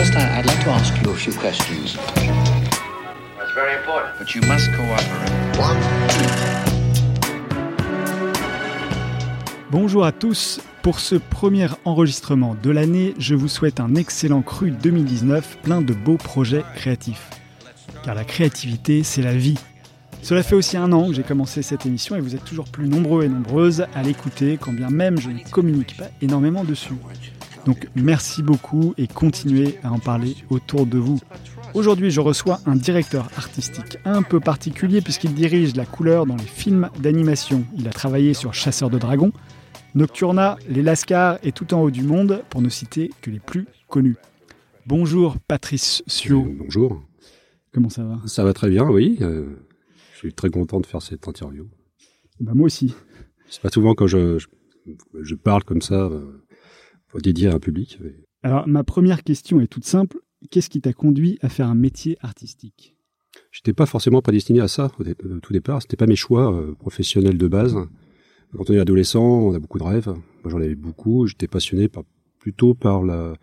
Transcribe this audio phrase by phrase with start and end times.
[0.00, 1.94] First, I'd like to ask you a few questions.
[3.36, 4.18] That's very important.
[4.18, 5.30] But you must cooperate.
[9.70, 10.62] Bonjour à tous.
[10.80, 15.92] Pour ce premier enregistrement de l'année, je vous souhaite un excellent cru 2019 plein de
[15.92, 17.28] beaux projets créatifs.
[18.02, 19.58] Car la créativité, c'est la vie.
[20.22, 22.88] Cela fait aussi un an que j'ai commencé cette émission et vous êtes toujours plus
[22.88, 26.94] nombreux et nombreuses à l'écouter, quand bien même je ne communique pas énormément dessus.
[27.66, 31.20] Donc merci beaucoup et continuez à en parler autour de vous.
[31.74, 36.44] Aujourd'hui, je reçois un directeur artistique un peu particulier puisqu'il dirige la couleur dans les
[36.44, 37.64] films d'animation.
[37.76, 39.32] Il a travaillé sur Chasseurs de dragons,
[39.94, 43.66] Nocturna, Les Lascars et Tout en haut du monde, pour ne citer que les plus
[43.88, 44.16] connus.
[44.86, 46.46] Bonjour Patrice Sio.
[46.58, 47.02] Bonjour.
[47.72, 48.18] Comment ça va?
[48.26, 49.18] Ça va très bien, oui.
[49.20, 49.46] Euh,
[50.14, 51.68] je suis très content de faire cette interview.
[52.40, 52.94] bah, Moi aussi.
[53.48, 54.46] C'est pas souvent quand je, je,
[55.22, 56.39] je parle comme ça euh,
[57.10, 57.98] pour dédier à un public.
[58.02, 58.14] Mais...
[58.42, 60.18] Alors, ma première question est toute simple.
[60.50, 62.96] Qu'est-ce qui t'a conduit à faire un métier artistique?
[63.52, 65.82] J'étais pas forcément prédestiné à ça au, dé au tout départ.
[65.82, 67.76] C'était pas mes choix euh, professionnels de base.
[68.56, 70.08] Quand on est adolescent, on a beaucoup de rêves.
[70.08, 71.26] Moi, j'en avais beaucoup.
[71.26, 72.04] J'étais passionné par,
[72.38, 73.34] plutôt par la,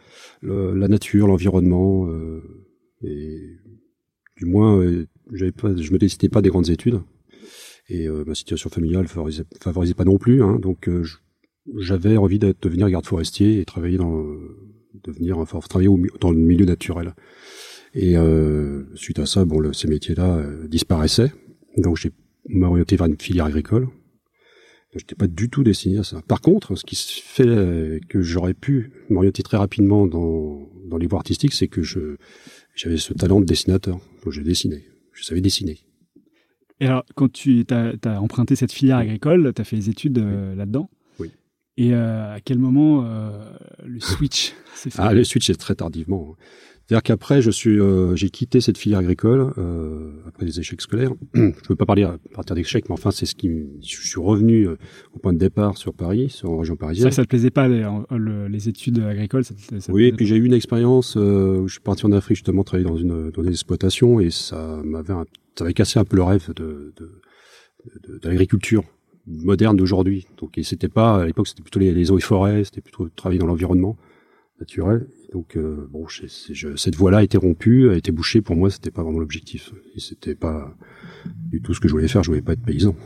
[0.41, 2.41] la nature, l'environnement, euh,
[3.01, 3.57] et
[4.37, 7.01] du moins, euh, j'avais pas, je me décidais pas des grandes études.
[7.89, 10.43] Et euh, ma situation familiale favorisait, favorisait pas non plus.
[10.43, 11.05] Hein, donc, euh,
[11.77, 14.25] j'avais envie de devenir garde forestier et travailler dans,
[15.03, 17.13] devenir, enfin, travailler au, dans le milieu naturel.
[17.93, 18.15] Et
[18.93, 21.31] suite à ça, bon, le, ces métiers-là disparaissaient.
[21.77, 22.11] Donc, j'ai
[22.47, 23.87] m'orienté vers une filière agricole.
[24.93, 26.21] Je n'étais pas du tout destiné à ça.
[26.27, 31.19] Par contre, ce qui fait que j'aurais pu m'orienter très rapidement dans, dans les voies
[31.19, 32.17] artistiques, c'est que je
[32.77, 33.99] j'avais ce talent de dessinateur.
[34.23, 34.85] Donc je dessinais.
[35.11, 35.79] Je savais dessiner.
[36.79, 40.19] Et alors, quand tu as, as, emprunté cette filière agricole, tu as fait des études
[40.19, 40.89] euh, là-dedans?
[41.77, 43.29] Et euh, à quel moment euh,
[43.85, 45.01] le switch s'est fait?
[45.01, 46.35] Ah, le switch, c'est très tardivement.
[46.87, 51.11] C'est-à-dire qu'après, je suis, euh, j'ai quitté cette filière agricole euh, après des échecs scolaires.
[51.33, 53.49] je ne veux pas parler à partir d'échecs, mais enfin, c'est ce qui,
[53.81, 54.77] je suis revenu euh,
[55.13, 57.11] au point de départ sur Paris, sur en région parisienne.
[57.11, 57.85] Ça, ça te plaisait pas les,
[58.49, 61.73] les études agricoles ça, ça Oui, et puis j'ai eu une expérience euh, où je
[61.73, 65.13] suis parti en Afrique justement travailler dans une dans des exploitations et ça m'avait,
[65.55, 67.21] ça avait cassé un peu le rêve de, de,
[68.07, 68.85] de, de l'agriculture
[69.27, 70.27] moderne d'aujourd'hui.
[70.37, 73.39] Donc, c'était pas à l'époque, c'était plutôt les, les eaux et forêts, c'était plutôt travailler
[73.39, 73.97] dans l'environnement
[74.59, 75.07] naturel.
[75.33, 78.41] Donc euh, bon, je, je, cette voie-là a été rompue, a été bouchée.
[78.41, 79.73] Pour moi, c'était pas vraiment l'objectif.
[79.95, 80.75] Et c'était pas
[81.25, 82.23] du tout ce que je voulais faire.
[82.23, 82.95] Je voulais pas être paysan.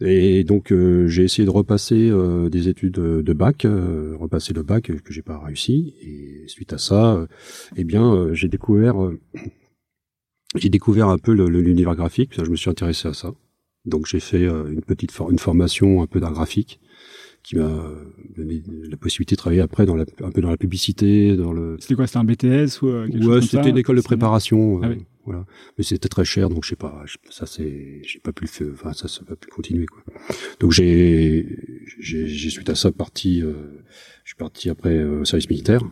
[0.00, 4.62] Et donc euh, j'ai essayé de repasser euh, des études de bac, euh, repasser le
[4.62, 5.94] bac que j'ai pas réussi.
[6.02, 7.26] Et suite à ça,
[7.76, 8.96] eh bien, j'ai découvert,
[10.54, 12.32] j'ai découvert un peu l'univers graphique.
[12.36, 13.32] Je me suis intéressé à ça.
[13.88, 16.80] Donc j'ai fait une petite for une formation un peu d'art graphique
[17.42, 17.70] qui m'a
[18.36, 21.76] donné la possibilité de travailler après dans la, un peu dans la publicité, dans le.
[21.80, 24.80] C'était quoi C'était un BTS ou euh, quelque Ouais, c'était une école de préparation.
[24.82, 25.04] Ah euh, oui.
[25.24, 25.44] Voilà,
[25.76, 27.04] mais c'était très cher, donc je sais pas.
[27.28, 28.68] Ça c'est, j'ai pas pu le faire.
[28.72, 30.02] Enfin, ça, ça pas pu continuer quoi.
[30.58, 31.46] Donc j'ai,
[31.98, 33.42] j'ai suite à ça parti.
[33.42, 33.82] Euh,
[34.24, 35.82] je suis parti après au service militaire.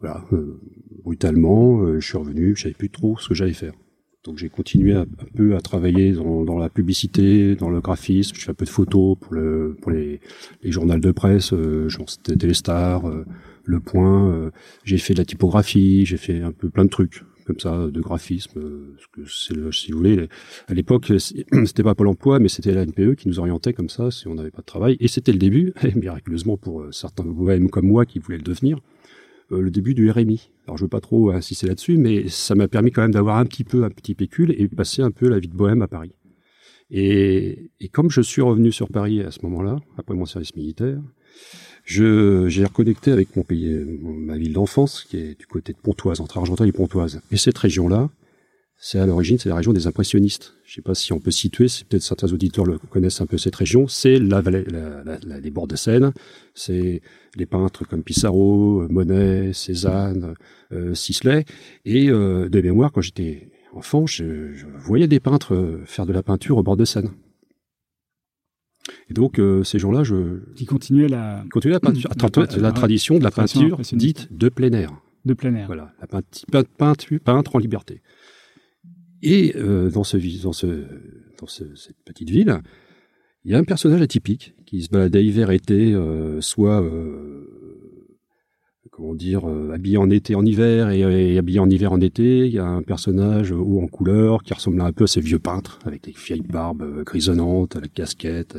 [0.00, 0.60] Voilà, euh,
[1.02, 2.54] brutalement, euh, je suis revenu.
[2.56, 3.74] Je savais plus trop ce que j'allais faire.
[4.24, 8.34] Donc j'ai continué un peu à travailler dans, dans, la publicité, dans le graphisme.
[8.34, 10.20] Je fais un peu de photos pour, le, pour les,
[10.62, 13.26] les journaux de presse, euh, genre Téléstar, euh,
[13.64, 14.30] Le Point.
[14.32, 14.50] Euh,
[14.84, 18.00] j'ai fait de la typographie, j'ai fait un peu plein de trucs comme ça, de
[18.00, 18.58] graphisme.
[18.58, 20.28] Euh, ce que c'est le, si vous voulez,
[20.68, 24.10] à l'époque, c'était pas Pôle Emploi, mais c'était la NPE qui nous orientait comme ça
[24.10, 24.96] si on n'avait pas de travail.
[25.00, 28.42] Et c'était le début, et miraculeusement pour euh, certains même comme moi qui voulaient le
[28.42, 28.80] devenir, euh,
[29.60, 30.50] le début du RMI.
[30.66, 33.46] Alors je veux pas trop insister là-dessus, mais ça m'a permis quand même d'avoir un
[33.46, 36.12] petit peu un petit pécule et passer un peu la vie de bohème à Paris.
[36.90, 41.00] Et, et comme je suis revenu sur Paris à ce moment-là, après mon service militaire,
[41.84, 46.20] je j'ai reconnecté avec mon pays, ma ville d'enfance, qui est du côté de Pontoise,
[46.20, 47.20] entre Argenteuil et Pontoise.
[47.30, 48.10] Et cette région-là,
[48.86, 50.56] c'est à l'origine, c'est la région des impressionnistes.
[50.66, 53.38] Je sais pas si on peut situer, c'est peut-être certains auditeurs le connaissent un peu
[53.38, 53.88] cette région.
[53.88, 56.12] C'est la vallée, la, la, la, les bords de Seine.
[56.52, 57.00] C'est
[57.34, 60.34] les peintres comme Pissarro, Monet, Cézanne,
[60.72, 61.46] euh, Sisley.
[61.86, 66.22] Et euh, de mémoire, quand j'étais enfant, je, je, voyais des peintres faire de la
[66.22, 67.08] peinture au bord de Seine.
[69.08, 73.16] Et donc euh, ces gens-là, je qui continuaient la continuaient la, peinture, la, la tradition
[73.18, 74.92] de la peinture dite de plein air.
[75.24, 75.68] De plein air.
[75.68, 78.02] Voilà, la peinture, peintre en liberté.
[79.24, 80.66] Et euh, dans, ce, dans, ce,
[81.40, 82.60] dans ce, cette petite ville,
[83.44, 86.84] il y a un personnage atypique qui se baladait hiver-été, euh, soit
[88.90, 92.46] comment dire, euh, habillé en été en hiver et, habillé en hiver en été.
[92.46, 95.38] Il y a un personnage haut en couleur qui ressemble un peu à ces vieux
[95.38, 98.58] peintres avec des vieilles barbes grisonnantes, la casquette,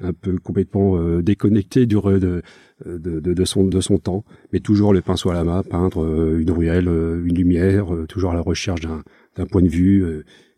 [0.00, 2.42] un peu complètement déconnecté de,
[2.84, 6.04] de, de, son de son temps, mais toujours le pinceau à la main, peindre
[6.36, 9.04] une ruelle, une lumière, toujours à la recherche d'un
[9.36, 10.04] d'un point de vue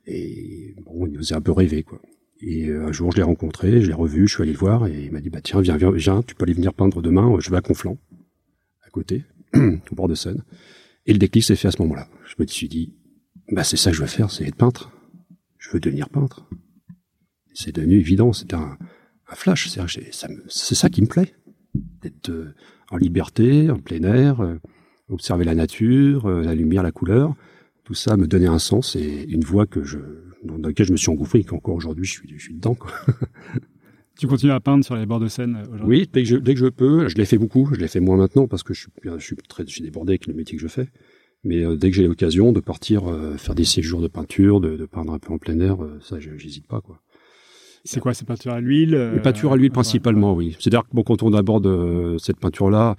[0.06, 2.00] et bon, il nous faisait un peu rêver quoi.
[2.40, 5.04] Et un jour, je l'ai rencontré, je l'ai revu, je suis allé le voir et
[5.04, 7.50] il m'a dit bah tiens, viens, viens, viens, tu peux aller venir peindre demain, je
[7.50, 7.98] vais à Conflans
[8.94, 9.24] côté,
[9.54, 10.42] au bord de Seine.
[11.06, 12.08] Et le déclic s'est fait à ce moment-là.
[12.24, 12.94] Je me suis dit,
[13.50, 14.92] bah c'est ça que je veux faire, c'est être peintre.
[15.58, 16.48] Je veux devenir peintre.
[17.52, 18.78] C'est devenu évident, c'était un,
[19.34, 19.68] flash.
[20.48, 21.34] C'est ça qui me plaît,
[21.74, 22.54] d'être euh,
[22.90, 24.60] en liberté, en plein air, euh,
[25.08, 27.34] observer la nature, euh, la lumière, la couleur.
[27.84, 29.98] Tout ça me donnait un sens et une voie que je,
[30.42, 32.74] dans laquelle je me suis engouffré et qu'encore aujourd'hui je suis, je suis dedans.
[32.74, 32.90] Quoi.
[34.18, 35.86] Tu continues à peindre sur les bords de Seine euh, aujourd'hui?
[35.86, 37.08] Oui, dès que, je, dès que je peux.
[37.08, 37.68] Je l'ai fait beaucoup.
[37.72, 40.12] Je l'ai fait moins maintenant parce que je suis, je suis très, je suis débordé
[40.12, 40.88] avec le métier que je fais.
[41.42, 44.76] Mais euh, dès que j'ai l'occasion de partir euh, faire des séjours de peinture, de,
[44.76, 47.00] de, peindre un peu en plein air, ça, j'hésite pas, quoi.
[47.86, 50.56] C'est quoi, ces peintures à l'huile Les peintures à l'huile principalement, oui.
[50.58, 52.96] C'est-à-dire que bon, quand on aborde cette peinture-là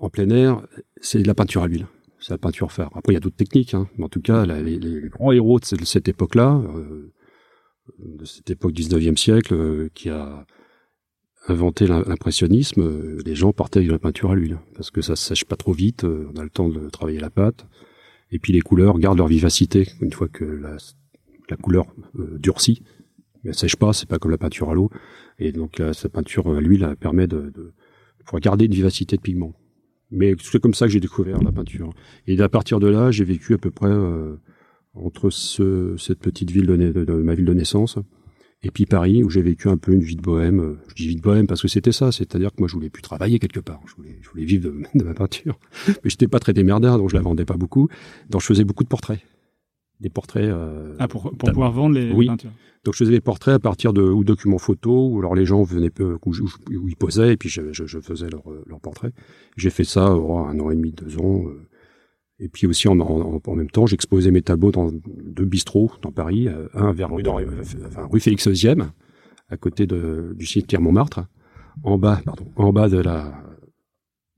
[0.00, 0.66] en plein air,
[1.02, 1.86] c'est de la peinture à l'huile.
[2.26, 2.90] C'est la peinture faire.
[2.96, 3.88] Après, il y a d'autres techniques, hein.
[3.96, 6.60] mais en tout cas, les, grands héros de cette, époque-là,
[8.00, 10.44] de cette époque 19e siècle euh, qui a
[11.46, 15.24] inventé l'impressionnisme, euh, les gens partaient avec la peinture à l'huile parce que ça se
[15.24, 17.68] sèche pas trop vite, euh, on a le temps de travailler la pâte
[18.32, 20.78] et puis les couleurs gardent leur vivacité une fois que la,
[21.48, 21.86] la couleur
[22.16, 22.82] durcit.
[23.44, 24.90] Elle sèche pas, c'est pas comme la peinture à l'eau
[25.38, 27.72] et donc cette peinture à l'huile permet de, de
[28.24, 29.54] pouvoir garder une vivacité de pigment.
[30.10, 31.90] Mais c'est comme ça que j'ai découvert la peinture.
[32.26, 33.90] Et à partir de là, j'ai vécu à peu près
[34.94, 37.98] entre ce, cette petite ville de, ma ville de naissance
[38.62, 40.78] et puis Paris où j'ai vécu un peu une vie de bohème.
[40.88, 43.02] Je dis vie de bohème parce que c'était ça, c'est-à-dire que moi je voulais plus
[43.02, 45.58] travailler quelque part, je voulais, je voulais vivre de, ma peinture,
[45.88, 47.88] mais j'étais pas très démerdard donc je la vendais pas beaucoup,
[48.30, 49.20] donc je faisais beaucoup de portraits,
[50.00, 50.44] des portraits.
[50.44, 52.26] Euh, ah pour, pour pouvoir vendre les oui.
[52.26, 52.50] peintures.
[52.84, 55.62] Donc je faisais des portraits à partir de ou documents photos ou alors les gens
[55.64, 59.12] venaient peu où, où, ils posaient et puis je, je, je faisais leurs leur portraits.
[59.56, 61.46] J'ai fait ça oh, un an et demi, deux ans.
[61.48, 61.66] Euh,
[62.38, 66.12] et puis aussi en, en, en même temps, j'exposais mes tableaux dans deux bistrots dans
[66.12, 67.40] Paris, euh, un vers rue, dans,
[67.86, 68.92] enfin, rue Félix Eusième,
[69.48, 71.20] à côté de, du cimetière Montmartre,
[71.82, 73.42] en bas, pardon, en bas de la,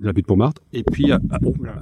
[0.01, 1.19] la butte Montmartre, et puis à,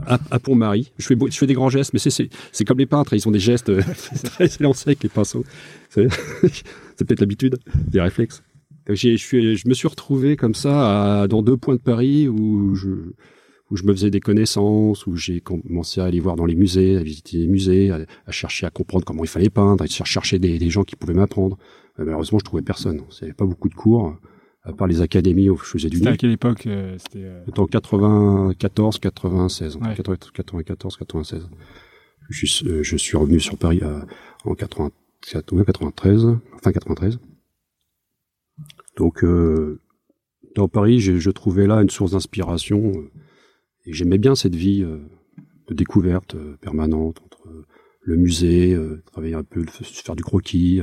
[0.06, 0.92] à, à Pont-Marie.
[0.98, 3.38] Je fais, je fais des grands gestes, mais c'est comme les peintres, ils ont des
[3.38, 3.70] gestes
[4.24, 5.44] très élancés avec les pinceaux.
[5.90, 6.06] C'est
[6.96, 7.58] peut-être l'habitude,
[7.88, 8.42] des réflexes.
[8.88, 12.74] Je, suis, je me suis retrouvé comme ça à, dans deux points de Paris où
[12.74, 12.88] je,
[13.70, 16.96] où je me faisais des connaissances, où j'ai commencé à aller voir dans les musées,
[16.96, 20.58] à visiter les musées, à, chercher à comprendre comment il fallait peindre, à chercher des,
[20.58, 21.58] des gens qui pouvaient m'apprendre.
[21.98, 22.96] Euh, malheureusement, je trouvais personne.
[22.98, 24.16] Il n'y avait pas beaucoup de cours,
[24.66, 27.42] à part les académies où je faisais du C'était à quelle époque euh, C'était euh...
[27.56, 29.76] en 94, 96.
[29.76, 29.94] Ouais.
[29.94, 31.48] 94, 96.
[32.28, 34.00] Je suis, euh, je suis revenu sur Paris euh,
[34.44, 37.18] en 93, enfin 93.
[38.96, 39.24] Donc,
[40.54, 42.92] dans Paris, je, je, trouvais là une source d'inspiration
[43.86, 44.98] et j'aimais bien cette vie euh,
[45.68, 47.64] de découverte euh, permanente entre euh,
[48.02, 50.80] le musée, travailler un peu, faire du croquis.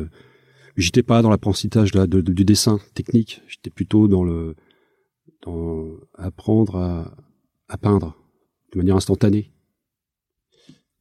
[0.76, 3.42] J'étais pas dans l'apprentissage là de, du dessin technique.
[3.48, 4.56] J'étais plutôt dans le
[5.46, 5.86] dans
[6.16, 7.16] apprendre à,
[7.68, 8.18] à peindre
[8.72, 9.52] de manière instantanée.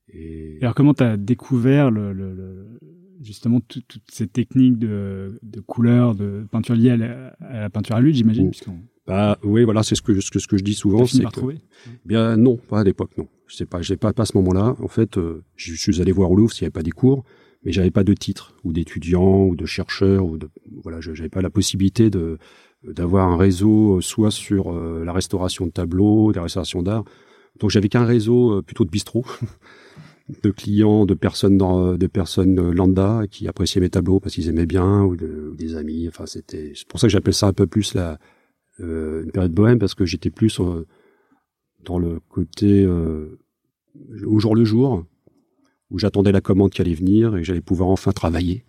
[0.08, 0.58] Et...
[0.60, 2.78] alors comment tu as découvert le, le, le
[3.22, 7.96] justement toutes ces techniques de, de couleur, de peinture liée à la, à la peinture
[7.96, 8.72] à l'huile, j'imagine, oh.
[9.06, 11.06] Bah oui, voilà, c'est ce que, ce que ce que je dis souvent.
[11.06, 11.40] C'est que
[12.04, 13.28] bien non, pas à l'époque, non.
[13.46, 14.76] Je sais pas, j'ai pas pas à ce moment-là.
[14.80, 17.24] En fait, euh, je suis allé voir au Louvre s'il n'y avait pas des cours,
[17.64, 20.48] mais j'avais pas de titre ou d'étudiant ou de chercheur ou de
[20.82, 22.38] voilà, j'avais pas la possibilité de
[22.82, 27.04] d'avoir un réseau euh, soit sur euh, la restauration de tableaux, la restauration d'art.
[27.60, 29.24] Donc j'avais qu'un réseau plutôt de bistrot.
[30.42, 34.66] de clients, de personnes dans, de personnes lambda qui appréciaient mes tableaux parce qu'ils aimaient
[34.66, 36.06] bien ou, de, ou des amis.
[36.08, 38.18] Enfin, c'était c'est pour ça que j'appelle ça un peu plus la
[38.80, 40.86] euh, une période bohème parce que j'étais plus euh,
[41.84, 43.38] dans le côté euh,
[44.26, 45.04] au jour le jour
[45.92, 48.64] où j'attendais la commande qui allait venir et j'allais pouvoir enfin travailler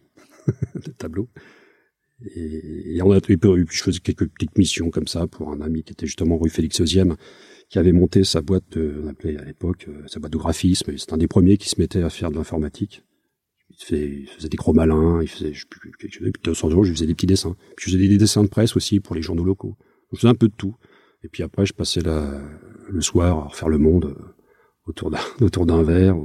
[0.76, 1.30] le tableau.
[2.36, 3.38] Et, on a, et puis
[3.72, 6.80] je faisais quelques petites missions comme ça pour un ami qui était justement rue Félix
[6.82, 7.16] Eusième,
[7.70, 10.96] qui avait monté sa boîte, de, on appelait à l'époque sa boîte de graphisme.
[10.98, 13.04] C'est un des premiers qui se mettait à faire de l'informatique.
[13.90, 15.66] Il, faisait, des gros malins, il faisait je
[16.00, 16.28] quelque chose.
[16.28, 17.56] Et puis de temps en temps, je faisais des petits dessins.
[17.76, 19.76] Puis je faisais des dessins de presse aussi pour les journaux locaux.
[20.12, 20.76] Je faisais un peu de tout.
[21.24, 24.34] Et puis après, je passais le soir à refaire le monde euh,
[24.86, 26.18] autour d'un verre,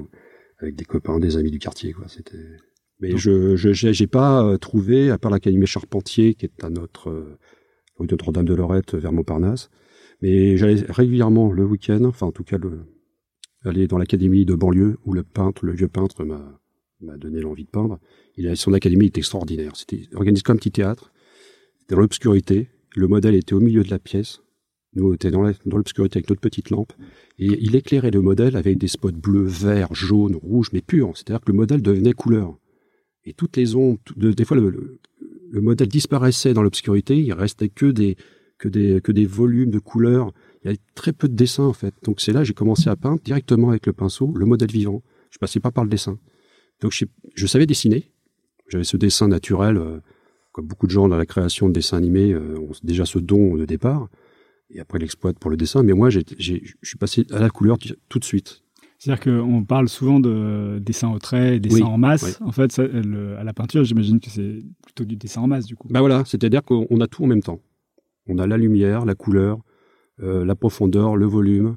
[0.59, 2.07] avec des copains, des amis du quartier, quoi.
[2.09, 2.57] C'était,
[3.01, 7.11] mais je, je, j'ai pas euh, trouvé, à part l'Académie Charpentier, qui est à notre,
[7.11, 7.39] euh,
[7.97, 9.71] rue Notre-Dame de Lorette, vers Montparnasse,
[10.21, 12.81] Mais j'allais régulièrement le week-end, enfin en tout cas le,
[13.65, 16.61] aller dans l'académie de banlieue où le peintre, le vieux peintre m'a
[17.01, 17.99] m'a donné l'envie de peindre.
[18.37, 19.77] Il a, son académie était extraordinaire.
[19.77, 21.13] C'était organisé comme un petit théâtre.
[21.81, 22.69] C'était dans l'obscurité.
[22.97, 24.41] Le modèle était au milieu de la pièce.
[24.99, 26.93] Nous, on était dans l'obscurité avec notre petite lampe.
[27.39, 31.13] Et il éclairait le modèle avec des spots bleus, verts, jaunes, rouges, mais purs.
[31.15, 32.59] C'est-à-dire que le modèle devenait couleur.
[33.25, 34.99] Et toutes les ondes, des fois, le,
[35.51, 37.17] le, modèle disparaissait dans l'obscurité.
[37.17, 38.17] Il restait que des,
[38.59, 40.33] que des, que des volumes de couleurs.
[40.63, 41.95] Il y avait très peu de dessins, en fait.
[42.03, 45.03] Donc c'est là j'ai commencé à peindre directement avec le pinceau, le modèle vivant.
[45.31, 46.19] Je passais pas par le dessin.
[46.81, 48.11] Donc je, savais dessiner.
[48.69, 50.01] J'avais ce dessin naturel, euh,
[50.53, 53.57] comme beaucoup de gens dans la création de dessins animés euh, ont déjà ce don
[53.57, 54.09] de départ,
[54.71, 55.83] et après l'exploite pour le dessin.
[55.83, 58.63] Mais moi, je suis passé à la couleur tout de suite.
[58.99, 62.41] C'est-à-dire qu'on parle souvent de dessin au trait, dessin en masse.
[62.41, 65.87] En fait, à la peinture, j'imagine que c'est plutôt du dessin en masse, du coup.
[65.89, 67.61] Bah voilà, c'est-à-dire qu'on a tout en même temps.
[68.27, 69.61] On a la lumière, la couleur,
[70.23, 71.77] euh, la profondeur, le volume,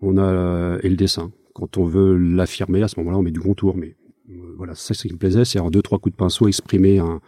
[0.00, 1.30] on a et le dessin.
[1.54, 3.96] Quand on veut l'affirmer, à ce moment-là, on met du contour, mais
[4.56, 7.20] voilà, c'est ça qui me plaisait, c'est en deux trois coups de pinceau exprimer un,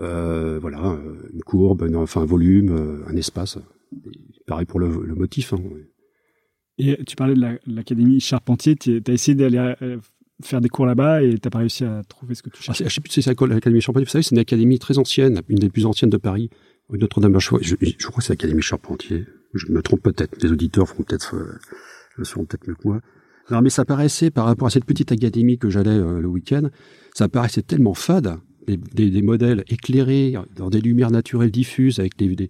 [0.00, 0.98] euh, voilà,
[1.32, 3.58] une courbe, enfin un volume, euh, un espace.
[4.46, 5.52] Pareil pour le, motif.
[5.52, 5.60] Hein,
[6.78, 9.98] et tu parlais de l'académie Charpentier, tu as essayé d'aller euh,
[10.42, 12.64] faire des cours là-bas et tu n'as pas réussi à trouver ce que tu ah,
[12.64, 12.84] cherchais.
[12.88, 14.04] je sais plus si c'est l'académie Charpentier.
[14.04, 16.50] Vous savez, c'est une académie très ancienne, une des plus anciennes de Paris,
[16.90, 17.38] Notre-Dame.
[17.38, 19.26] Je, je, je, crois que c'est l'académie Charpentier.
[19.54, 20.42] Je me trompe peut-être.
[20.42, 21.36] Les auditeurs vont peut-être
[22.16, 23.00] le sauront peut-être mieux que moi.
[23.50, 26.68] Non, mais ça paraissait, par rapport à cette petite académie que j'allais euh, le week-end,
[27.12, 28.78] ça paraissait tellement fade, des,
[29.10, 32.48] des, modèles éclairés dans des lumières naturelles diffuses, avec des, des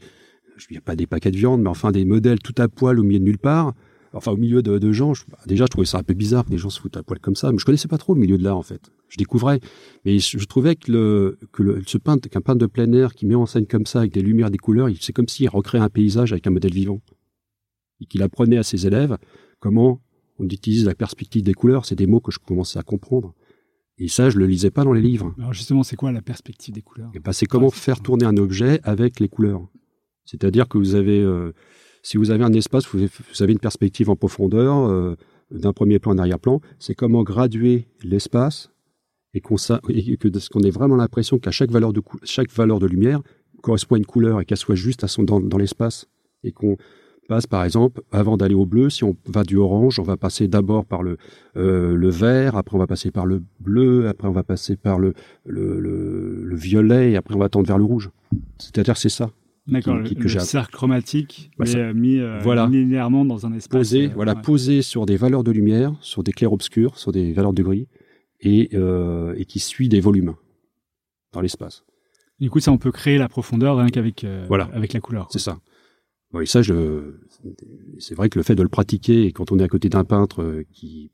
[0.57, 3.03] je ne pas des paquets de viande, mais enfin des modèles tout à poil au
[3.03, 3.75] milieu de nulle part,
[4.13, 5.13] enfin au milieu de, de gens.
[5.29, 7.19] Bah, déjà, je trouvais ça un peu bizarre que des gens se foutent à poil
[7.21, 8.91] comme ça, mais je connaissais pas trop le milieu de l'art en fait.
[9.09, 9.61] Je découvrais,
[10.05, 13.27] mais je, trouvais que le que le, ce peintre, qu'un peintre de plein air qui
[13.27, 15.89] met en scène comme ça avec des lumières, des couleurs, c'est comme s'il recréait un
[15.89, 17.01] paysage avec un modèle vivant
[18.01, 19.17] et qu'il apprenait à ses élèves
[19.61, 20.01] comment
[20.39, 23.35] on utilise la perspective des couleurs, c'est des mots que je commençais à comprendre.
[23.99, 25.33] Et ça, je le lisais pas dans les livres.
[25.39, 27.11] Alors justement, c'est quoi la perspective des couleurs?
[27.15, 29.69] Eh ben, C'est comment faire tourner un objet avec les couleurs.
[30.25, 31.53] C'est-à-dire que vous avez, euh,
[32.03, 35.17] si vous avez un espace, vous avez une perspective en profondeur, euh,
[35.51, 38.71] d'un premier plan, un arrière-plan, c'est comment graduer l'espace
[39.35, 43.21] et qu'on ait vraiment l'impression qu'à chaque valeur de chaque valeur de lumière
[43.63, 46.07] correspond à une couleur et qu'elle soit juste à son dans, dans l'espace
[46.45, 46.77] et qu'on
[47.29, 50.47] passe par exemple, avant d'aller au bleu, si on va du orange, on va passer
[50.47, 51.17] d'abord par le,
[51.57, 54.99] euh, le vert, après on va passer par le bleu, après on va passer par
[54.99, 55.15] le,
[55.47, 58.11] le, le, violet, et après on va tendre vers le rouge.
[58.59, 59.31] C'est-à-dire c'est ça.
[59.67, 62.67] D'accord, le, cercle chromatique euh, mis euh, voilà.
[62.67, 63.79] linéairement dans un espace.
[63.79, 67.63] Posé, voilà, posé sur des valeurs de lumière, sur des clairs-obscurs, sur des valeurs de
[67.63, 67.89] gris,
[68.41, 70.35] et, et qui suit des volumes
[71.33, 71.85] dans l'espace.
[72.41, 74.69] Du coup, ça, on peut créer la profondeur rien qu'avec voilà.
[74.75, 75.29] avec la couleur.
[75.31, 75.59] C'est ça.
[76.35, 77.15] Oui, ça, je,
[77.99, 80.03] c'est vrai que le fait de le pratiquer, et quand on est à côté d'un
[80.03, 81.13] peintre euh, qui,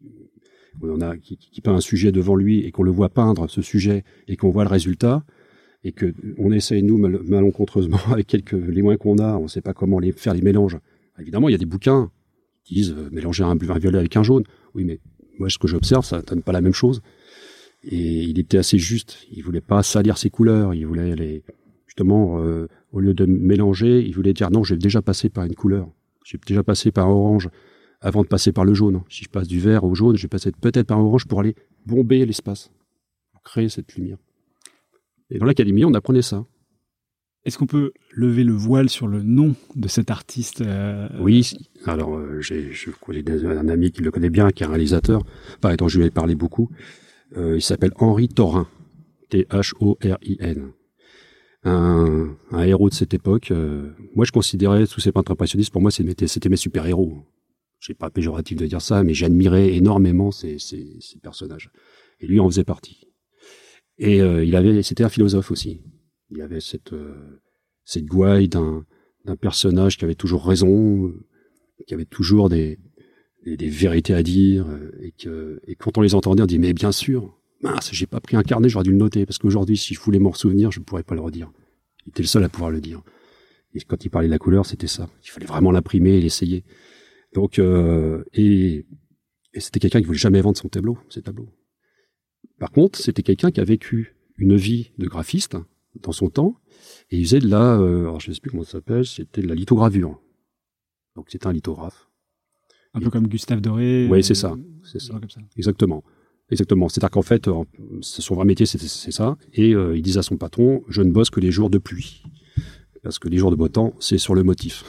[0.82, 3.60] on a, qui, qui, peint un sujet devant lui et qu'on le voit peindre ce
[3.60, 5.24] sujet et qu'on voit le résultat,
[5.82, 9.62] et que on essaye nous malencontreusement avec quelques les moyens qu'on a, on ne sait
[9.62, 10.78] pas comment les faire les mélanges.
[11.18, 12.10] Évidemment, il y a des bouquins
[12.64, 14.44] qui disent euh, mélanger un, un violet avec un jaune.
[14.74, 15.00] Oui, mais
[15.38, 17.02] moi, ce que j'observe, ça donne pas la même chose.
[17.82, 19.26] Et il était assez juste.
[19.30, 20.74] Il voulait pas salir ses couleurs.
[20.74, 21.42] Il voulait les
[21.90, 25.56] justement euh, au lieu de mélanger, il voulait dire non, j'ai déjà passé par une
[25.56, 25.88] couleur.
[26.24, 27.48] J'ai déjà passé par orange
[28.00, 29.02] avant de passer par le jaune.
[29.08, 31.56] Si je passe du vert au jaune, je vais passer peut-être par orange pour aller
[31.86, 32.70] bomber l'espace,
[33.32, 34.18] pour créer cette lumière.
[35.30, 36.44] Et dans l'académie, on apprenait ça.
[37.44, 41.52] Est-ce qu'on peut lever le voile sur le nom de cet artiste euh, Oui,
[41.86, 45.22] alors euh, j'ai je connais un ami qui le connaît bien, qui est un réalisateur,
[45.56, 46.68] enfin, dont je lui ai parlé beaucoup.
[47.38, 48.68] Euh, il s'appelle Henri Thorin,
[49.30, 50.72] T-H-O-R-I-N
[51.62, 53.52] un, un, héros de cette époque.
[54.14, 57.22] Moi, je considérais tous ces peintres impressionnistes, pour moi, c'était mes super-héros.
[57.80, 61.70] J'ai pas péjoratif de dire ça, mais j'admirais énormément ces, ces, ces, personnages.
[62.20, 63.09] Et lui en faisait partie.
[64.00, 65.82] Et euh, il avait, c'était un philosophe aussi.
[66.30, 67.40] Il avait cette, euh,
[67.84, 68.86] cette gouaille d'un,
[69.26, 71.12] d'un personnage qui avait toujours raison,
[71.86, 72.78] qui avait toujours des,
[73.44, 74.66] des, vérités à dire,
[75.00, 78.20] et que, et quand on les entendait, on dit mais bien sûr, mince, j'ai pas
[78.20, 80.80] pris un carnet, j'aurais dû le noter, parce qu'aujourd'hui, si je voulais m'en souvenir, je
[80.80, 81.52] ne pourrais pas le redire.
[82.06, 83.02] Il était le seul à pouvoir le dire.
[83.74, 85.10] Et quand il parlait de la couleur, c'était ça.
[85.22, 86.64] Il fallait vraiment l'imprimer et l'essayer.
[87.34, 88.86] Donc, euh, et,
[89.52, 91.48] et c'était quelqu'un qui voulait jamais vendre son tableau, ses tableaux.
[92.60, 95.56] Par contre, c'était quelqu'un qui a vécu une vie de graphiste
[96.02, 96.56] dans son temps,
[97.10, 99.42] et il faisait de la, euh, alors je ne sais plus comment ça s'appelle, c'était
[99.42, 100.20] de la lithogravure.
[101.16, 102.08] Donc c'était un lithographe.
[102.92, 104.06] Un peu comme Gustave Doré.
[104.10, 105.14] Oui, c'est ça, c'est ça.
[105.28, 105.40] ça.
[105.56, 106.04] Exactement.
[106.50, 106.88] Exactement.
[106.88, 107.64] C'est-à-dire qu'en fait, euh,
[108.00, 109.38] son vrai métier, c'est ça.
[109.52, 112.24] Et euh, il disait à son patron, je ne bosse que les jours de pluie.
[113.02, 114.84] Parce que les jours de beau temps, c'est sur le motif.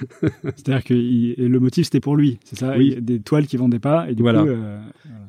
[0.42, 2.74] C'est-à-dire que le motif c'était pour lui, c'est ça?
[2.76, 2.96] Oui.
[3.00, 4.42] Des toiles qui vendaient pas et du Voilà.
[4.42, 4.48] coup.
[4.48, 4.80] euh,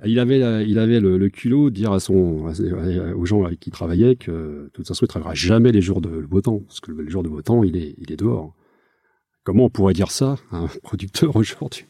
[0.05, 3.59] Il avait, il avait le, le culot de dire à son, à- aux gens avec
[3.59, 6.59] qui il travaillait que, de toute façon, il travaillera jamais les jours de beau temps,
[6.59, 8.53] parce que le jour de beau temps, il est, il est dehors.
[9.43, 11.85] Comment on pourrait dire ça à un producteur aujourd'hui?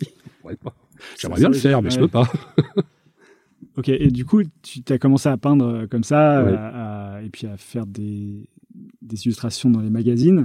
[1.19, 2.01] J'aimerais bien le faire, mais je ouais.
[2.01, 2.31] peux pas.
[3.75, 6.53] Ok, et du coup, tu as commencé à peindre euh, comme ça, Ouais.
[6.53, 8.47] à- à- et puis à faire des,
[9.01, 10.43] des illustrations dans les magazines.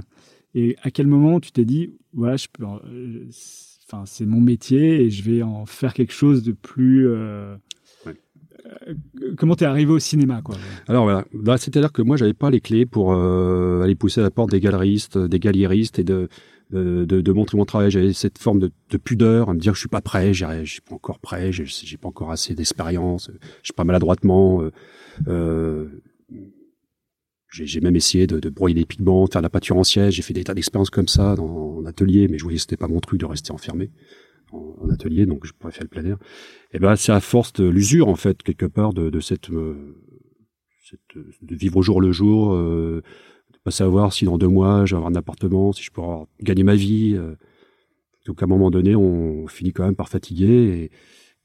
[0.55, 4.41] Et à quel moment tu t'es dit, voilà, je peux, euh, c'est- enfin, c'est mon
[4.41, 7.07] métier et je vais en faire quelque chose de plus.
[7.07, 7.55] euh,
[8.05, 8.15] Ouais.
[8.87, 10.55] euh, comment t'es arrivé au cinéma, quoi?
[10.87, 14.23] Alors voilà, Là, c'est-à-dire que moi, j'avais pas les clés pour euh, aller pousser à
[14.23, 16.29] la porte des galeristes, des galieristes et de,
[16.71, 17.89] de, de, de montrer mon travail.
[17.91, 20.65] J'avais cette forme de, de pudeur à me dire que je suis pas prêt, j'ai
[20.65, 23.29] je suis pas encore prêt, j'ai pas encore assez d'expérience,
[23.61, 24.63] je suis pas maladroitement.
[25.27, 25.87] Euh,
[27.51, 30.15] j'ai même essayé de, de broyer des pigments, de faire la peinture en siège.
[30.15, 32.77] J'ai fait des tas d'expériences comme ça dans, en atelier, mais je voyais que c'était
[32.77, 33.91] pas mon truc de rester enfermé
[34.51, 36.17] en, en atelier, donc je préfère le plein air.
[36.73, 39.95] Et ben c'est à force de l'usure en fait quelque part de, de cette, euh,
[40.89, 43.01] cette- de vivre au jour le jour, euh,
[43.53, 46.63] de pas savoir si dans deux mois j'ai avoir un appartement, si je avoir, gagner
[46.63, 47.15] ma vie.
[47.15, 47.35] euh.
[48.25, 50.83] donc à un moment donné, on finit quand même par fatiguer.
[50.85, 50.91] Et,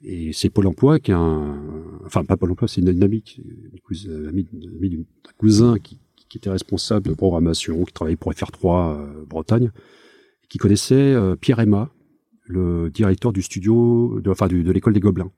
[0.04, 1.58] et c'est Pôle Emploi qui a un,
[2.04, 3.42] enfin pas Pôle Emploi, c'est une, qui-
[3.72, 9.24] une cousine, d'un cousin qui, qui était responsable de programmation, qui travaillait pour FR3 euh,
[9.26, 9.70] Bretagne,
[10.42, 11.90] et qui connaissait euh, Pierre Emma,
[12.46, 15.30] le directeur du studio, de, enfin du- de l'école des Gobelins.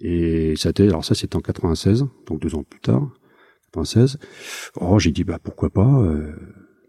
[0.00, 3.10] Et ça été, alors ça c'était en 96, donc deux ans plus tard,
[3.72, 4.18] 96.
[4.80, 6.00] Oh, j'ai dit bah pourquoi pas.
[6.02, 6.32] euh,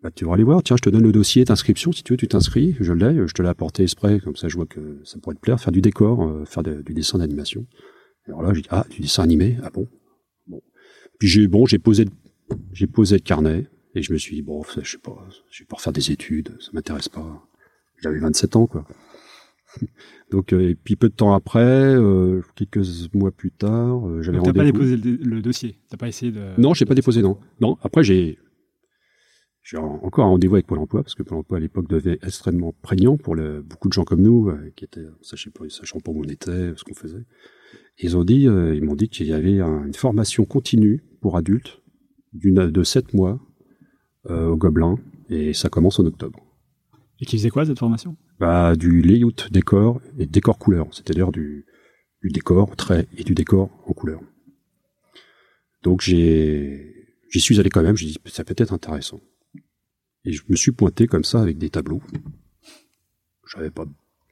[0.03, 0.63] bah tu vas aller voir.
[0.63, 2.75] Tiens, je te donne le dossier d'inscription si tu veux, tu t'inscris.
[2.79, 5.41] Je l'ai, je te l'ai apporté exprès, comme ça je vois que ça pourrait te
[5.41, 7.65] plaire, faire du décor, euh, faire de- du dessin d'animation.
[8.27, 9.87] Alors là j'ai dit ah du dessin animé, ah bon?
[10.47, 10.61] Bon.
[11.19, 12.05] Puis j'ai bon j'ai posé
[12.73, 15.63] j'ai posé le carnet et je me suis dit bon ça, je sais pas, je
[15.63, 17.43] vais pas refaire des études, ça m'intéresse pas.
[18.01, 18.85] J'avais 27 ans quoi.
[20.31, 22.79] Donc, euh, et puis peu de temps après, euh, quelques
[23.13, 24.79] mois plus tard, euh, j'avais T'as pas rendez-vous.
[24.79, 25.79] déposé le, le dossier?
[25.89, 26.59] T'as pas essayé de.
[26.59, 27.37] Non, j'ai pas déposé, non.
[27.61, 28.39] Non, après j'ai
[29.69, 32.13] j'ai en- encore un rendez-vous avec Pôle Emploi parce que Pôle Emploi à l'époque devait
[32.13, 35.69] être extrêmement prégnant pour le, beaucoup de gens comme nous euh, qui étaient sachant pas,
[35.69, 37.23] sachant pas où on était, ce qu'on faisait.
[37.99, 41.37] Ils ont dit, euh, ils m'ont dit qu'il y avait un- une formation continue pour
[41.37, 41.81] adultes
[42.33, 43.39] d'une de sept mois
[44.29, 44.95] euh, au Gobelin
[45.29, 46.39] et ça commence en octobre.
[47.21, 48.15] Et qui faisait quoi cette formation?
[48.39, 51.65] Bah, du layout décor et décor couleur, c'est-à-dire du,
[52.23, 54.21] du décor trait et du décor en couleur.
[55.83, 56.95] Donc j'ai
[57.29, 59.21] j'y suis allé quand même, j'ai dit ça peut être intéressant.
[60.25, 62.01] Et je me suis pointé comme ça avec des tableaux.
[63.51, 63.85] J'avais pas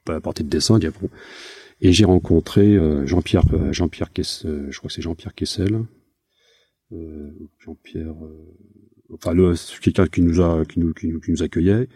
[0.04, 1.10] pas apporté de dessin, bon.
[1.80, 5.84] Et j'ai rencontré euh, Jean-Pierre euh, Jean-Pierre Kess- euh, je crois que c'est Jean-Pierre Kessel.
[6.92, 8.54] Euh, Jean-Pierre euh,
[9.14, 11.88] enfin le quelqu'un qui nous a qui nous, qui nous accueillait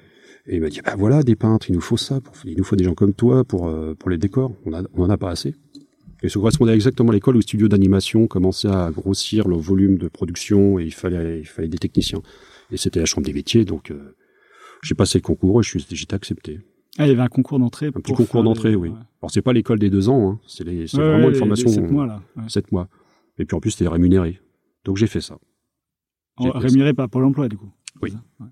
[0.46, 2.74] et il m'a dit, bah voilà, des peintres, il nous faut ça, il nous faut
[2.74, 4.52] des gens comme toi pour, euh, pour les décors.
[4.66, 5.54] On, a, on a pas assez.
[6.24, 9.98] Et ça correspondait exactement à l'école où le studio d'animation commençait à grossir le volume
[9.98, 12.22] de production et il fallait, il fallait des techniciens.
[12.72, 14.16] Et c'était la chambre des métiers, donc euh,
[14.82, 16.60] j'ai passé le concours et je suis, j'ai été accepté.
[16.98, 17.86] Ah, il y avait un concours d'entrée.
[17.86, 18.90] Un petit concours d'entrée, oui.
[19.20, 22.06] Alors c'est pas l'école des deux ans, hein, c'est, c'est vraiment une formation Sept mois
[22.06, 22.22] là.
[22.36, 22.48] ouais.
[22.48, 22.88] sept mois.
[23.38, 24.40] Et puis en plus c'était rémunéré.
[24.84, 25.38] Donc j'ai fait ça.
[26.36, 27.70] En- Rémunéré par Pôle emploi, du coup.
[28.02, 28.12] Oui.
[28.40, 28.46] Ouais.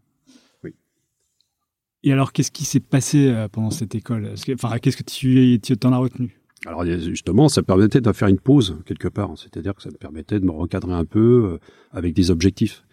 [2.03, 4.33] Et alors, qu'est-ce qui s'est passé euh, pendant cette école?
[4.55, 6.41] Enfin, qu'est-ce que tu tu t'en as retenu?
[6.67, 9.37] Alors justement, ça me permettait de faire une pause quelque part.
[9.37, 11.59] C'est-à-dire que ça me permettait de me recadrer un peu euh,
[11.91, 12.85] avec des objectifs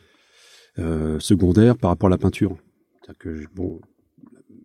[0.79, 2.55] euh, secondaires par rapport à la peinture.
[3.01, 3.79] C'est-à-dire que bon,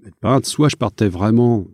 [0.06, 1.66] être peintre, soit je partais vraiment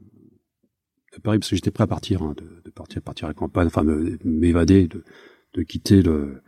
[1.14, 3.34] de Paris parce que j'étais prêt à partir, hein, de, de partir, partir à la
[3.34, 3.84] campagne, enfin
[4.24, 5.02] m'évader, de,
[5.54, 6.42] de quitter le,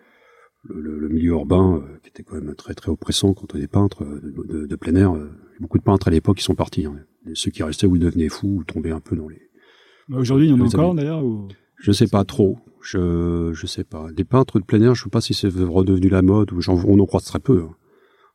[0.65, 3.67] le, le- milieu urbain euh, qui était quand même très très oppressant quand on est
[3.67, 5.15] peintre euh, de, de- plein air.
[5.15, 5.31] euh.
[5.59, 6.85] beaucoup de peintres à l'époque qui sont partis.
[6.87, 6.97] hein.
[7.35, 9.41] Ceux qui restaient ou devenaient fous ou tombaient un peu dans les
[10.09, 11.49] Bah, Aujourd'hui, il y en a Les encore d'ailleurs ou...
[11.79, 12.59] je sais pas trop.
[12.83, 14.11] Je je sais pas.
[14.13, 16.99] Des peintres de plein air, je sais pas si c'est redevenu la mode ou on
[17.01, 17.63] en croise très peu.
[17.63, 17.75] hein.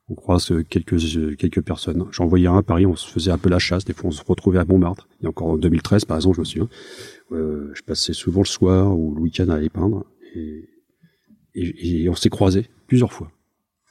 [0.07, 2.05] On croise euh, quelques euh, quelques personnes.
[2.11, 3.85] J'en voyais un à Paris, on se faisait un peu la chasse.
[3.85, 5.07] Des fois, on se retrouvait à Montmartre.
[5.19, 6.69] Il y a encore en 2013, par exemple, je me souviens.
[7.31, 10.69] Euh, je passais souvent le soir ou le week-end à aller peindre et,
[11.55, 13.31] et, et on s'est croisés plusieurs fois.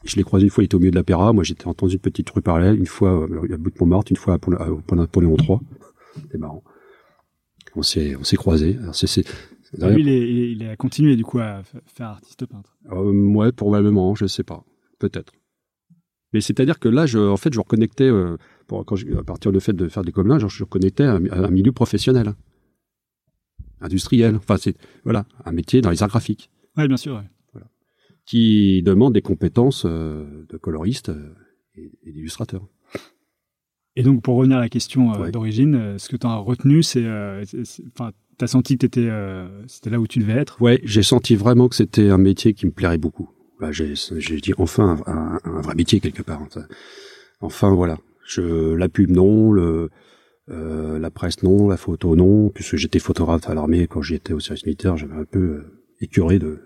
[0.04, 1.32] Je l'ai croisé une fois, il était au milieu de l'Apéra.
[1.32, 2.76] Moi, j'étais entendu une petite rue parallèle.
[2.78, 4.52] Une fois euh, à bout de Montmartre, une fois à Pont-
[4.94, 5.58] Napoléon III.
[6.22, 6.62] C'était marrant.
[7.74, 8.76] On s'est on s'est croisés.
[8.80, 9.24] Alors, c'est, c'est,
[9.62, 12.76] c'est- Lui, il, est- il est- il a continué du coup à faire artiste peintre.
[12.92, 14.62] Euh, ouais, probablement, je sais pas,
[15.00, 15.32] peut-être.
[16.34, 19.52] Mais c'est-à-dire que là, je, en fait, je reconnectais, euh, pour, quand je, à partir
[19.52, 22.34] du fait de faire des communs, je, je reconnectais à, un- à un milieu professionnel,
[23.80, 24.36] industriel.
[24.36, 27.14] Enfin, c'est voilà, un métier dans les arts graphiques Oui, bien sûr.
[27.16, 27.60] ouais.
[28.26, 31.34] qui demande des compétences euh, de coloriste euh,
[31.76, 32.66] et, et d'illustrateur.
[33.96, 35.30] Et donc, pour revenir à la question euh, Ouais.
[35.30, 37.04] d'origine, ce que tu as retenu, c'est.
[37.94, 38.88] Enfin, tu as senti que
[39.68, 40.60] c'était là où tu devais être?
[40.60, 43.30] Ouais, j'ai senti vraiment que c'était un métier qui me plairait beaucoup.
[43.60, 43.94] Bah, j'ai,
[44.40, 46.42] dit enfin un, un- un vrai métier quelque part.
[47.40, 49.90] Enfin, voilà, je, la pub non, le,
[50.50, 54.40] euh, la presse non, la photo non, puisque j'étais photographe à l'armée quand j'étais au
[54.40, 56.60] service militaire, j'avais un peu euh, écœuré de,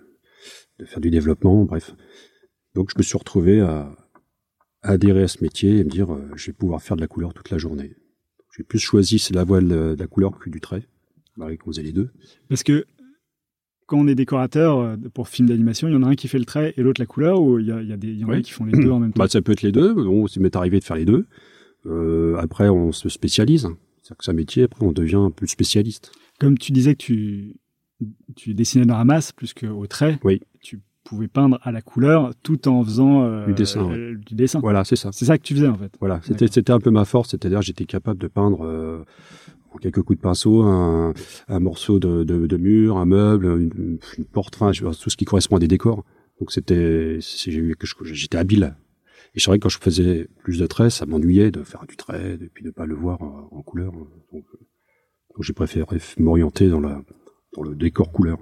[0.79, 1.95] de faire du développement, bref.
[2.75, 3.95] Donc je me suis retrouvé à,
[4.83, 7.35] adhérer à ce métier et me dire euh, je vais pouvoir faire de la couleur
[7.35, 7.97] toute la journée.
[8.57, 10.83] J'ai plus choisi la voile de la couleur que du trait.
[11.37, 12.11] Bah, qu'on faisait les deux.
[12.49, 12.85] Parce que
[13.89, 16.39] quand on est décorateur euh, pour film d'animation, il y en a un qui fait
[16.39, 18.19] le trait et l'autre la couleur, ou il y, a, il y, a des- il
[18.21, 19.19] y en a qui font les deux en même temps?
[19.25, 19.93] Bah, ça peut être les deux.
[19.95, 21.27] Bon, ça m'est arrivé de faire les deux.
[21.87, 23.63] Euh, après, on se spécialise.
[23.63, 26.13] C'est-à-dire que c'est un métier, après, on devient un peu spécialiste.
[26.39, 27.57] Comme tu disais que tu,
[28.37, 30.41] tu dessinais dans la masse plus qu'au trait, Oui.
[30.61, 34.61] tu pouvais peindre à la couleur tout en faisant euh, Du dessin, euh, du dessin.
[34.61, 35.09] Voilà, c'est ça.
[35.13, 35.91] C'est ça que tu faisais en fait.
[36.01, 37.31] Voilà, c'était c'était un peu ma force.
[37.31, 38.67] C'est-à-dire, j'étais capable de peindre
[39.81, 41.13] quelques coups de pinceau un,
[41.49, 45.25] un morceau de, de, de mur, un meuble, une, une porte, enfin, tout ce qui
[45.25, 46.05] correspond à des décors.
[46.41, 48.77] Donc, c'était, j'étais habile.
[49.35, 51.97] Et c'est vrai que quand je faisais plus de traits, ça m'ennuyait de faire du
[51.97, 53.93] trait, et puis de pas le voir en, couleur.
[54.33, 54.45] Donc,
[55.41, 57.03] j'ai préféré m'orienter dans la
[57.55, 58.39] dans le décor couleur.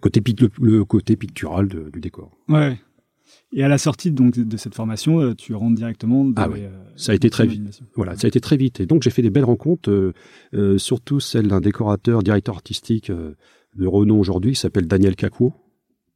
[0.00, 2.36] Côté le, le côté pictural du décor.
[2.48, 2.78] Ouais.
[3.58, 6.52] Et à la sortie donc de, cette formation, euh, tu rentres directement dans Ah les,
[6.52, 6.60] oui.
[6.64, 7.80] euh, Ça a été très vite.
[7.94, 8.80] Voilà, ça a été très vite.
[8.80, 10.12] Et donc j'ai fait des belles rencontres, euh,
[10.54, 13.34] euh, surtout celle d'un décorateur, directeur artistique euh,
[13.74, 15.54] de renom aujourd'hui, qui s'appelle Daniel Kakuo,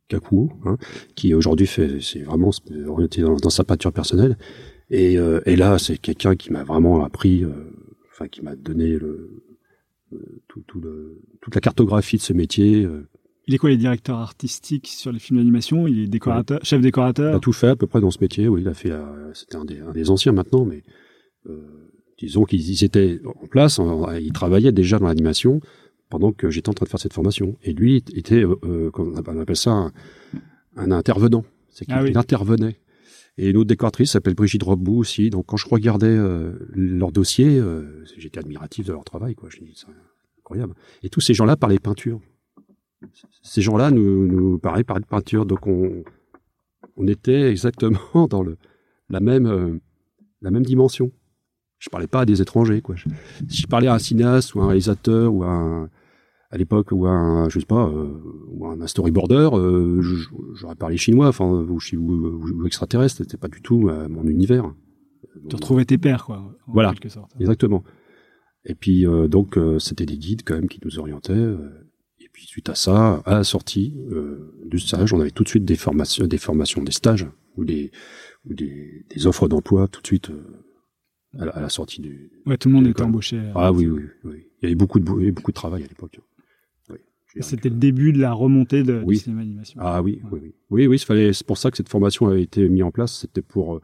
[0.09, 0.77] Kakuo, hein,
[1.15, 2.51] qui aujourd'hui fait, c'est vraiment
[2.87, 4.37] orienté dans, dans sa peinture personnelle.
[4.91, 7.53] Et, euh, et là, c'est quelqu'un qui m'a vraiment appris, euh,
[8.13, 9.43] enfin qui m'a donné le,
[10.49, 12.87] tout, tout le, toute la cartographie de ce métier.
[13.51, 15.89] Il est quoi, les directeurs artistiques sur les films d'animation?
[15.89, 18.47] Il est décorateur, chef Il décorateur a tout fait à peu près dans ce métier.
[18.47, 18.93] Oui, il a fait.
[18.93, 20.85] euh, C'était un des, un des anciens maintenant, mais
[21.49, 21.59] euh,
[22.17, 23.81] disons qu'ils ils étaient en place.
[23.81, 25.61] en- ils travaillaient déjà dans l'animation
[26.11, 27.57] pendant que j'étais en train de faire cette formation.
[27.65, 29.93] Et lui était, euh, euh, on appelle ça, un,
[30.77, 31.45] un intervenant.
[31.71, 32.11] C'est qu'il Ah oui.
[32.13, 32.77] il intervenait.
[33.37, 35.29] Et une autre décoratrice s'appelle Brigitte Robbou aussi.
[35.31, 39.35] Donc quand je regardais euh, leur dossier, euh, j'étais admiratif de leur travail.
[39.35, 39.49] Quoi.
[39.51, 39.87] Je me dis, c'est
[40.39, 40.75] incroyable.
[41.03, 42.21] Et tous ces gens-là parlaient peinture.
[43.43, 45.47] Ces gens-là nous, nous parlaient, parlaient de peinture.
[45.47, 46.05] Donc on,
[46.97, 47.99] on était exactement
[48.31, 48.57] dans le,
[49.09, 49.79] la même, euh,
[50.43, 51.11] la même dimension.
[51.79, 52.95] Je parlais pas à des étrangers, quoi.
[52.97, 53.09] Je-
[53.49, 55.89] si je parlais à un cinéaste ou à un réalisateur ou à un,
[56.51, 60.03] à l'époque ou à un, je sais pas, euh, ou à un storyboarder, euh,
[60.55, 63.19] j'aurais parlé chinois, enfin, ou, ou, ou- ou extraterrestre.
[63.19, 64.75] C'était pas du tout euh, mon univers.
[65.49, 66.93] Tu retrouvais tes pères, quoi, en Voilà.
[66.93, 67.31] quelque sorte.
[67.41, 67.83] Exactement.
[68.67, 71.33] Et puis donc c'était des guides quand même qui nous orientaient.
[72.41, 75.67] Puis suite à ça, à la sortie euh, du stage, on avait tout de suite
[75.67, 77.27] des formations, des formations, des stages
[77.59, 77.91] ou des
[78.49, 80.41] ou des, des offres d'emploi tout de suite euh,
[81.39, 82.31] à, la, à la sortie du.
[82.47, 83.37] Ouais, tout le monde était embauché.
[83.37, 84.47] euh, Ah oui oui oui.
[84.63, 86.19] Il y avait beaucoup de beaucoup de travail à l'époque.
[86.89, 86.97] Oui.
[87.43, 89.17] C'était le début de la remontée de, Oui.
[89.17, 89.79] du cinéma d'animation.
[89.83, 90.55] Ah oui, oui, oui.
[90.71, 93.19] Oui, oui, fallait, c'est pour ça que cette formation avait été mise en place.
[93.21, 93.77] C'était pour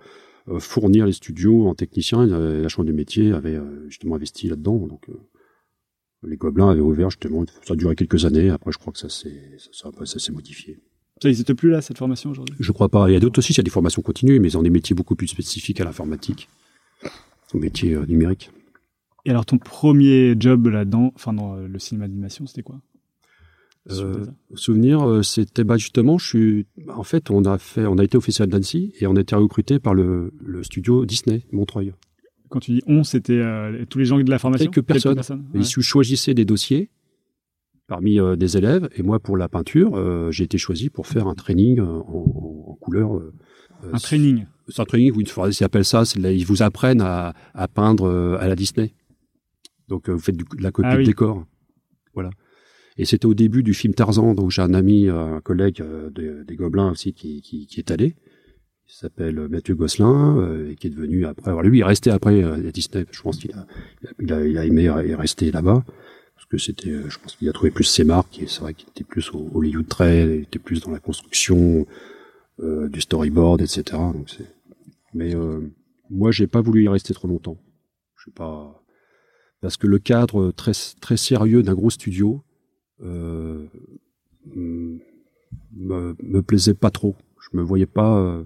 [0.48, 2.24] euh, fournir les studios en techniciens.
[2.26, 4.78] La chambre du métier avait justement investi là-dedans.
[4.86, 5.06] Donc,
[6.26, 7.44] les Gobelins avaient ouvert justement.
[7.64, 8.50] Ça a duré quelques années.
[8.50, 10.78] Après, je crois que ça s'est, ça, ça- ça s'est modifié.
[11.22, 12.54] Ça n'existe plus là, cette formation aujourd'hui?
[12.60, 13.08] Je crois pas.
[13.08, 14.94] Il y a d'autres aussi, il y a des formations continues, mais ont des métiers
[14.94, 16.48] beaucoup plus spécifiques à l'informatique,
[17.54, 18.50] au métier euh, numérique.
[19.24, 22.80] Et alors, ton premier job là-dedans, enfin dans euh, le cinéma d'animation, c'était quoi?
[23.92, 28.16] Euh, souvenir, c'était bah, justement, je suis, en fait, on a fait, on a été
[28.16, 31.92] officiel d'Annecy et on a été recruté par le, le studio Disney Montreuil.
[32.48, 34.70] Quand tu dis on, c'était euh, tous les gens de la formation?
[34.70, 35.18] Quelques personnes.
[35.18, 35.60] ouais.
[35.60, 36.90] Ils choisissaient des dossiers
[37.88, 41.26] parmi euh, des élèves et moi pour la peinture, euh, j'ai été choisi pour faire
[41.28, 43.16] un training euh, en, en couleur.
[43.16, 43.32] euh,
[43.82, 44.46] Un euh, training.
[44.68, 48.36] C'est un training fois, ils appellent ça, là, ils vous apprennent à, à peindre euh,
[48.40, 48.92] à la Disney.
[49.88, 51.04] Donc euh, vous faites du- de la copie Ah de oui.
[51.06, 51.44] décor.
[52.14, 52.30] Voilà.
[52.96, 56.42] Et c'était au début du film Tarzan, donc j'ai un ami, un collègue euh, de-
[56.44, 58.16] des Gobelins aussi qui, qui, qui est allé.
[58.88, 61.50] Il s'appelle euh, Mathieu Gosselin euh, et qui est devenu après.
[61.50, 63.04] Alors lui, il est resté après euh, à Disney.
[63.10, 63.66] Je pense qu'il a,
[64.20, 65.84] il a, il a aimé euh, rester là-bas
[66.36, 68.40] parce que c'était, euh, je pense qu'il a trouvé plus ses marques.
[68.40, 71.86] Et c'est vrai qu'il était plus au Hollywood Trail, il était plus dans la construction
[72.60, 73.82] euh, du storyboard, etc.
[74.14, 74.46] Donc c'est.
[75.14, 75.60] Mais euh,
[76.10, 77.58] moi, j'ai pas voulu y rester trop longtemps.
[78.16, 78.82] Je sais pas
[79.62, 82.44] parce que le cadre très très sérieux d'un gros studio
[83.02, 83.66] euh,
[84.54, 85.00] me,
[85.74, 87.16] me plaisait pas trop.
[87.40, 88.44] Je me voyais pas.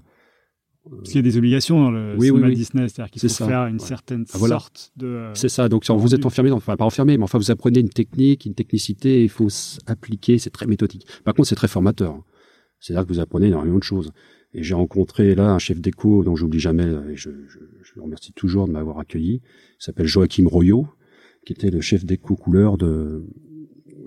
[0.88, 2.56] Parce qu'il y a des obligations dans le Oui, cinéma oui, oui.
[2.58, 3.78] Disney, c'est-à-dire qu'il faut ça, faire une ouais.
[3.80, 4.54] certaine Ah, voilà.
[4.58, 5.06] sorte de.
[5.06, 5.68] euh, C'est ça.
[5.68, 6.14] Donc, vous rendu.
[6.14, 9.28] êtes enfermé, dans- enfin pas enfermé, mais enfin vous apprenez une technique, une technicité, il
[9.28, 10.38] faut s'appliquer.
[10.38, 11.06] C'est très méthodique.
[11.24, 12.22] Par contre, c'est très formateur.
[12.80, 14.10] C'est là que vous apprenez énormément de choses.
[14.54, 18.02] Et j'ai rencontré là un chef d'éco dont j'oublie jamais, et je, je, je, le
[18.02, 19.42] remercie toujours de m'avoir accueilli.
[19.44, 20.88] Il s'appelle Joachim Royot,
[21.46, 23.26] qui était le chef d'éco couleur de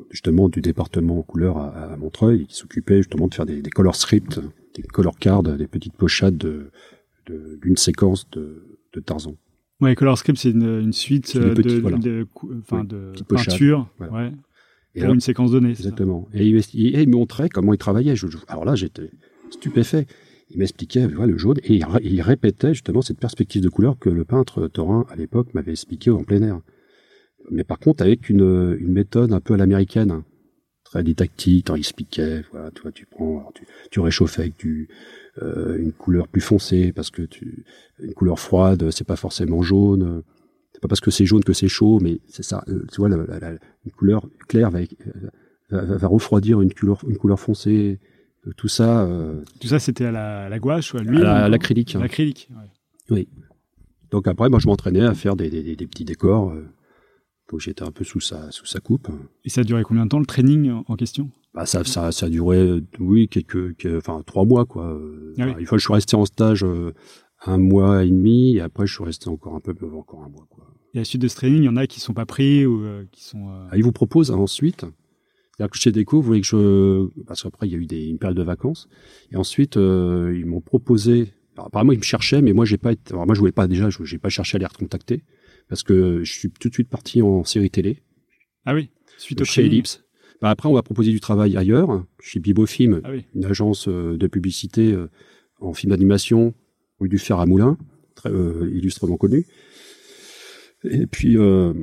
[0.09, 3.69] justement du département couleur à, à Montreuil, et qui s'occupait justement de faire des, des
[3.69, 4.41] color scripts,
[4.75, 6.71] des color cards, des petites pochades de
[7.25, 9.35] d'une séquence de, de Tarzan.
[9.79, 11.97] Ouais, Color Script, c'est une, une, suite de, petites, de, voilà.
[11.97, 12.27] de,
[12.59, 14.13] enfin, oui, de peinture voilà.
[14.13, 14.31] ouais,
[14.95, 15.71] et pour là, une séquence donnée.
[15.71, 16.27] Exactement.
[16.33, 18.15] Et il, il, il, montrait comment il travaillait.
[18.15, 19.09] Je, alors là, j'étais
[19.49, 20.05] stupéfait.
[20.49, 24.09] Il m'expliquait voilà, le jaune et il, il, répétait justement cette perspective de couleur que
[24.09, 26.59] le peintre Thorin à l'époque m'avait expliqué en plein air.
[27.49, 30.23] Mais par contre avec une, une méthode un peu à l'américaine,
[30.93, 34.87] très didactique, il expliquait, voilà, tu prends, alors, tu, tu réchauffes avec du,
[35.41, 37.65] euh, une couleur plus foncée parce que tu,
[37.99, 40.21] une couleur froide, c'est pas forcément jaune.
[40.71, 42.63] C'est pas parce que c'est jaune que c'est chaud, mais c'est ça.
[42.67, 43.51] Euh, tu vois, la, la, la,
[43.85, 44.81] une couleur claire va,
[45.71, 47.99] va, va, refroidir une couleur, une couleur foncée.
[48.57, 49.05] Tout ça.
[49.05, 51.95] Euh, tout ça, c'était à la, gouache ou à l'huile À l'acrylique.
[51.95, 52.49] L'acrylique.
[52.51, 52.69] Ouais.
[53.09, 53.27] Oui.
[54.11, 56.53] Donc après, moi, je m'entraînais à faire des, des, des petits décors.
[57.47, 59.07] Euh, donc j'étais un peu sous sa, sous sa coupe.
[59.43, 61.29] Et ça a duré combien de temps le training en question?
[61.53, 64.99] Bah ça, ça, ça a duré, oui, quelques, quelques, enfin trois mois quoi.
[65.37, 65.53] Ah oui.
[65.59, 66.93] Une fois, je suis resté en stage euh,
[67.45, 70.47] un mois et demi, et après, je suis resté encore un peu, encore un mois
[70.49, 70.65] quoi.
[70.95, 72.65] Et à la suite de ce training, il y en a qui sont pas pris
[72.65, 73.49] ou euh, qui sont.
[73.49, 73.67] Euh...
[73.71, 74.85] Ah, ils vous proposent hein, ensuite.
[75.55, 78.07] C'est-à-dire que chez Deco, vous voulez que je, parce qu'après il y a eu des,
[78.07, 78.89] une période de vacances,
[79.31, 81.33] et ensuite euh, ils m'ont proposé.
[81.55, 83.13] Alors, apparemment, ils me cherchaient, mais moi j'ai pas été.
[83.13, 85.23] Alors, moi, je voulais pas déjà, j'ai pas cherché à les recontacter
[85.73, 88.03] parce que je suis tout de suite parti en série télé.
[88.65, 88.89] Ah oui.
[89.17, 89.65] Suite au chez.
[89.65, 90.03] Ellipse.
[90.39, 93.25] Bah après, on va proposer du travail ailleurs, chez Bibofilm, ah oui.
[93.33, 94.95] une agence de publicité
[95.59, 96.53] en film d'animation,
[96.99, 97.77] rue du Fer à Moulin,
[98.13, 99.47] très euh, illustrement connu.
[100.83, 101.73] Et puis, euh,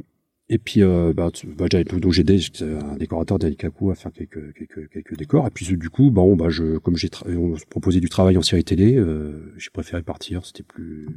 [0.53, 4.91] et puis, euh, bah, bah, donc j'ai aidé un décorateur d'Alikaku à faire quelques, quelques,
[4.91, 5.47] quelques décors.
[5.47, 8.65] Et puis, du coup, bon, bah, je, comme j'ai on proposé du travail en série
[8.65, 10.45] télé, euh, j'ai préféré partir.
[10.45, 11.09] C'était plus,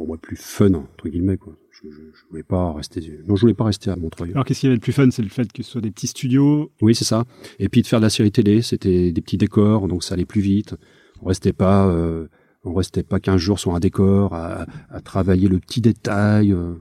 [0.00, 1.54] pour moi, plus fun entre guillemets, quoi.
[1.70, 4.30] Je, je, je, voulais pas rester, non, je voulais pas rester à Montreuil.
[4.30, 5.10] Alors, qu'est-ce qui avait le plus fun?
[5.10, 6.72] C'est le fait que ce soit des petits studios?
[6.80, 7.26] Oui, c'est ça.
[7.58, 10.24] Et puis, de faire de la série télé, c'était des petits décors, donc ça allait
[10.24, 10.74] plus vite.
[11.20, 12.28] On restait pas, euh,
[12.64, 16.50] on restait pas 15 jours sur un décor à, à travailler le petit détail.
[16.50, 16.76] Euh,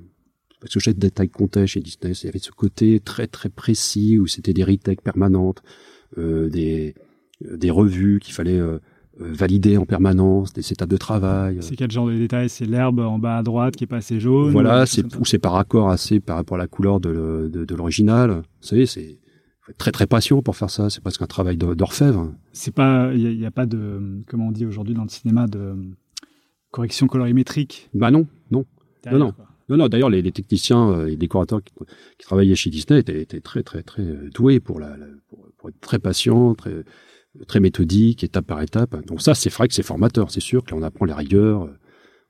[0.62, 2.14] parce que chaque détail comptait chez Disney.
[2.14, 5.62] Il y avait ce côté très, très précis où c'était des retakes permanentes,
[6.18, 6.96] euh, des,
[7.42, 8.62] des revues qu'il fallait
[9.20, 11.58] valider en permanence, des étapes de travail.
[11.62, 14.20] C'est quel genre de détail C'est l'herbe en bas à droite qui est pas assez
[14.20, 17.66] jaune Voilà, c'est ou c'est par accord assez par rapport à la couleur de, de,
[17.66, 18.32] de l'original.
[18.62, 19.20] Vous savez, c'est
[19.78, 20.90] très très patient pour faire ça.
[20.90, 22.34] C'est presque un travail d'orfèvre.
[22.54, 25.48] C'est pas, il n'y a, a, pas de, comment on dit aujourd'hui dans le cinéma,
[25.48, 25.76] de
[26.72, 27.90] correction colorimétrique?
[27.94, 28.66] Bah non, non,
[29.04, 29.32] Derrière, non, non.
[29.34, 29.46] Quoi.
[29.70, 29.88] Non, non.
[29.88, 31.74] D'ailleurs, les, les, techniciens, les décorateurs qui,
[32.18, 34.04] qui, travaillaient chez Disney étaient, étaient, très, très, très
[34.34, 36.84] doués pour, la, la pour, pour, être très patients, très,
[37.48, 39.06] très méthodique, étape par étape.
[39.06, 41.70] Donc ça, c'est vrai que c'est formateur, c'est sûr que là, on apprend les rigueurs,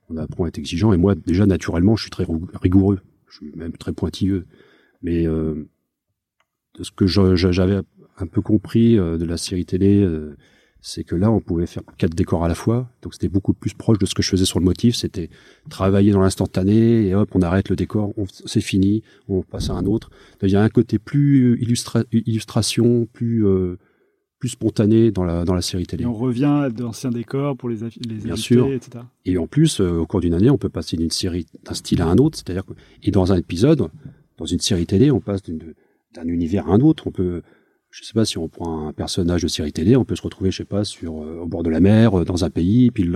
[0.10, 0.94] on apprend à être exigeant.
[0.94, 2.26] Et moi, déjà, naturellement, je suis très
[2.62, 4.46] rigoureux, je suis même très pointilleux.
[5.02, 5.70] Mais euh,
[6.78, 7.80] de ce que j'avais
[8.18, 10.36] un peu compris euh, de la série télé, euh,
[10.82, 12.90] c'est que là, on pouvait faire quatre décors à la fois.
[13.02, 14.96] Donc c'était beaucoup plus proche de ce que je faisais sur le motif.
[14.96, 15.30] C'était
[15.70, 18.14] travailler dans l'instantané et hop, on arrête le décor,
[18.46, 20.10] c'est fini, on passe à un autre.
[20.42, 23.78] Il y a un côté plus illustra illustration, plus euh,
[24.39, 26.04] plus spontané dans la, dans la série télé.
[26.04, 28.71] Et on revient d'anciens décors pour les, les Bien sûr.
[28.71, 29.04] etc.
[29.25, 32.02] Et en plus, euh, au cours d'une année, on peut passer d'une série d'un style
[32.02, 32.38] à un autre.
[32.38, 32.73] C'est-à-dire que,
[33.04, 33.89] et dans un épisode,
[34.38, 37.08] dans une série télé, on passe d'un univers à un autre.
[37.08, 37.41] On peut,
[37.91, 40.52] je sais pas si on prend un personnage de série télé, on peut se retrouver,
[40.52, 43.10] je sais pas, sur euh, au bord de la mer, euh, dans un pays, puis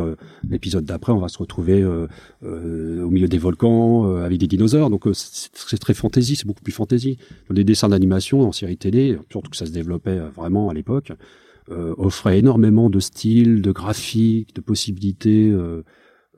[0.50, 2.08] l'épisode d'après, on va se retrouver euh,
[2.44, 4.90] euh, au milieu des volcans euh, avec des dinosaures.
[4.90, 7.18] Donc c'est très fantaisie, c'est beaucoup plus fantaisie.
[7.52, 11.12] Les dessins d'animation en série télé, surtout que ça se développait vraiment à l'époque,
[11.70, 15.54] offrait énormément de styles, de graphiques, de possibilités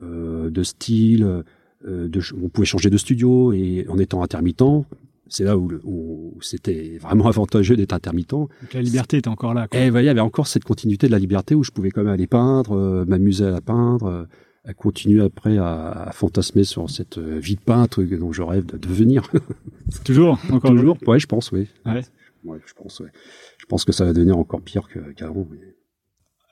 [0.01, 1.43] de style.
[1.85, 4.85] De, on pouvait changer de studio et en étant intermittent,
[5.27, 8.31] c'est là où, où c'était vraiment avantageux d'être intermittent.
[8.31, 9.67] Donc la liberté était encore là.
[9.67, 9.79] Quoi.
[9.79, 12.13] Et il y avait encore cette continuité de la liberté où je pouvais quand même
[12.13, 14.23] aller peindre, euh, m'amuser à la peindre, euh,
[14.63, 18.77] à continuer après à, à, fantasmer sur cette vie de peintre dont je rêve de
[18.77, 19.29] devenir.
[20.03, 20.97] Toujours, encore toujours.
[21.05, 21.67] Ouais, je pense, oui.
[21.85, 22.01] Ouais.
[22.43, 23.11] ouais je pense, ouais.
[23.59, 25.47] Je pense que ça va devenir encore pire qu'avant.
[25.51, 25.75] Mais...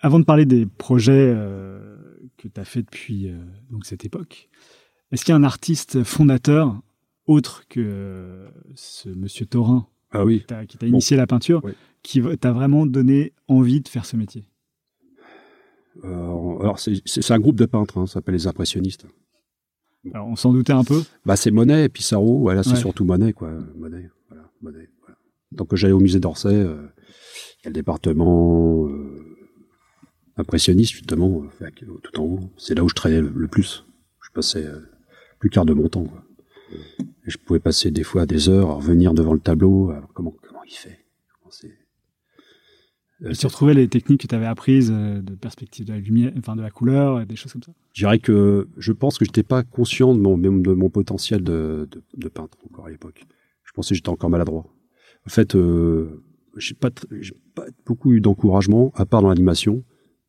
[0.02, 1.96] Avant de parler des projets euh,
[2.38, 3.38] que tu as fait depuis euh,
[3.72, 4.50] donc cette époque,
[5.12, 6.82] est-ce qu'il y a un artiste fondateur
[7.26, 10.46] autre que ce monsieur Taurin ah oui.
[10.68, 11.22] qui t'a initié bon.
[11.22, 11.74] la peinture, oui.
[12.04, 14.46] qui t'a vraiment donné envie de faire ce métier
[16.04, 19.08] euh, Alors, c'est un groupe de peintres, hein, ça s'appelle les impressionnistes.
[20.14, 22.76] Alors, on s'en doutait un peu bah, C'est Monet et Pissarro, voilà, c'est ouais.
[22.76, 23.52] surtout Monet, quoi.
[23.76, 25.18] Monet, voilà, Monet, voilà.
[25.52, 26.88] Donc, j'allais au musée d'Orsay, euh,
[27.64, 29.34] il y a le département euh,
[30.38, 31.70] impressionniste justement, euh,
[32.02, 32.40] tout en haut.
[32.58, 33.86] C'est là où je travaillais le, plus.
[34.22, 34.82] Je passais euh,
[35.40, 36.04] plus quart de mon temps.
[36.04, 36.24] Quoi.
[37.26, 39.92] Et je pouvais passer des fois des heures à revenir devant le tableau.
[39.92, 41.00] Alors comment comment il fait?
[43.26, 46.58] Et tu retrouvais les techniques que tu avais apprises de perspective de la lumière, enfin
[46.58, 47.72] de la couleur, des choses comme ça?
[47.94, 51.88] Je dirais que je pense que j'étais pas conscient de mon, de mon potentiel de,
[51.90, 53.24] de, de peintre encore à l'époque.
[53.64, 54.66] Je pensais que j'étais encore maladroit.
[55.26, 56.22] En fait, euh,
[56.58, 56.90] j'ai pas,
[57.56, 59.86] pas beaucoup eu d'encouragement, à part dans l'animation,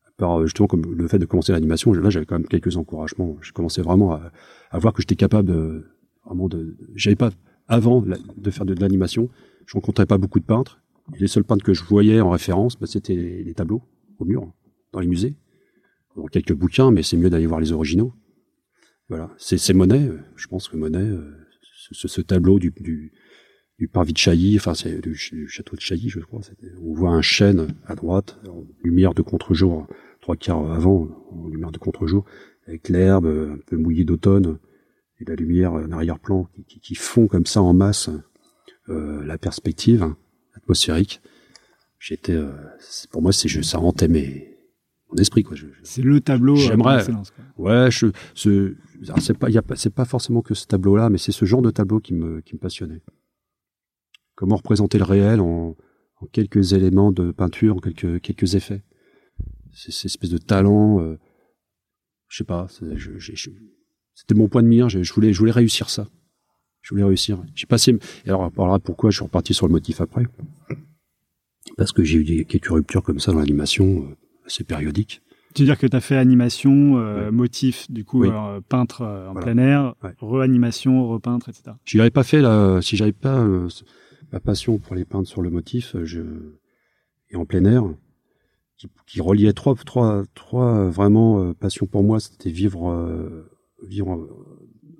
[0.06, 1.92] à part euh, justement comme le fait de commencer l'animation.
[1.94, 3.38] Là, j'avais quand même quelques encouragements.
[3.40, 4.30] Je commençais vraiment à,
[4.70, 5.84] à voir que j'étais capable de,
[6.24, 6.76] vraiment de.
[6.94, 7.30] J'avais pas
[7.68, 9.28] avant de faire de, l'animation.
[9.66, 10.80] Je rencontrais pas beaucoup de peintres.
[11.18, 13.82] Les seuls peintres que je voyais en référence, bah, c'était les, tableaux
[14.18, 14.50] au mur,
[14.92, 15.34] dans les musées,
[16.16, 18.12] dans quelques bouquins, mais c'est mieux d'aller voir les originaux.
[19.08, 20.06] Voilà, c'est Monet.
[20.06, 21.30] Euh, je pense que Monet, euh,
[21.92, 23.12] ce, ce, tableau du, du
[23.78, 26.40] du parvis de Chailly, enfin c'est du, château de Chailly, je crois.
[26.82, 29.86] On voit un chêne à droite, en lumière de contre-jour,
[30.20, 32.24] trois quarts avant, en lumière de contre-jour,
[32.66, 34.58] avec l'herbe un peu mouillée d'automne
[35.24, 38.10] et la lumière en arrière-plan qui, qui, font comme ça en masse
[38.88, 40.14] euh, la perspective
[40.54, 41.20] atmosphérique.
[41.98, 42.52] J'étais, euh,
[43.10, 44.58] pour moi, c'est ça hantait mes,
[45.10, 45.56] mon esprit quoi.
[45.82, 46.54] c'est le tableau.
[46.54, 47.04] Euh, J'aimerais.
[47.56, 51.32] Ouais, je, c'est pas, y a pas, c'est pas forcément que ce tableau-là, mais c'est
[51.32, 53.00] ce genre de tableau qui me, qui me passionnait
[54.34, 55.76] comment représenter le réel en,
[56.32, 58.82] quelques éléments de peinture, en quelques, quelques effets.
[59.72, 61.18] C'est cette espèce de talent, euh,
[62.28, 62.66] je sais pas,
[64.14, 66.06] c'était mon point de mire, je, voulais, je voulais réussir ça.
[66.82, 67.42] Je voulais réussir.
[67.54, 67.96] J'ai passé,
[68.26, 70.26] et alors, on parlera pourquoi je suis reparti sur le motif après.
[71.76, 75.22] Parce que j'ai eu des, quelques ruptures comme ça dans l'animation, euh, assez périodiques.
[75.54, 78.24] Tu veux dire que tu as fait animation, euh, motif, du coup,
[78.68, 81.76] peintre en plein air, reanimation, repeintre, etc.
[81.84, 83.46] J'y avais pas fait là, si j'avais pas
[84.34, 86.22] ma passion pour les peintres sur le motif, euh, je,
[87.30, 87.84] et en plein air,
[88.76, 93.48] qui, qui reliait trois, trois, trois vraiment euh, passions pour moi, c'était vivre, euh,
[93.82, 94.28] vivre,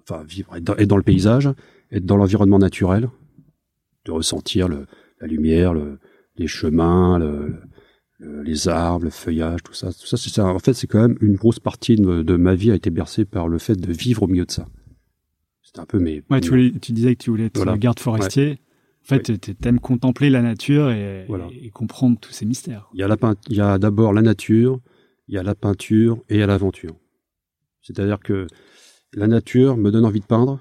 [0.03, 1.49] enfin vivre, être dans, le paysage,
[1.91, 3.09] être dans l'environnement naturel,
[4.05, 4.87] de ressentir le,
[5.21, 5.99] la lumière, le,
[6.37, 7.55] les chemins, le,
[8.19, 10.47] les arbres, le feuillage, tout ça, tout ça, c'est ça.
[10.47, 13.25] En fait, c'est quand même une grosse partie de, de, ma vie a été bercée
[13.25, 14.67] par le fait de vivre au milieu de ça.
[15.63, 16.23] C'était un peu mes.
[16.31, 18.61] Ouais, tu, tu, disais que tu voulais être garde forestier.
[19.03, 21.27] En fait, tu aimes contempler la nature et,
[21.75, 22.89] comprendre tous ces mystères.
[22.95, 23.17] Il y a,
[23.49, 24.81] il y a d'abord la nature,
[25.29, 26.97] il y a la peinture et il y a l'aventure.
[27.85, 28.49] C'est-à-dire que
[29.13, 30.59] la nature me donne envie de peindre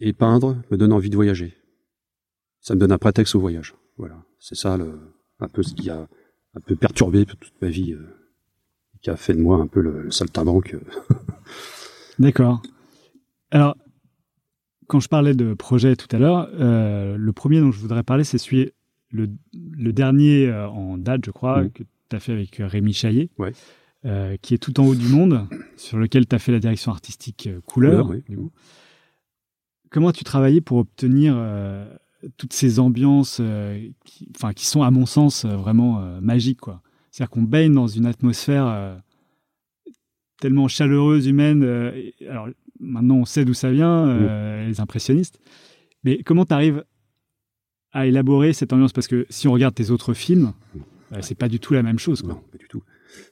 [0.00, 1.54] et peindre me donne envie de voyager.
[2.60, 3.74] Ça me donne un prétexte au voyage.
[3.98, 4.98] Voilà, c'est ça le,
[5.38, 6.08] un peu ce qui a
[6.54, 8.06] un peu perturbé toute ma vie, euh,
[9.02, 10.76] qui a fait de moi un peu le, le saltimbanque.
[12.18, 12.62] D'accord.
[13.50, 13.76] Alors,
[14.88, 18.24] quand je parlais de projet tout à l'heure, euh, le premier dont je voudrais parler,
[18.24, 18.72] c'est celui,
[19.10, 19.28] le,
[19.92, 23.30] dernier euh, en date, je crois, que tu as fait avec Rémi Chaillet,
[24.40, 27.48] qui est tout en haut du monde, sur lequel tu as fait la direction artistique
[27.66, 28.10] couleur.
[29.90, 31.36] Comment tu travaillais pour obtenir
[32.36, 33.40] toutes ces ambiances
[34.04, 36.82] qui, qui sont, à mon sens, vraiment magiques quoi?
[37.10, 39.00] C'est-à-dire qu'on baigne dans une atmosphère
[40.40, 41.62] tellement chaleureuse, humaine.
[42.28, 42.48] alors,
[42.82, 45.40] maintenant on sait d'où ça vient, euh, les impressionnistes.
[46.04, 46.84] Mais comment tu arrives
[47.92, 48.92] à élaborer cette ambiance?
[48.92, 50.52] Parce que si on regarde tes autres films,
[51.12, 52.24] euh, c'est pas du tout la même chose.
[52.24, 52.82] Non, pas du tout.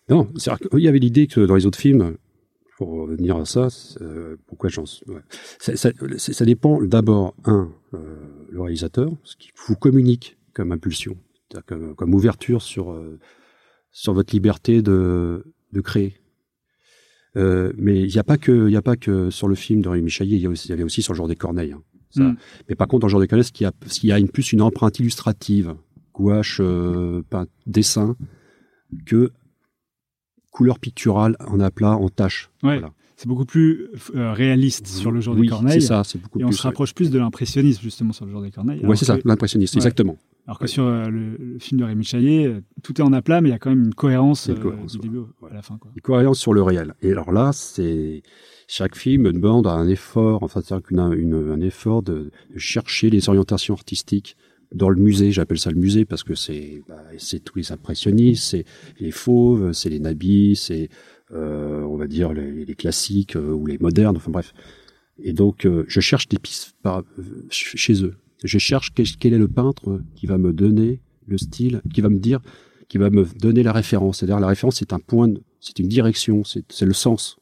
[0.08, 0.28] Non,
[0.74, 2.16] il y avait l'idée que dans les autres films,
[2.76, 3.68] pour revenir à ça,
[4.00, 5.20] euh, pourquoi j'en ouais.
[5.58, 11.16] ça, ça, ça, dépend d'abord, un, le réalisateur, ce qui vous communique comme impulsion,
[11.66, 12.98] comme, comme, ouverture sur,
[13.92, 16.20] sur votre liberté de, de créer.
[17.36, 19.88] Euh, mais il n'y a pas que, il a pas que sur le film de
[19.88, 21.72] Rémi Chaillet, il y, avait aussi sur le genre des Corneilles.
[21.72, 22.24] Hein, ça.
[22.24, 22.36] Mm.
[22.68, 24.28] Mais par contre, dans le genre des Corneilles, il y a, il y a une,
[24.28, 25.74] plus une empreinte illustrative,
[26.12, 27.22] gouache, euh,
[27.66, 28.16] dessin,
[29.06, 29.30] que
[30.50, 32.50] couleur picturale en aplat, en tache.
[32.62, 32.78] Ouais.
[32.78, 32.92] Voilà.
[33.16, 35.82] C'est beaucoup plus euh, réaliste sur le genre des Corneilles.
[35.82, 38.40] c'est ça, c'est beaucoup et on se rapproche plus de l'impressionnisme justement sur le genre
[38.40, 38.80] des Corneilles.
[38.82, 40.16] Oui, c'est ça, l'impressionnisme, exactement.
[40.46, 43.50] Alors que sur euh, le, film de Rémi Chaillet, euh, tout est en aplat, mais
[43.50, 45.78] il y a quand même une cohérence, euh, du début à la fin.
[45.78, 45.92] Quoi.
[45.94, 46.94] Une cohérence sur le réel.
[47.02, 48.22] Et alors là, c'est
[48.66, 54.36] chaque film demande un effort, enfin c'est-à-dire un effort de, chercher les orientations artistiques
[54.72, 55.32] dans le musée.
[55.32, 58.64] J'appelle ça le musée parce que c'est bah, c'est tous les impressionnistes, c'est
[58.98, 60.88] les fauves, c'est les nabis, c'est
[61.32, 64.16] euh, on va dire les, les classiques ou les modernes.
[64.16, 64.52] Enfin bref.
[65.22, 67.04] Et donc je cherche des pistes par,
[67.50, 68.14] chez eux
[68.44, 72.18] je cherche quel est le peintre qui va me donner le style, qui va me
[72.18, 72.40] dire,
[72.88, 74.18] qui va me donner la référence.
[74.18, 77.38] C'est-à-dire la référence, c'est un point, c'est une direction, c'est le sens,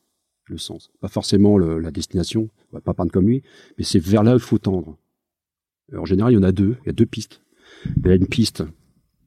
[0.47, 0.91] le sens.
[1.01, 2.49] Pas forcément le, la destination.
[2.73, 3.43] On va pas peindre comme lui,
[3.79, 4.99] mais c'est vers là où il faut tendre.
[5.97, 6.77] En général, il y en a deux.
[6.83, 7.41] Il y a deux pistes.
[7.97, 8.65] Il y a une piste,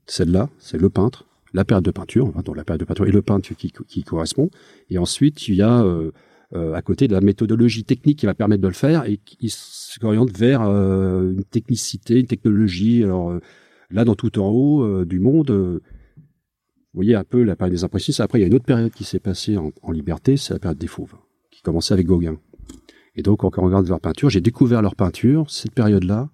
[0.08, 1.26] celle-là, c'est le peintre.
[1.54, 4.04] la période de peinture, enfin, donc la période de peinture et le peintre qui, qui
[4.04, 4.50] correspond.
[4.90, 6.12] Et ensuite, il y a euh,
[6.54, 9.50] euh, à côté de la méthodologie technique qui va permettre de le faire et qui
[9.50, 13.04] s'oriente vers euh, une technicité, une technologie.
[13.04, 13.38] Alors
[13.90, 15.80] là, dans tout en haut du monde, vous
[16.94, 18.22] voyez un peu la période des impressionnistes.
[18.22, 20.60] Après, il y a une autre période qui s'est passée en, en liberté, c'est la
[20.60, 21.16] période des fauves,
[21.50, 22.38] qui commençait avec Gauguin.
[23.16, 26.30] Et donc, quand on regarde leur peinture, j'ai découvert leur peinture, cette période-là,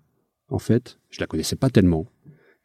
[0.49, 2.07] en fait, je la connaissais pas tellement,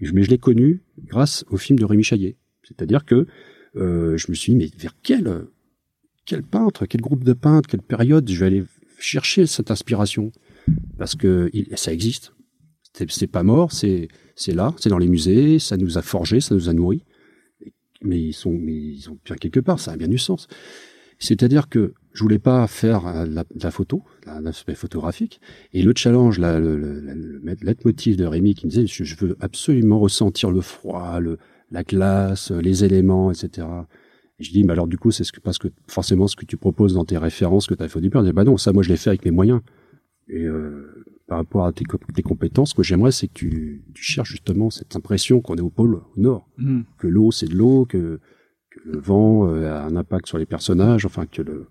[0.00, 2.36] mais je l'ai connue grâce au film de Rémi Chaillet.
[2.62, 3.26] C'est-à-dire que
[3.76, 5.46] euh, je me suis dit, mais vers quel,
[6.26, 8.64] quel peintre, quel groupe de peintres, quelle période je vais aller
[8.98, 10.32] chercher cette inspiration?
[10.98, 12.34] Parce que ça existe.
[13.08, 14.08] C'est pas mort, c'est
[14.48, 17.04] là, c'est dans les musées, ça nous a forgé, ça nous a nourris.
[18.02, 20.48] Mais ils sont, mais ils ont bien quelque part, ça a bien du sens.
[21.18, 25.40] C'est-à-dire que je voulais pas faire euh, la, la photo, l'aspect photographique,
[25.72, 29.36] et le challenge, la, le, le, le, leitmotiv de Rémi qui me disait, je, veux
[29.40, 31.38] absolument ressentir le froid, le,
[31.70, 33.66] la glace, les éléments, etc.
[34.38, 36.44] Et je dis, bah alors du coup, c'est ce que, parce que forcément ce que
[36.44, 38.56] tu proposes dans tes références que tu as fait au début, on dit, bah non,
[38.56, 39.60] ça moi je l'ai fait avec mes moyens.
[40.28, 41.84] Et euh, par rapport à tes,
[42.14, 45.62] tes compétences, ce que j'aimerais, c'est que tu, tu, cherches justement cette impression qu'on est
[45.62, 46.82] au pôle au nord, mmh.
[46.98, 48.20] que l'eau c'est de l'eau, que
[48.70, 51.66] que le vent euh, a un impact sur les personnages, enfin que le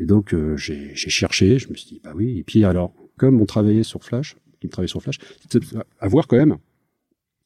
[0.00, 3.40] et donc euh, j'ai cherché, je me suis dit bah oui et puis alors comme
[3.40, 5.18] on travaillait sur Flash, qui travaillait sur Flash,
[6.00, 6.56] avoir quand même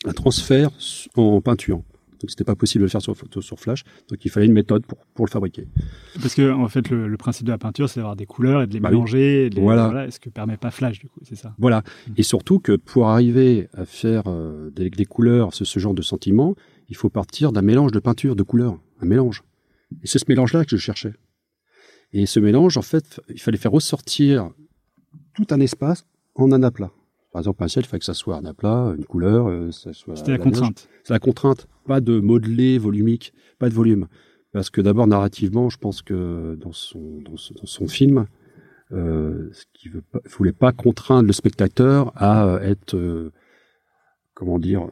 [0.06, 0.70] un transfert
[1.16, 1.82] en peinture.
[2.20, 4.86] Donc c'était pas possible de le faire sur, sur Flash, donc il fallait une méthode
[4.86, 5.66] pour, pour le fabriquer.
[6.22, 8.72] Parce que en fait le, principe de la peinture c'est d'avoir des couleurs et de
[8.72, 9.50] les bah mélanger.
[9.56, 9.88] voilà.
[9.88, 10.10] voilà.
[10.12, 11.56] Ce que permet pas Flash du coup, c'est ça.
[11.58, 11.80] Voilà.
[11.80, 12.12] Mmh.
[12.18, 16.02] Et surtout que pour arriver à faire euh, des, des, couleurs, ce, ce genre de
[16.02, 16.54] sentiment,
[16.88, 19.42] il faut partir d'un mélange de peinture, de couleurs, un mélange.
[20.02, 21.14] Et c'est ce mélange-là que je cherchais.
[22.14, 24.50] Et ce mélange, en fait, il fallait faire ressortir
[25.34, 26.06] tout un espace
[26.36, 26.92] en un aplat.
[27.32, 29.92] Par exemple, un ciel, il fallait que ça soit un aplat, une couleur, euh, ça
[29.92, 30.14] soit.
[30.14, 30.88] C'était la, contrainte.
[31.02, 31.66] C'est la contrainte.
[31.86, 34.06] Pas de modelé volumique, pas de volume.
[34.52, 38.26] Parce que d'abord, narrativement, je pense que dans son, dans, son film,
[38.92, 43.32] euh, ce qui veut pas, voulait pas contraindre le spectateur à être, euh,
[44.34, 44.88] comment dire,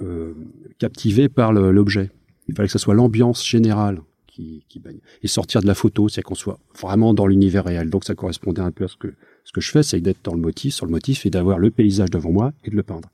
[0.00, 0.34] euh,
[0.78, 2.12] captivé par l'objet.
[2.46, 4.00] Il fallait que ce soit l'ambiance générale
[4.34, 4.98] qui, qui baigne.
[5.22, 7.88] Et sortir de la photo, c'est qu'on soit vraiment dans l'univers réel.
[7.88, 9.14] Donc ça correspondait un peu à ce que,
[9.44, 11.70] ce que je fais, c'est d'être dans le motif, sur le motif, et d'avoir le
[11.70, 13.10] paysage devant moi et de le peindre.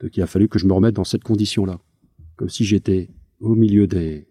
[0.00, 1.78] Donc il a fallu que je me remette dans cette condition-là.
[2.36, 3.08] Comme si j'étais
[3.40, 4.26] au milieu des,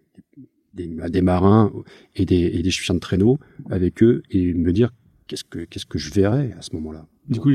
[0.74, 1.72] des, des, marins
[2.16, 4.92] et des, et des chiens de traîneau avec eux et me dire
[5.28, 7.08] qu'est-ce que, qu'est-ce que je verrais à ce moment-là.
[7.28, 7.52] Du coup,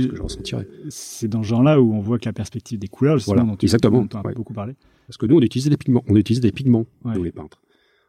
[0.88, 3.56] c'est dans ce genre-là où on voit que la perspective des couleurs, justement, voilà, dont
[3.56, 4.74] tu exactement, as beaucoup parlé.
[5.08, 6.04] Parce que nous, on utilise des pigments.
[6.06, 7.14] On utilise des pigments, ouais.
[7.14, 7.60] nous, les peintres.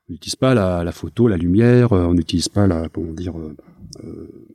[0.07, 3.37] On n'utilise pas la, la, photo, la lumière, euh, on n'utilise pas la, comment dire,
[3.39, 3.55] euh,
[4.03, 4.47] euh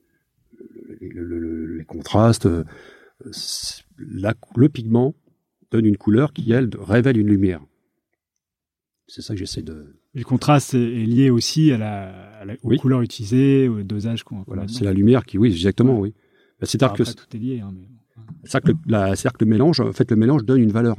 [1.00, 2.46] le, le, les contrastes.
[2.46, 2.64] Euh,
[3.98, 5.14] la, le pigment
[5.70, 7.60] donne une couleur qui, elle, révèle une lumière.
[9.06, 9.96] C'est ça que j'essaie de.
[10.14, 12.78] le contraste est lié aussi à la, à la aux oui.
[12.78, 14.44] couleurs utilisées, au dosage qu'on.
[14.46, 16.10] Voilà, c'est la lumière qui, oui, exactement, ouais.
[16.10, 16.14] oui.
[16.60, 17.60] Bah, c'est que tout est lié.
[17.60, 17.88] Hein, mais...
[18.44, 20.96] C'est que, que le mélange, en fait, le mélange donne une valeur.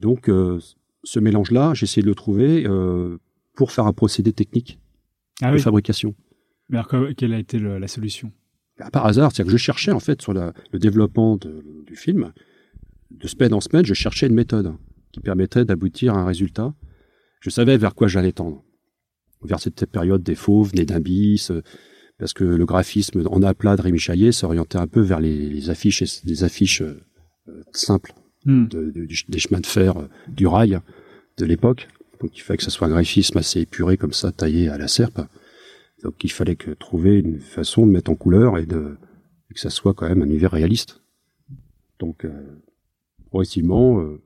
[0.00, 0.58] donc, euh,
[1.04, 3.18] ce mélange-là, j'ai essayé de le trouver euh,
[3.54, 4.78] pour faire un procédé technique
[5.42, 5.62] ah, de oui.
[5.62, 6.14] fabrication.
[6.68, 8.32] Mais alors, quelle a été le, la solution?
[8.78, 11.94] Bah, Par hasard, c'est-à-dire que je cherchais en fait sur la, le développement de, du
[11.94, 12.32] film,
[13.10, 14.74] de semaine en semaine, je cherchais une méthode
[15.12, 16.74] qui permettrait d'aboutir à un résultat.
[17.40, 18.64] Je savais vers quoi j'allais tendre.
[19.42, 21.52] Vers cette période des fauves, nés d'un bis,
[22.18, 25.70] parce que le graphisme en aplat de Rémi Chaillet s'orientait un peu vers les, les
[25.70, 28.14] affiches, des affiches euh, simples
[28.44, 28.66] mm.
[28.68, 30.78] de, de, des chemins de fer euh, du rail
[31.38, 31.88] de l'époque.
[32.20, 34.88] Donc il fallait que ce soit un graphisme assez épuré comme ça, taillé à la
[34.88, 35.20] serpe.
[36.02, 38.96] Donc il fallait que trouver une façon de mettre en couleur et de
[39.54, 41.00] que ça soit quand même un univers réaliste.
[41.98, 42.60] Donc euh,
[43.26, 44.20] progressivement, euh,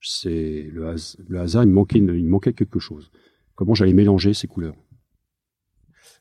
[0.00, 3.10] c'est le, has le, hasard, il manquait, il manquait quelque chose.
[3.54, 4.74] Comment j'allais mélanger ces couleurs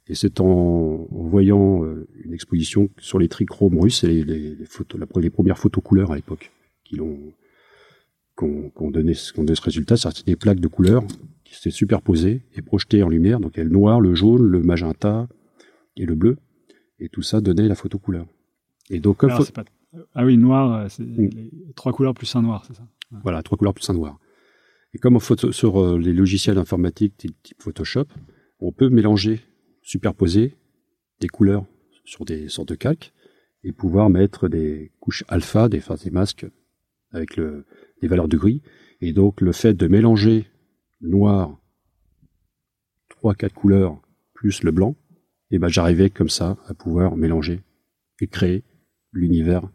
[0.08, 4.56] et c'est en, en, voyant euh, une exposition sur les trichromes russes et les, les,
[4.56, 6.52] les, photos, les premières photos couleurs à l'époque,
[6.94, 7.34] qui l'ont,
[8.38, 11.04] qu donné, ce résultat, c'est des plaques de couleurs
[11.44, 13.40] qui s'étaient superposées et projetées en lumière.
[13.40, 15.28] Donc il y a le noir, le jaune, le magenta
[15.98, 16.38] et le bleu.
[17.00, 18.28] Et tout ça donnait la photo couleur.
[18.90, 19.66] Et donc, comme Alors, pas...
[20.14, 21.06] Ah oui, noir, euh, c'est
[21.76, 22.84] trois couleurs plus un noir, c'est ça?
[23.12, 23.20] Ouais.
[23.24, 24.20] Voilà, trois couleurs plus un noir.
[24.94, 28.06] Et comme photo, sur euh, les logiciels informatiques type Photoshop,
[28.60, 29.42] on peut mélanger
[29.82, 30.56] superposer
[31.20, 31.66] des couleurs
[32.06, 33.14] sur des sortes de calques
[33.64, 36.46] et pouvoir mettre des couches alpha, des, enfin, des masques
[37.14, 37.66] avec le,
[38.02, 38.62] des valeurs de gris.
[39.02, 40.48] Et donc le fait de mélanger
[41.02, 41.58] noir,
[43.10, 44.02] trois, quatre couleurs
[44.34, 44.96] plus le blanc,
[45.52, 47.62] et ben j'arrivais comme ça à pouvoir mélanger
[48.22, 48.64] et créer
[49.12, 49.70] l'univers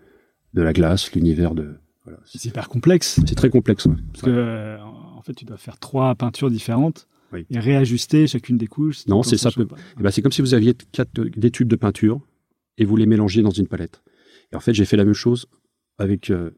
[0.55, 2.21] de la glace, l'univers de voilà.
[2.25, 3.21] C'est hyper complexe.
[3.27, 3.85] C'est très complexe.
[3.85, 3.97] Ouais.
[4.13, 7.45] Parce que euh, en fait, tu dois faire trois peintures différentes Oui.
[7.51, 9.07] et réajuster chacune des couches.
[9.07, 9.63] Non, c'est ça pas.
[9.99, 12.21] Eh ben, c'est comme si vous aviez quatre, des tubes de peinture
[12.79, 14.03] et vous les mélangez dans une palette.
[14.53, 15.49] Et en fait, j'ai fait la même chose
[15.99, 16.51] avec euh,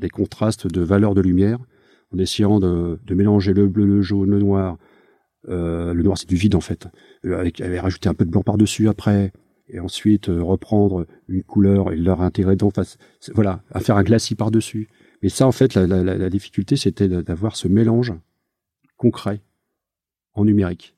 [0.00, 1.58] des contrastes de valeur de lumière,
[2.12, 4.78] en essayant de, de mélanger le bleu, le jaune, le noir.
[5.48, 6.86] Euh, le noir, c'est du vide en fait.
[7.24, 9.32] Euh, Avec, avec rajouter un peu de blanc par-dessus après,
[9.68, 12.68] et ensuite euh, reprendre une couleur et la réintégrer dedans.
[12.68, 12.82] Enfin,
[13.34, 14.88] voilà, à faire un glacis par-dessus.
[15.22, 18.12] Mais ça, en fait, la, la- la- difficulté, c'était d'avoir ce mélange
[18.96, 19.40] concret
[20.34, 20.94] en numérique.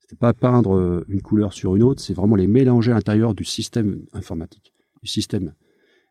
[0.00, 3.44] C'était pas peindre une couleur sur une autre, c'est vraiment les mélanger à l'intérieur du
[3.44, 4.72] système informatique,
[5.02, 5.52] du système,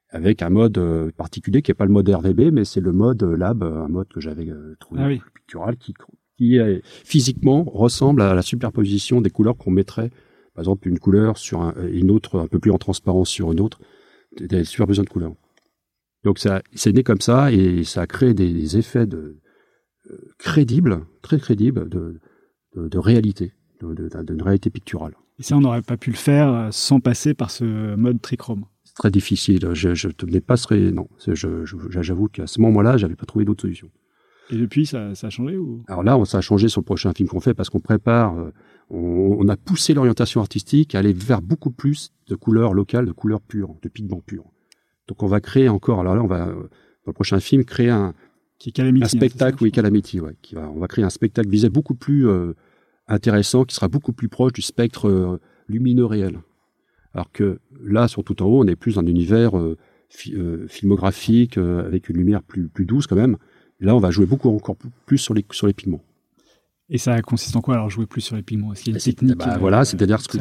[0.10, 3.22] avec un mode euh, particulier qui est pas le mode RVB, mais c'est le mode
[3.24, 4.48] euh, lab, euh, un mode que j'avais
[4.80, 5.22] trouvé Ah oui.
[5.34, 5.94] pictural, qui,
[6.38, 10.10] qui euh, physiquement ressemble à la superposition des couleurs qu'on mettrait,
[10.54, 13.60] par exemple une couleur sur un- une autre un peu plus en transparence sur une
[13.60, 13.80] autre,
[14.40, 15.34] des- superpositions de couleurs.
[16.24, 19.38] Donc ça, c'est né comme ça et ça a créé des, des effets de
[20.12, 22.20] euh, crédibles, très crédibles de,
[22.76, 25.14] de, de réalité, de, de- d'une réalité picturale.
[25.40, 28.66] Et ça, on n'aurait pas pu le faire sans passer par ce mode trichrome.
[28.96, 29.74] Très difficile.
[29.74, 31.08] Je, je te n'ai pas seré, non.
[31.28, 33.90] J'avoue qu'à ce moment-là, j'avais pas trouvé d'autre solution.
[34.52, 35.84] Et depuis, ça, ça a changé ou?
[35.88, 38.38] Alors là, on ça a changé sur le prochain film qu'on fait parce qu'on prépare,
[38.38, 38.52] euh,
[38.90, 43.12] on, on a poussé l'orientation artistique à aller vers beaucoup plus de couleurs locales, de
[43.12, 44.46] couleurs pures, de pigments purs.
[45.08, 47.90] Donc on va créer encore, alors là, on va, euh, dans le prochain film, créer
[47.90, 48.14] un,
[48.60, 51.04] qui est Calamity un hein, spectacle, ça oui, Calamity, ouais, qui va, on va créer
[51.04, 52.54] un spectacle visé beaucoup plus euh,
[53.08, 56.40] intéressant, qui sera beaucoup plus proche du spectre euh, lumineux réel.
[57.16, 59.78] Alors que là, sur tout en haut, on est plus dans un univers euh,
[60.10, 63.38] fi- euh, filmographique euh, avec une lumière plus, plus douce quand même.
[63.80, 66.04] Et là, on va jouer beaucoup encore plus sur les, sur les pigments.
[66.90, 68.74] Et ça consiste en quoi alors jouer plus sur les pigments?
[68.74, 70.38] Est-ce qu'il y a une technique bah, voilà, c'est-à-dire ce que-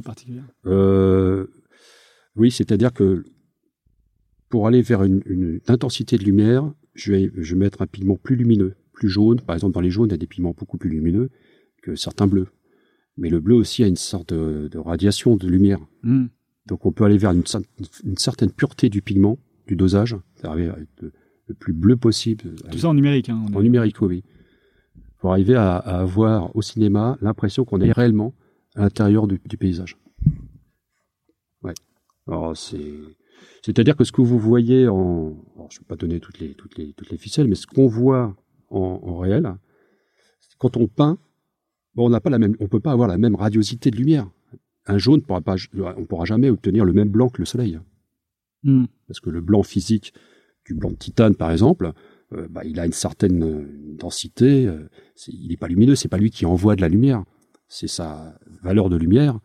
[2.36, 3.24] oui, c'est-à-dire que
[4.48, 8.16] pour aller vers une, une intensité de lumière, je vais, je vais mettre un pigment
[8.16, 9.40] plus lumineux, plus jaune.
[9.40, 11.30] Par exemple, dans les jaunes, il y a des pigments beaucoup plus lumineux
[11.82, 12.48] que certains bleus.
[13.16, 15.78] Mais le bleu aussi a une sorte de, de radiation de lumière.
[16.02, 16.26] Hmm.
[16.66, 17.64] Donc on peut aller vers une, cer-
[18.04, 21.12] une certaine pureté du pigment, du dosage, c'est-à-dire avec le,
[21.48, 22.54] le plus bleu possible.
[22.70, 23.28] Tout ça en numérique.
[23.28, 24.24] Hein, En numérique, oui, oui.
[25.18, 28.34] Pour arriver à, à avoir au cinéma l'impression qu'on est réellement
[28.74, 29.96] à l'intérieur du, du paysage.
[31.62, 31.74] Ouais.
[32.26, 32.92] Alors c'est,
[33.62, 36.54] c'est-à-dire que ce que vous voyez en, alors, je ne vais pas donner toutes les
[36.54, 38.34] toutes les toutes les ficelles, mais ce qu'on voit
[38.70, 39.54] en, en réel,
[40.58, 41.18] quand on peint,
[41.94, 44.28] bon, on n'a pas la même, on peut pas avoir la même radiosité de lumière.
[44.86, 45.56] Un jaune pourra pas,
[45.96, 47.78] on pourra jamais obtenir le même blanc que le soleil
[48.62, 48.86] Hmm.
[49.06, 50.14] parce que le blanc physique
[50.64, 51.92] du blanc de titane, par exemple,
[52.32, 54.66] euh, bah, il a une certaine euh, densité.
[54.66, 54.88] euh,
[55.28, 57.24] il n'est pas lumineux, c'est pas lui qui envoie de la lumière,
[57.68, 59.38] c'est sa valeur de lumière.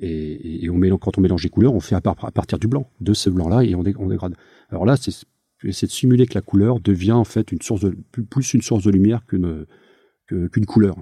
[0.00, 2.32] Et, et- et on mélange, quand on mélange les couleurs, on fait à, par- à
[2.32, 4.34] partir du blanc, de ce blanc-là, et on, dé- on dégrade.
[4.70, 5.12] Alors là, c'est
[5.62, 7.90] de simuler que la couleur devient en fait une source de
[8.30, 9.66] plus, une source de lumière qu'une
[10.26, 10.96] qu'une couleur,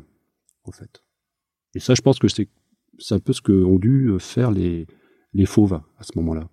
[0.64, 1.02] en fait.
[1.74, 2.48] Et ça, je pense que c'est
[2.98, 4.86] c'est un peu ce qu'ont dû faire les
[5.34, 6.48] les fauves à ce moment-là.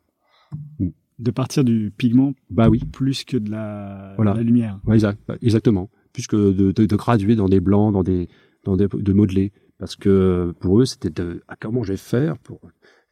[1.17, 2.79] De partir du pigment Bah oui.
[2.91, 4.33] plus que de la, Voilà.
[4.33, 4.79] de la lumière.
[4.85, 5.89] Ouais, exact, bah, exactement.
[6.11, 8.27] Plus que de, de, de graduer dans des blancs, dans des,
[8.65, 9.53] dans des, de modeler.
[9.77, 12.59] Parce que pour eux, c'était de, ah, comment je vais faire pour,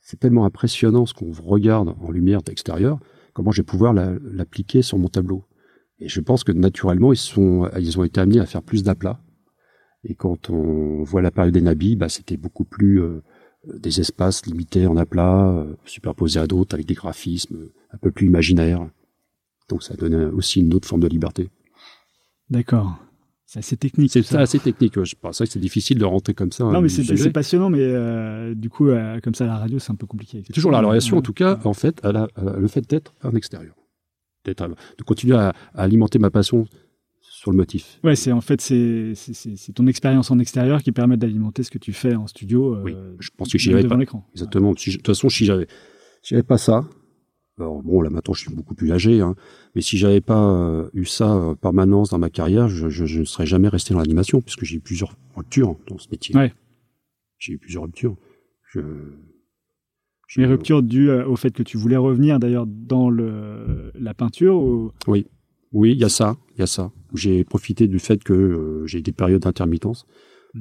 [0.02, 3.00] c'est tellement impressionnant ce qu'on regarde en lumière d'extérieur,
[3.34, 5.46] comment je vais pouvoir la- l'appliquer sur mon tableau.
[6.00, 9.22] Et je pense que naturellement, ils sont, ils ont été amenés à faire plus d'aplats.
[10.04, 13.22] Et quand on voit la période des nabis, bah, c'était beaucoup plus euh,
[13.74, 18.28] des espaces limités en aplat, euh, superposés à d'autres avec des graphismes un peu plus
[18.28, 18.86] imaginaires.
[19.70, 21.50] Donc ça donnait aussi une autre forme de liberté.
[22.50, 22.98] D'accord.
[23.46, 24.10] C'est assez technique.
[24.12, 24.98] C'est assez technique.
[24.98, 25.06] ouais.
[25.06, 26.64] Je pense que c'est difficile de rentrer comme ça.
[26.66, 29.92] Non, mais le c'est passionnant, mais euh, du coup, euh, comme ça, la radio, c'est
[29.92, 30.42] un peu compliqué.
[30.46, 31.24] C'est toujours la relation, en Ouais.
[31.24, 33.76] tout cas, en fait, à la- à le fait d'être en extérieur.
[34.48, 36.66] À- de continuer à, à alimenter ma passion
[37.44, 38.00] sur le motif.
[38.06, 41.92] Ouais, c'est en fait c'est ton expérience en extérieur qui permet d'alimenter ce que tu
[41.92, 42.76] fais en studio.
[42.76, 44.00] euh, Oui, je pense que j'y avais devant pas.
[44.00, 44.26] l'écran.
[44.32, 44.74] Exactement.
[44.78, 45.68] Si je- de toute façon, si j'avais,
[46.24, 46.86] j'avais pas ça,
[47.60, 49.36] alors bon, là maintenant, je suis beaucoup plus âgé, hein,
[49.76, 52.88] mais si j'avais pas euh, eu ça en permanence dans ma carrière, je,
[53.20, 56.34] ne serais jamais resté dans l'animation, puisque j'ai eu plusieurs ruptures dans ce métier.
[56.38, 56.54] Ouais.
[57.40, 58.16] J'ai eu plusieurs ruptures.
[58.72, 60.44] Je, Ouais.
[60.44, 64.56] Les ruptures dues euh, au fait que tu voulais revenir d'ailleurs dans le la peinture.
[64.56, 64.92] Ou...
[65.08, 65.28] Oui,
[65.74, 66.92] il y a ça, il y a ça.
[67.14, 70.06] J'ai profité du fait que euh, j'ai des périodes d'intermittence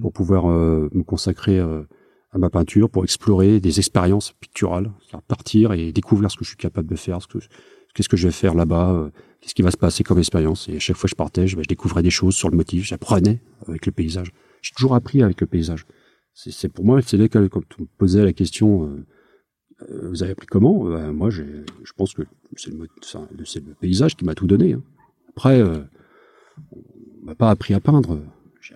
[0.01, 0.13] pour Mm.
[0.15, 1.83] pouvoir euh, me consacrer euh,
[2.31, 4.91] à ma peinture, pour explorer des expériences picturales,
[5.29, 7.39] partir et découvrir ce que je suis capable de faire, ce que
[7.95, 9.11] qu'est-ce que je vais faire là-bas,
[9.41, 10.67] qu'est-ce qui va se passer comme expérience.
[10.71, 12.57] Et à chaque fois que je partais, je, ben, je découvrais des choses sur le
[12.57, 14.33] motif, j'apprenais avec le paysage.
[14.63, 15.85] J'ai toujours appris avec le paysage.
[16.33, 18.69] C'est c'est pour moi, c'est là que quand on me posait la question,
[20.11, 20.85] vous avez appris comment?
[20.85, 21.43] Ben, Moi, je
[21.97, 22.23] pense que
[22.57, 24.73] c'est le, le paysage qui m'a tout donné.
[24.73, 24.83] hein.
[25.37, 25.83] Après, euh,
[26.73, 28.21] on m'a pas appris à peindre.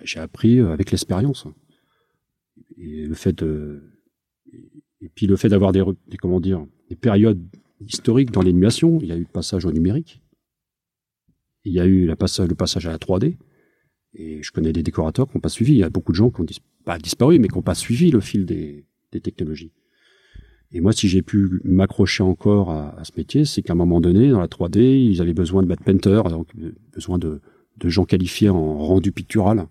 [0.03, 1.47] j'ai appris avec l'expérience.
[2.77, 3.81] Et le fait de,
[5.01, 5.83] et puis le fait d'avoir des,
[6.19, 7.43] comment dire, des périodes
[7.79, 10.21] historiques dans l'animation, il y a eu le passage au numérique,
[11.63, 13.37] il y a eu le passage à la 3D,
[14.13, 15.73] et je connais des décorateurs qui n'ont pas suivi.
[15.73, 16.45] Il y a beaucoup de gens qui ont
[16.85, 19.71] pas disparu, mais qui n'ont pas suivi le fil des, des technologies.
[20.73, 24.29] Et moi, si j'ai pu m'accrocher encore à, ce métier, c'est qu'à un moment donné,
[24.29, 26.49] dans la 3D, ils avaient besoin de battre painter, donc
[26.93, 27.39] besoin de,
[27.85, 29.67] gens qualifiés en rendu pictural,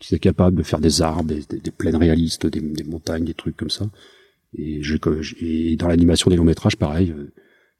[0.00, 3.70] qui étaient capables de faire des arbres, des, plaines réalistes, des, montagnes, des trucs comme
[3.70, 3.88] ça.
[4.56, 4.82] Et,
[5.76, 7.32] dans l'animation des longs métrages, pareil, euh,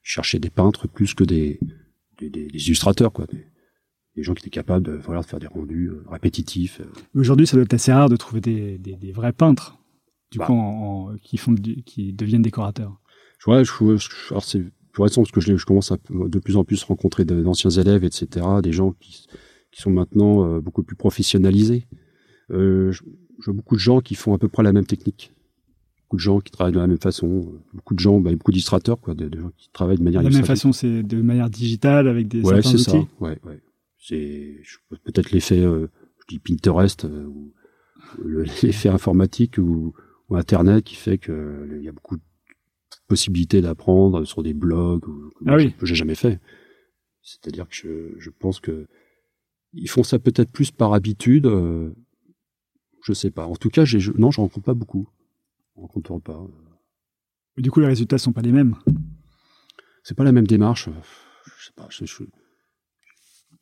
[0.02, 1.58] je cherchais des peintres plus que des,
[2.20, 3.26] illustrateurs, quoi.
[3.26, 6.80] Des, gens qui étaient capables de, voilà, de faire des rendus euh, répétitifs.
[6.80, 7.20] euh.
[7.20, 9.83] Aujourd'hui, ça doit être assez rare de trouver des vrais peintres,
[10.34, 10.46] du Bah.
[10.46, 13.00] coup, en, en- qui, font, du- qui deviennent décorateurs.
[13.38, 16.56] Je vois, je, je- alors c'est pour parce que je, je commence à de plus
[16.56, 19.26] en plus rencontrer de- d'anciens élèves, etc., des gens qui,
[19.70, 21.86] qui sont maintenant euh, beaucoup plus professionnalisés.
[22.50, 23.02] Euh, je,
[23.40, 25.32] je vois beaucoup de gens qui font à peu près la même technique.
[26.02, 27.52] Beaucoup de gens qui travaillent de la même façon.
[27.72, 30.22] Beaucoup de gens, bah, beaucoup d'illustrateurs, quoi, de, de gens qui travaillent de De manière
[30.22, 32.96] la même façon, c'est de manière digitale avec des Ouais, c'est ça.
[33.20, 33.60] Ouais, ouais.
[33.98, 34.56] C'est
[35.04, 35.88] peut-être l'effet, euh,
[36.20, 37.52] je dis Pinterest, ou
[38.22, 39.92] le- l'effet informatique ou,
[40.34, 42.22] ou Internet qui fait que euh, y a beaucoup de
[43.08, 45.72] possibilités d'apprendre sur des blogs ou, que Ah oui.
[45.74, 46.40] que j'ai jamais fait.
[47.22, 48.86] C'est-à-dire que je, je pense que
[49.72, 51.46] ils font ça peut-être plus par habitude.
[51.46, 51.90] euh,
[53.02, 53.46] je sais pas.
[53.46, 55.08] En tout cas, j'ai, je, non, je rencontre pas beaucoup.
[55.76, 56.40] Je rencontre pas.
[57.56, 58.76] Mais Du coup, les résultats sont pas les mêmes.
[60.02, 60.88] c'est pas la même démarche.
[61.58, 61.86] Je sais pas.
[61.90, 62.24] Je, je-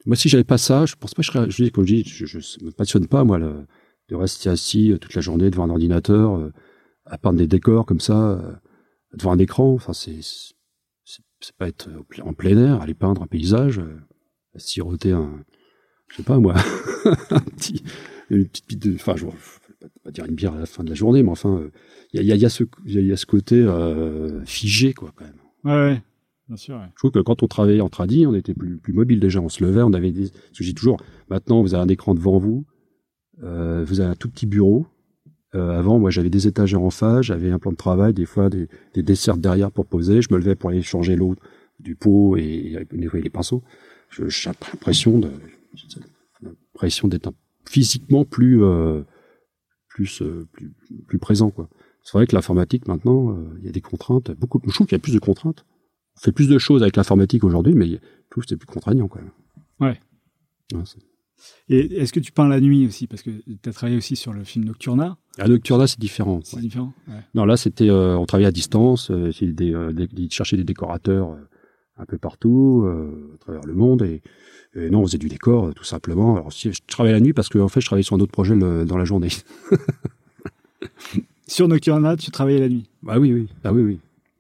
[0.06, 1.50] Moi, si j'avais pas ça, je pense pas que je serais.
[1.50, 3.66] Je dis, comme je dis, je, je me passionne pas moi le-
[4.08, 6.52] de rester assis euh, toute la journée devant un ordinateur, euh,
[7.06, 8.52] à peindre des décors comme ça, euh,
[9.14, 9.72] devant un écran.
[9.74, 10.20] Enfin, c'est
[11.44, 11.88] c'est pas être
[12.22, 13.80] en plein air, aller peindre un paysage,
[14.54, 15.42] à siroter un,
[16.08, 16.54] je sais pas moi,
[17.30, 17.82] un petit,
[18.30, 19.32] une petite, petite- enfin, je vais
[20.04, 21.70] pas, dire une bière à la fin de la journée, mais enfin, euh,
[22.12, 24.94] il y, a, y, a, y a ce, il y a- ce côté euh, figé
[24.94, 25.34] quoi quand même.
[25.64, 26.02] Ouais, ouais.
[26.46, 26.86] Bien sûr, ouais.
[26.92, 29.40] Je trouve que quand on travaillait en tradi, on était plus, plus mobile déjà.
[29.40, 30.28] On se levait, on avait des.
[30.28, 30.98] Parce que j'ai toujours.
[31.30, 32.64] Maintenant, vous avez un écran devant vous,
[33.42, 34.86] vous avez un tout petit bureau.
[35.54, 38.48] Euh, avant, moi, j'avais des étagères en face, j'avais un plan de travail, des fois
[38.48, 40.22] des, des desserts derrière pour poser.
[40.22, 41.36] Je me levais pour aller changer l'eau
[41.78, 43.62] du pot et, et nettoyer les pinceaux.
[44.10, 45.30] J'ai l'impression de,
[45.74, 46.00] j'ai
[46.42, 47.32] l'impression d'être
[47.68, 49.02] physiquement plus, euh,
[49.88, 50.70] plus, euh, plus,
[51.06, 51.68] plus présent, quoi.
[52.02, 54.32] C'est vrai que l'informatique maintenant, euh, il y a des contraintes.
[54.32, 54.60] Beaucoup.
[54.66, 55.64] Je trouve qu'il y a plus de contraintes.
[56.16, 57.98] On fait plus de choses avec l'informatique aujourd'hui, mais je
[58.30, 59.30] trouve que c'est plus contraignant quand même.
[59.80, 60.00] Ouais.
[61.68, 63.06] Et est-ce que tu peins la nuit aussi?
[63.06, 65.16] Parce que tu as travaillé aussi sur le film Nocturna.
[65.38, 66.40] à Nocturna, c'est différent.
[66.44, 66.62] C'est ouais.
[66.62, 67.14] différent ouais.
[67.34, 71.36] Non, là, c'était, euh, on travaillait à distance, euh, euh, de chercher des décorateurs euh,
[71.98, 72.86] un peu partout,
[73.34, 74.22] à travers le monde, et,
[74.74, 76.36] et non, on faisait du décor, tout simplement.
[76.36, 78.32] Alors, si, je travaillais la nuit parce que, en fait, je travaillais sur un autre
[78.32, 79.28] projet le- dans la journée.
[81.46, 82.88] Sur Nocturna, tu travaillais la nuit?
[83.06, 83.98] Ah oui, oui, ah oui, oui.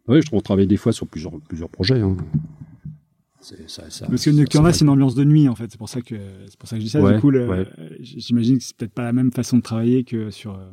[0.08, 2.00] Oui, je, on travaillait des fois sur plusieurs, plusieurs projets.
[2.00, 2.16] Hein.
[3.42, 5.66] C'est- ça- ça- Parce que Nocturna, c'est une ambiance de nuit, en fait.
[5.70, 6.14] C'est pour ça que,
[6.48, 7.02] c'est pour ça que je dis ça.
[7.02, 7.66] Ouais, du coup, ouais.
[8.00, 10.54] j'imagine que c'est peut-être pas la même façon de travailler que sur.
[10.54, 10.70] euh,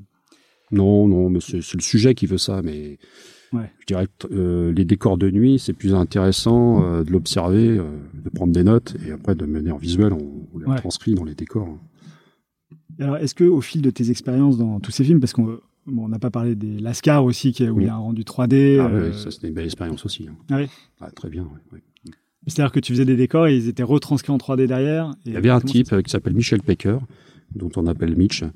[0.72, 2.62] Non, non, mais c'est le sujet qui veut ça.
[2.62, 3.00] Mais
[3.52, 3.72] Ouais.
[3.80, 7.98] je dirais que euh, les décors de nuit, c'est plus intéressant euh, de l'observer, euh,
[8.14, 10.78] de prendre des notes et après de mener en visuel, on, on les Ouais.
[10.78, 11.76] transcrit dans les décors.
[13.00, 15.58] Alors, est-ce que au fil de tes expériences dans tous ces films, parce qu'on
[15.88, 18.22] bon, on n'a pas parlé des Lascar aussi, qui, où il y a un rendu
[18.24, 18.78] 3D.
[18.80, 20.28] Ah euh, ouais, ça c'était une belle expérience aussi.
[20.30, 20.36] hein.
[20.52, 20.68] Ah oui.
[21.02, 21.50] Ah, très bien.
[21.74, 21.80] ouais.
[22.50, 25.12] C'est-à-dire que tu faisais des décors et ils étaient retranscrits en 3D derrière.
[25.26, 26.98] et Il y avait un type euh, qui s'appelle Michel Pecker,
[27.56, 28.52] dont on appelle Mitch, un-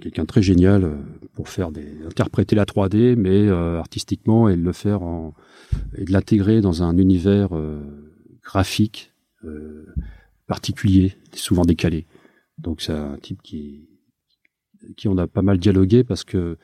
[0.00, 0.94] quelqu'un très génial euh,
[1.34, 5.34] pour faire des interpréter la 3D, mais euh, artistiquement et de le faire en
[5.96, 7.80] et de l'intégrer dans un univers euh,
[8.42, 9.12] graphique
[9.44, 9.86] euh,
[10.46, 12.06] particulier, souvent décalé.
[12.58, 13.86] Donc c'est un type qui
[14.96, 16.58] qui on a pas mal dialogué parce que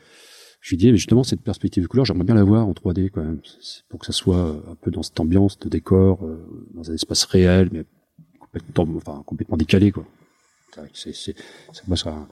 [0.67, 3.09] je lui dis mais justement cette perspective de couleur j'aimerais bien la voir en 3D
[3.11, 3.41] quand même
[3.89, 6.45] pour que ça soit un peu dans cette ambiance de décor euh,
[6.75, 7.85] dans un espace réel mais
[8.41, 10.05] complètement enfin complètement décalé quoi
[10.93, 11.37] c'est c'est
[11.73, 12.29] c'est un,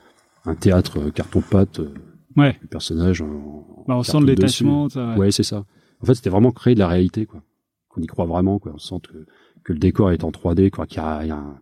[0.46, 1.94] un théâtre euh, carton pâte euh,
[2.36, 2.58] Ouais.
[2.60, 4.88] le personnage en, Bah, on en sent le détachement.
[4.88, 5.16] ça, ouais.
[5.16, 5.64] ouais c'est ça
[6.00, 7.40] en fait c'était vraiment créer de la réalité quoi
[7.88, 9.24] qu'on y croit vraiment quoi on sent que
[9.62, 11.60] que le décor est en 3D quoi qu'il y a, il y a un-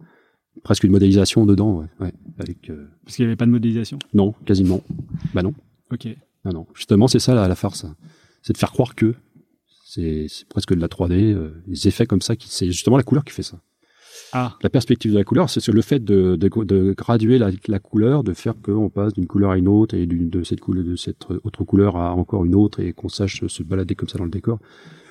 [0.64, 3.98] presque une modélisation dedans ouais, ouais avec euh, Parce qu'il n'y avait pas de modélisation?
[4.14, 4.80] non quasiment
[5.34, 5.52] bah non
[5.92, 6.08] Ok.
[6.44, 6.66] Non, non.
[6.74, 7.86] Justement, c'est ça la, la farce.
[8.42, 9.14] C'est de faire croire que
[9.84, 12.34] c'est c'est presque de la 3D, euh, des effets comme ça.
[12.36, 13.60] qui C'est justement la couleur qui fait ça.
[14.34, 17.78] Ah, La perspective de la couleur, c'est le fait de, de, de graduer la, la
[17.78, 20.84] couleur, de faire qu'on passe d'une couleur à une autre et d'une de cette couleur
[20.84, 24.18] de cette autre couleur à encore une autre et qu'on sache se balader comme ça
[24.18, 24.58] dans le décor.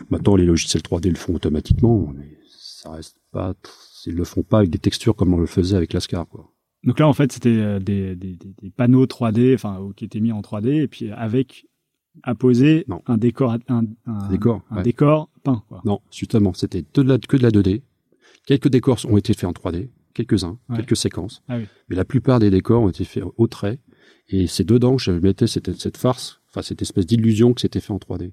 [0.10, 3.54] Maintenant, les logiciels 3D le font automatiquement, mais ça reste pas.
[4.08, 6.50] Ils le font pas avec des textures comme on le faisait avec Lascar, quoi.
[6.84, 10.32] Donc là, en fait, c'était euh, des, des, des, panneaux 3D, enfin, qui étaient mis
[10.32, 11.68] en 3D, et puis avec
[12.24, 15.64] à poser un décor, un, un décor, un décor peint.
[15.70, 15.82] Quoi.
[15.86, 17.08] Non, justement, c'était que de
[17.42, 17.84] la 2D.
[18.46, 21.44] Quelques décors ont été faits en 3D, quelques-uns, quelques séquences.
[21.48, 21.68] Ah oui.
[21.90, 23.80] Mais la plupart des décors ont été faits au trait.
[24.28, 27.80] Et c'est dedans que je mettais cette, cette farce, enfin cette espèce d'illusion que c'était
[27.80, 28.32] fait en 3D.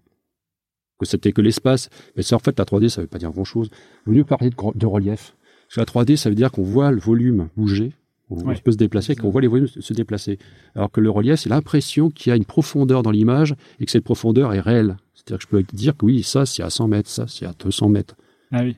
[0.99, 1.90] Que c'était que l'espace.
[2.16, 3.70] Mais c'est en fait la 3D, ça veut pas dire grand-chose.
[4.07, 5.36] Vaut mieux parler de, de relief.
[5.68, 7.92] Parce que la 3D, ça veut dire qu'on voit le volume bouger
[8.30, 10.38] on, peut se déplacer, qu'on voit les volumes se déplacer.
[10.74, 13.90] Alors que le relief, c'est l'impression qu'il y a une profondeur dans l'image et que
[13.90, 14.96] cette profondeur est réelle.
[15.14, 17.54] C'est-à-dire que je peux dire que oui, ça c'est à 100 mètres, ça c'est à
[17.58, 18.16] 200 mètres.
[18.52, 18.76] Ah oui.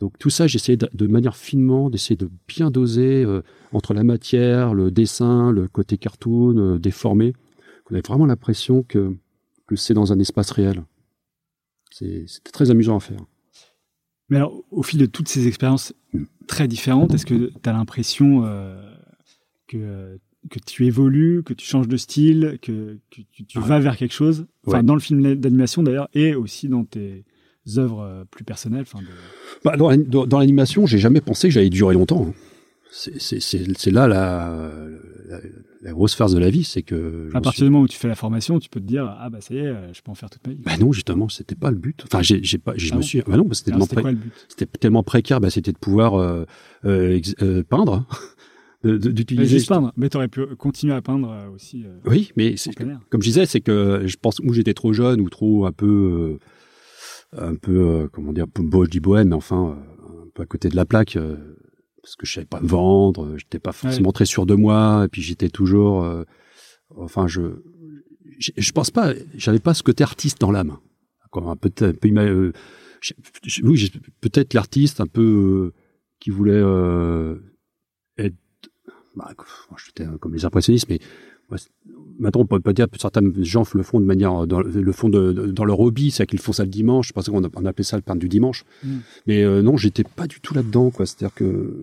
[0.00, 3.42] Donc tout ça, j'essaie de, de, manière finement d'essayer de bien doser euh,
[3.72, 7.32] entre la matière, le dessin, le côté cartoon, euh, déformé,
[7.84, 9.16] qu'on ait vraiment l'impression que,
[9.66, 10.84] que c'est dans un espace réel.
[11.90, 13.20] C'était très amusant à faire.
[14.28, 15.92] Mais alors, au fil de toutes ces expériences
[16.46, 18.80] très différentes, est-ce que tu as l'impression euh,
[19.66, 20.18] que,
[20.50, 24.46] que tu évolues, que tu changes de style, que, tu, vas vers quelque chose?
[24.66, 27.24] Enfin, dans le film d'animation d'ailleurs, et aussi dans tes
[27.76, 28.84] œuvres euh, plus personnelles.
[28.84, 29.00] De...
[29.64, 32.28] Bah, dans, dans l'animation, j'ai jamais pensé que j'allais durer longtemps.
[32.28, 32.34] Hein
[32.94, 34.78] c'est là la,
[35.82, 38.08] la, grosse farce de la vie, c'est que à partir du moment où tu fais
[38.08, 40.30] la formation, tu peux te dire ah bah ça y est, je peux en faire
[40.30, 40.60] toute ma vie.
[40.64, 42.04] Bah non, justement, c'était pas le but.
[42.04, 43.86] Enfin, j'ai pas, je ah me suis, bah non, c'était tellement,
[44.48, 46.44] c'était tellement précaire, bah c'était de pouvoir euh,
[46.84, 48.06] euh, euh peindre.
[48.84, 51.84] d'utiliser juste peindre, mais tu aurais pu continuer à peindre euh, aussi.
[51.84, 52.54] Euh, oui, mais
[53.08, 56.38] comme je disais, c'est que je pense où j'étais trop jeune ou trop un peu,
[57.36, 60.76] un peu, comment dire, beau, je dis bohème, mais enfin, un peu à côté de
[60.76, 61.16] la plaque
[62.04, 65.08] parce que je savais pas me vendre, j'étais pas forcément très sûr de moi, et
[65.08, 66.24] puis j'étais toujours, euh,
[66.96, 67.62] enfin je,
[68.38, 70.76] je, pense pas, j'avais pas ce côté artiste dans l'âme,
[71.34, 72.52] un peu, un peu euh,
[73.62, 73.90] oui,
[74.20, 75.80] peut-être l'artiste un peu euh,
[76.20, 76.60] qui voulait
[78.18, 78.36] être,
[79.16, 79.32] bah,
[79.86, 81.00] j'étais comme les impressionnistes, mais
[82.18, 85.08] maintenant on peut pas dire que certains gens le font de manière dans le fond
[85.08, 87.84] de, dans leur hobby c'est qu'ils font ça le dimanche je pensais qu'on on appelait
[87.84, 88.64] ça le pain du dimanche.
[88.82, 88.96] Mm.
[89.26, 91.06] mais euh, non j'étais pas du tout là dedans quoi.
[91.06, 91.82] C'est à dire que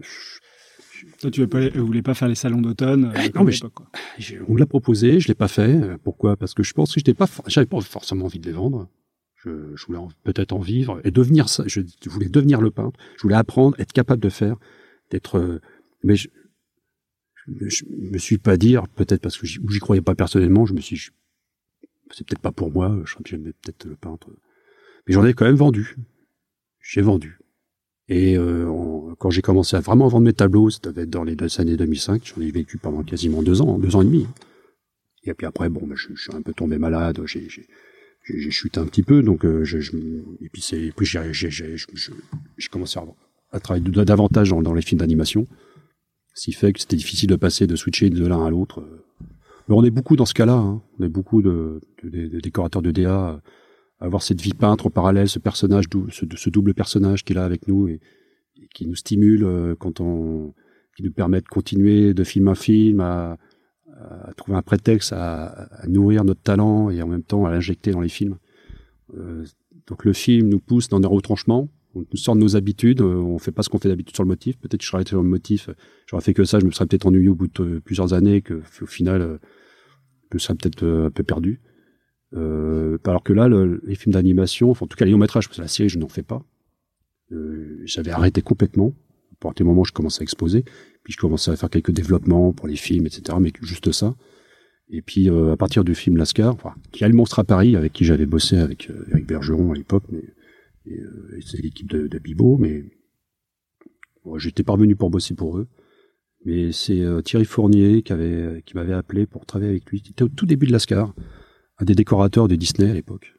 [1.19, 3.53] toi tu voulais pas, voulais pas faire les salons d'automne euh, non mais
[4.47, 5.79] on me l'a proposé je l'ai pas fait.
[6.03, 6.35] Pourquoi?
[6.35, 8.87] Parce que je pense que j'étais pas j'avais pas forcément envie de les vendre.
[9.43, 12.99] Je, je voulais peut-être en vivre et devenir ça je, voulais devenir le peintre.
[13.17, 14.55] Je voulais apprendre être capable de faire
[15.09, 15.59] d'être euh,
[16.03, 16.29] mais je,
[17.59, 21.11] je me suis pas dire, peut-être parce que j'y croyais pas personnellement, je me suis
[22.13, 24.27] c'est peut-être pas pour moi, je j'aimais peut-être le peintre.
[25.07, 25.95] Mais j'en ai quand même vendu.
[26.81, 27.39] J'ai vendu.
[28.07, 32.33] Et euh, quand j'ai commencé à vraiment vendre mes tableaux, c'était dans les années 2005,
[32.35, 34.27] j'en ai vécu pendant quasiment deux ans, deux ans et demi.
[35.23, 39.03] Et puis après, bon, ben, je, suis un peu tombé malade, j'ai chuté un petit
[39.03, 42.99] peu, donc euh, je, et puis c'est, puis j'ai commencé
[43.51, 45.47] à, travailler davantage dans les films d'animation.
[46.33, 48.83] Ce qui fait que c'était difficile de passer, de switcher de l'un à l'autre.
[49.67, 50.55] Mais on est beaucoup dans ce cas-là.
[50.55, 50.81] Hein.
[50.99, 53.41] On est beaucoup de, décorateurs de DA
[53.99, 57.35] à avoir cette vie peintre en parallèle, ce personnage, ce, ce double personnage qui est
[57.35, 57.99] là avec nous et,
[58.73, 60.53] qui nous stimule euh, quand on,
[60.95, 63.37] qui nous permet de continuer de film à film, à,
[64.35, 68.09] trouver un prétexte à, nourrir notre talent et en même temps à l'injecter dans les
[68.09, 68.37] films.
[69.15, 69.45] Euh,
[69.87, 73.37] donc le film nous pousse dans un retranchement, on sort de nos habitudes, euh, on
[73.37, 74.57] fait pas ce qu'on fait d'habitude sur le motif.
[74.57, 75.69] Peut-être que je serais arrêté sur le motif,
[76.07, 78.41] j'aurais fait que ça, je me serais peut-être ennuyé au bout de euh, plusieurs années,
[78.41, 79.37] que au final, euh,
[80.31, 81.59] je me serais peut-être un peu perdu.
[82.33, 83.49] Euh, alors que là,
[83.83, 85.99] les films d'animation, enfin, en tout cas les longs métrages, parce que la série, je
[85.99, 86.45] n'en fais pas.
[87.31, 88.93] Euh, J'avais arrêté complètement.
[89.33, 90.63] À partir du moment je commençais à exposer,
[91.03, 93.37] puis je commençais à faire quelques développements pour les films, etc.
[93.41, 94.15] Mais juste ça.
[94.89, 97.91] Et puis à partir du film Lascar, enfin, qui a le monstre à Paris, avec
[97.91, 100.21] qui j'avais bossé avec Eric Bergeron à l'époque, mais
[100.87, 102.83] euh, c'est l'équipe de, de, Bibo, mais
[104.23, 105.67] bon, j'étais parvenu pour bosser pour eux.
[106.43, 110.01] Mais c'est euh, Thierry Fournier qui avait qui m'avait appelé pour travailler avec lui.
[110.05, 111.13] C'était au tout début de Lascar,
[111.77, 113.33] un des décorateurs de Disney à l'époque.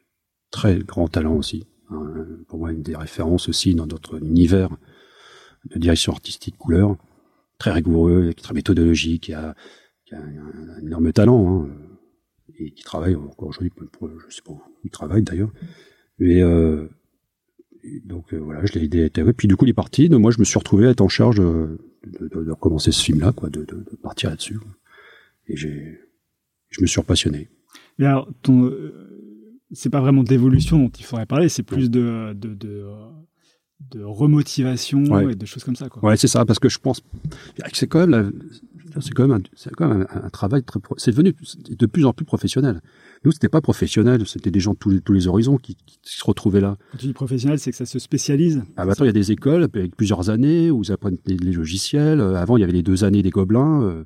[0.51, 1.67] Très grand talent aussi.
[1.89, 4.69] Hein, pour moi, une des références aussi dans notre univers
[5.65, 6.95] de direction artistique couleur.
[7.57, 9.55] Très rigoureux, très méthodologique, qui a,
[10.11, 11.65] a un, énorme talent.
[11.65, 11.69] Hein,
[12.59, 13.71] et qui travaille encore aujourd'hui,
[14.29, 15.51] je sais pas où il travaille d'ailleurs.
[16.19, 16.87] Mais euh,
[18.05, 20.09] donc euh, voilà, je l'ai aidé à Puis du coup, il est parti.
[20.09, 23.31] moi, je me suis retrouvé à être en charge de, de, de recommencer ce film-là,
[23.31, 24.57] quoi, de, de, partir là-dessus.
[25.47, 25.99] Et j'ai,
[26.69, 27.49] je me suis repassionné.
[27.97, 32.33] Mais alors, ton, euh, c'est pas vraiment d'évolution dont il faudrait parler, c'est plus de,
[32.33, 32.85] de, de,
[33.91, 35.89] de remotivation et de choses comme ça.
[35.89, 36.03] Quoi.
[36.03, 37.03] Ouais, c'est ça, parce que je pense,
[37.73, 38.29] c'est quand même la,
[39.01, 41.33] c'est quand même, un, c'est quand même un, un travail très, pro- c'est devenu
[41.69, 42.81] de plus en plus professionnel.
[43.25, 45.97] Nous, c'était pas professionnel, c'était des gens de tous les, tous les horizons qui, qui
[46.03, 46.77] se retrouvaient là.
[46.91, 48.63] Quand tu dis professionnel, c'est que ça se spécialise.
[48.77, 52.19] Ah, maintenant, il y a des écoles avec plusieurs années où ils apprennent les, logiciels.
[52.19, 54.03] Euh, Avant, il y avait les deux années des gobelins euh,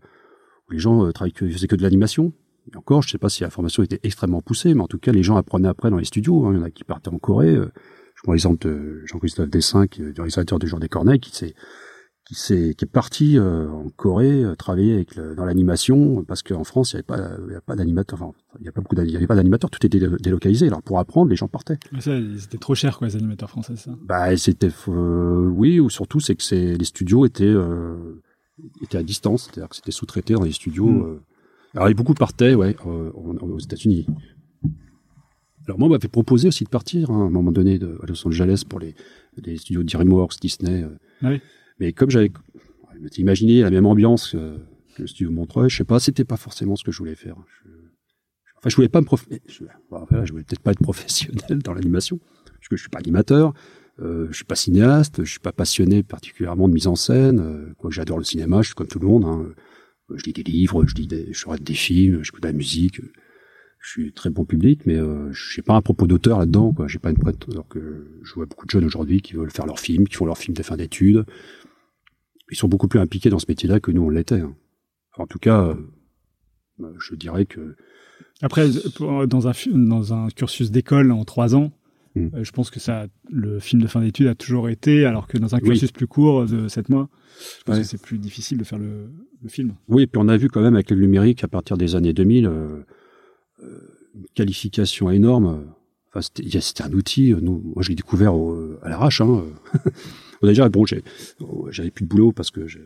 [0.70, 2.34] où les gens euh, travaillaient que, faisaient que de l'animation.
[2.72, 5.12] Et encore, je sais pas si la formation était extrêmement poussée, mais en tout cas,
[5.12, 6.46] les gens apprenaient après dans les studios.
[6.46, 6.54] hein.
[6.54, 7.56] Il y en a qui partaient en Corée.
[7.56, 7.70] euh.
[8.16, 11.36] Je prends l'exemple de Jean-Christophe Dessin, qui est du réalisateur du Jour des Corneilles, qui
[11.36, 11.54] s'est
[12.28, 16.44] qui, s'est, qui est parti euh, en Corée euh, travailler avec le- dans l'animation parce
[16.44, 18.72] qu'en France il n'y avait pas, il y avait pas d'animateur, enfin, il y a
[18.74, 20.68] pas beaucoup d'ani- il y avait pas d'animateurs, tout était dé- délocalisé.
[20.68, 21.78] Alors pour apprendre, les gens partaient.
[22.00, 23.92] C'était trop cher, quoi, les animateurs français, ça.
[24.04, 28.22] Bah, c'était euh, oui, ou surtout c'est que c'est les studios étaient euh,
[28.82, 30.88] étaient à distance, c'est-à-dire que c'était sous-traité dans les studios.
[30.88, 31.02] Mm.
[31.06, 31.20] euh.
[31.76, 34.08] Alors, et beaucoup partaient, ouais, euh, aux États-Unis.
[35.68, 38.06] Alors moi, on m'avait proposé aussi de partir hein, à un moment donné de, à
[38.08, 38.96] Los Angeles pour les,
[39.44, 40.86] les studios DreamWorks, Disney.
[41.22, 41.42] Ah oui.
[41.80, 42.32] Mais comme j'avais,
[43.14, 44.58] je imaginé la même ambiance que,
[44.96, 47.36] que le studio Montreuil, je sais pas, c'était pas forcément ce que je voulais faire.
[47.64, 47.70] Je,
[48.58, 49.26] enfin, je voulais pas me prof...
[49.30, 53.54] je, je voulais peut-être pas être professionnel dans l'animation, parce que je suis pas animateur.
[54.00, 57.40] Euh, je suis pas cinéaste, je suis pas passionné particulièrement de mise en scène.
[57.40, 59.26] Euh, quoique j'adore le cinéma, je suis comme tout le monde.
[59.26, 59.48] Hein.
[60.12, 62.54] Euh, Je lis des livres, je lis des, je regarde des films, j'écoute de la
[62.54, 63.00] musique.
[63.00, 63.12] euh,
[63.80, 66.74] Je suis très bon public, mais euh, j'ai pas un propos d'auteur là-dedans.
[66.74, 66.88] Quoi.
[66.88, 67.44] J'ai pas une prête.
[67.52, 70.26] Alors que je vois beaucoup de jeunes aujourd'hui qui veulent faire leurs films, qui font
[70.28, 71.26] leurs films de fin d'études.
[72.52, 74.40] Ils sont beaucoup plus impliqués dans ce métier-là que nous on l'était.
[74.42, 74.56] hein.
[75.14, 75.76] Enfin, en tout cas, euh,
[77.00, 77.76] je dirais que
[78.42, 81.72] Après, pour- dans un, dans un cursus d'école en trois ans,
[82.16, 82.28] Mm.
[82.36, 85.38] euh, je pense que ça, le film de fin d'études a toujours été, alors que
[85.38, 85.70] dans un Oui.
[85.70, 87.10] cursus plus court de sept mois,
[87.60, 87.82] je pense Ouais.
[87.82, 89.10] que c'est plus difficile de faire le,
[89.44, 89.76] le film.
[89.88, 92.46] Oui, puis on a vu quand même avec le numérique à partir des années 2000
[92.48, 92.80] euh,
[93.64, 93.80] euh,
[94.16, 95.66] une qualification énorme.
[96.10, 97.34] Enfin, c'était un outil.
[97.34, 99.22] euh, Nous, moi, je l'ai découvert au- à l'arrache.
[99.22, 99.44] Hein.
[100.42, 100.86] Bon, déjà, bon,
[101.70, 102.80] j'avais plus de boulot parce que je,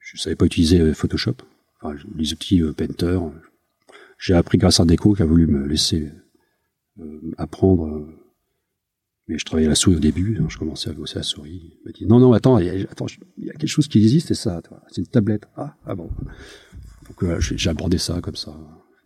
[0.00, 1.34] je savais pas utiliser euh, Photoshop.
[1.80, 3.18] Enfin, les outils euh, Painter.
[4.18, 6.10] J'ai appris grâce à Deco qui a voulu me laisser
[7.00, 8.08] euh, apprendre.
[9.28, 11.76] mais je travaillais à la souris au début, je commençais à bosser à la souris.
[11.80, 13.68] Il m'a dit non, non, attends, il y a, attends, je- il y a quelque
[13.70, 14.60] chose qui existe, c'est ça,
[14.90, 15.46] c'est une tablette.
[15.56, 16.10] Ah, ah bon.
[17.08, 18.56] Donc euh, j'ai abordé ça comme ça.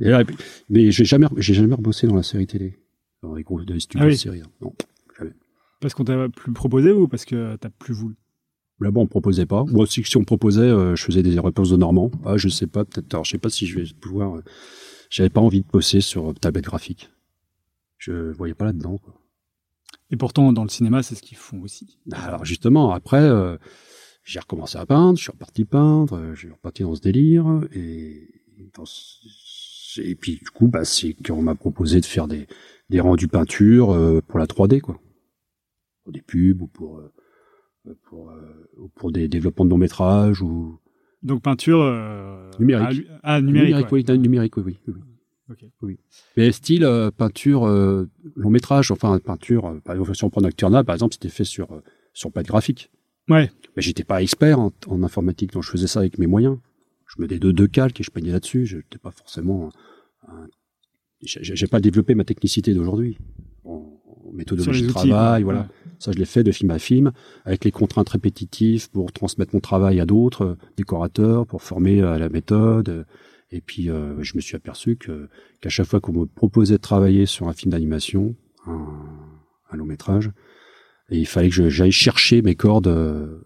[0.00, 0.24] Et là,
[0.70, 2.78] mais j'ai jamais, j'ai jamais rebossé dans la série télé,
[3.22, 4.14] dans les gros dans les studios Ah oui.
[4.14, 4.40] de série.
[4.40, 4.50] hein.
[4.62, 4.72] Non.
[5.82, 8.14] Parce qu'on t'a plus proposé ou parce que t'as plus voulu?
[8.80, 9.62] Là-bas, on me proposait pas.
[9.64, 12.10] Ou aussi, si on me proposait, euh, je faisais des réponses de Normand.
[12.24, 13.12] Ah, je sais pas, peut-être.
[13.12, 14.36] Alors, je sais pas si je vais pouvoir.
[14.36, 14.42] euh,
[15.10, 17.10] J'avais pas envie de bosser sur euh, tablette graphique.
[17.98, 18.96] Je voyais pas là-dedans.
[18.98, 19.14] Quoi.
[20.10, 21.98] Et pourtant, dans le cinéma, c'est ce qu'ils font aussi.
[22.12, 23.56] Alors justement, après, euh,
[24.24, 27.46] j'ai recommencé à peindre, je suis reparti peindre, euh, je suis reparti dans ce délire,
[27.72, 28.28] et,
[28.74, 32.46] dans ce- et puis du coup, bah, c'est qu'on m'a proposé de faire des,
[32.90, 34.98] des rendus peinture euh, pour la 3D, quoi.
[36.04, 40.42] Pour des pubs ou pour, euh, pour, euh, ou pour des développements de long métrage
[40.42, 40.78] ou
[41.22, 42.86] Donc peinture euh, Numérique.
[42.88, 43.76] Ah, lu- ah, numérique.
[43.92, 44.04] ouais.
[44.08, 44.94] oui, numérique, oui, oui, oui.
[45.50, 45.64] Ok.
[45.82, 45.98] oui.
[46.36, 50.40] Mais style euh, peinture euh, long métrage, enfin peinture, euh, par exemple, si on prend
[50.40, 51.68] Nocturna, par exemple, c'était fait sur
[52.14, 52.90] sur pâte graphique.
[53.28, 53.50] Ouais.
[53.76, 56.58] Mais j'étais pas expert en, en informatique, donc je faisais ça avec mes moyens.
[57.06, 58.64] Je me des deux, deux calques et je peignais là-dessus.
[58.66, 59.70] Je n'étais pas forcément.
[61.22, 63.18] j'ai pas développé ma technicité d'aujourd'hui
[63.64, 65.42] en, en méthodologie de travail.
[65.42, 65.66] Voilà, Ouais.
[66.02, 67.12] Ça je l'ai fait de film à film
[67.44, 72.18] avec les contraintes répétitives pour transmettre mon travail à d'autres euh, décorateurs, pour former à
[72.18, 72.88] la méthode.
[72.88, 73.04] euh,
[73.58, 75.28] Et puis euh, je me suis aperçu que
[75.60, 78.34] qu'à chaque fois qu'on me proposait de travailler sur un film d'animation,
[78.66, 78.88] un,
[79.70, 80.30] un long métrage,
[81.10, 83.42] il fallait que j'aille chercher mes cordes euh,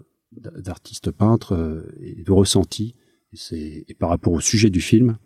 [0.68, 2.94] d'artiste peintre euh, et de ressenti.
[3.52, 5.18] Et, et par rapport au sujet du film,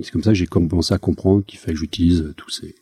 [0.00, 2.74] c'est comme ça que j'ai commencé à comprendre qu'il fallait que j'utilise tout, ces,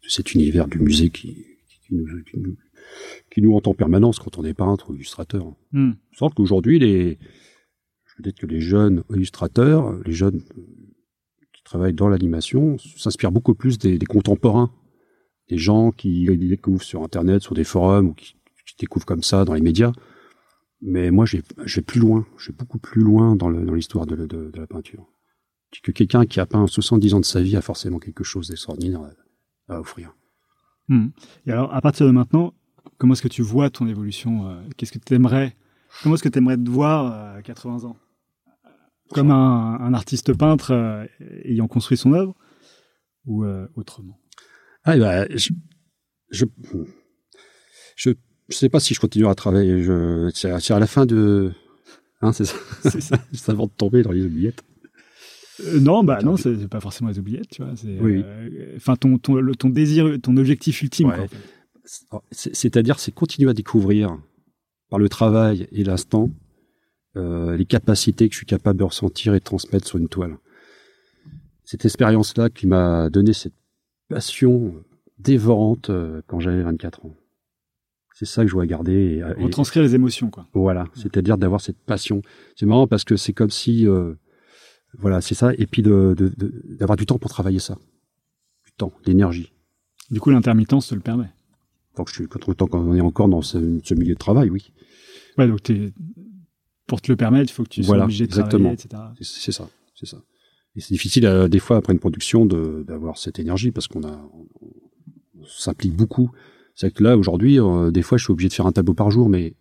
[0.00, 1.34] tout cet univers du musée qui,
[1.82, 2.56] qui, nous, qui, nous,
[3.30, 5.46] qui nous hante en permanence quand on est peintre ou illustrateur.
[6.12, 7.18] Je sens qu'aujourd'hui, les,
[8.16, 10.42] peut-être que les jeunes illustrateurs, les jeunes
[11.52, 14.72] qui travaillent dans l'animation, s'inspirent beaucoup plus des, des contemporains,
[15.48, 18.34] des gens qui découvrent sur Internet, sur des forums, ou qui,
[18.66, 19.92] qui découvrent comme ça dans les médias.
[20.80, 24.16] Mais moi, j'ai- je vais plus loin, je vais beaucoup plus loin dans l'histoire de,
[24.16, 25.06] de- de la peinture.
[25.82, 29.00] Que quelqu'un qui a peint 70 ans de sa vie a forcément quelque chose d'extraordinaire
[29.68, 30.14] à, à offrir.
[30.88, 31.08] Hmm.
[31.46, 32.54] Et alors, à partir de maintenant,
[32.98, 35.56] comment est-ce que tu vois ton évolution euh, Qu'est-ce que tu aimerais
[36.02, 37.96] Comment est-ce que tu aimerais te voir à 80 ans?
[39.10, 41.04] Comme un, un artiste peintre euh,
[41.44, 42.34] ayant construit son œuvre
[43.26, 44.18] ou euh, autrement?
[44.84, 45.50] Ah, bah, je,
[46.30, 46.44] je,
[47.96, 48.10] je,
[48.48, 49.82] je sais pas si je continuerai à travailler.
[49.82, 51.52] Je, c'est, à la fin de,
[52.22, 52.56] hein, c'est ça?
[52.82, 53.16] C'est ça.
[53.32, 54.62] Juste avant de tomber dans les oubliettes.
[55.60, 57.76] Euh, Non, bah non, c'est pas forcément les oubliettes, tu vois.
[57.76, 58.22] c'est, Oui.
[58.24, 61.08] euh, Enfin, ton, ton, le- ton désir, ton objectif ultime.
[61.08, 61.14] Ouais.
[61.14, 61.36] quoi, en fait.
[61.84, 64.18] C'est- C'est-à-dire, c'est continuer à découvrir
[64.90, 66.30] par le travail et l'instant
[67.16, 70.36] euh, les capacités que je suis capable de ressentir et de transmettre sur une toile.
[71.64, 73.54] Cette expérience-là qui m'a donné cette
[74.08, 74.74] passion
[75.18, 77.14] dévorante euh, quand j'avais 24 ans.
[78.14, 79.22] C'est ça que je dois garder.
[79.38, 80.46] Et, Retranscrire les émotions, quoi.
[80.54, 82.22] Voilà, c'est-à-dire d'avoir cette passion.
[82.56, 84.14] C'est marrant parce que c'est comme si, euh,
[84.98, 85.52] voilà, c'est ça.
[85.58, 87.76] Et puis d'avoir de, de, du temps pour travailler ça,
[88.64, 89.52] du temps, l'énergie.
[90.10, 91.30] Du coup, l'intermittence te le permet.
[91.94, 94.72] Tant que je suis, quand on est encore dans ce, ce milieu de travail, oui.
[95.38, 95.60] Ouais, donc
[96.86, 98.74] pour te le permettre, il faut que tu sois obligé de exactement.
[98.74, 99.02] travailler, etc.
[99.20, 100.22] C'est ça, c'est ça.
[100.76, 104.30] Et c'est difficile euh, des fois après une production d'avoir cette énergie parce qu'on a,
[105.40, 106.30] on, s'implique beaucoup.
[106.74, 109.10] C'est que là aujourd'hui, euh, des fois, je suis obligé de faire un tableau par
[109.10, 109.54] jour, mais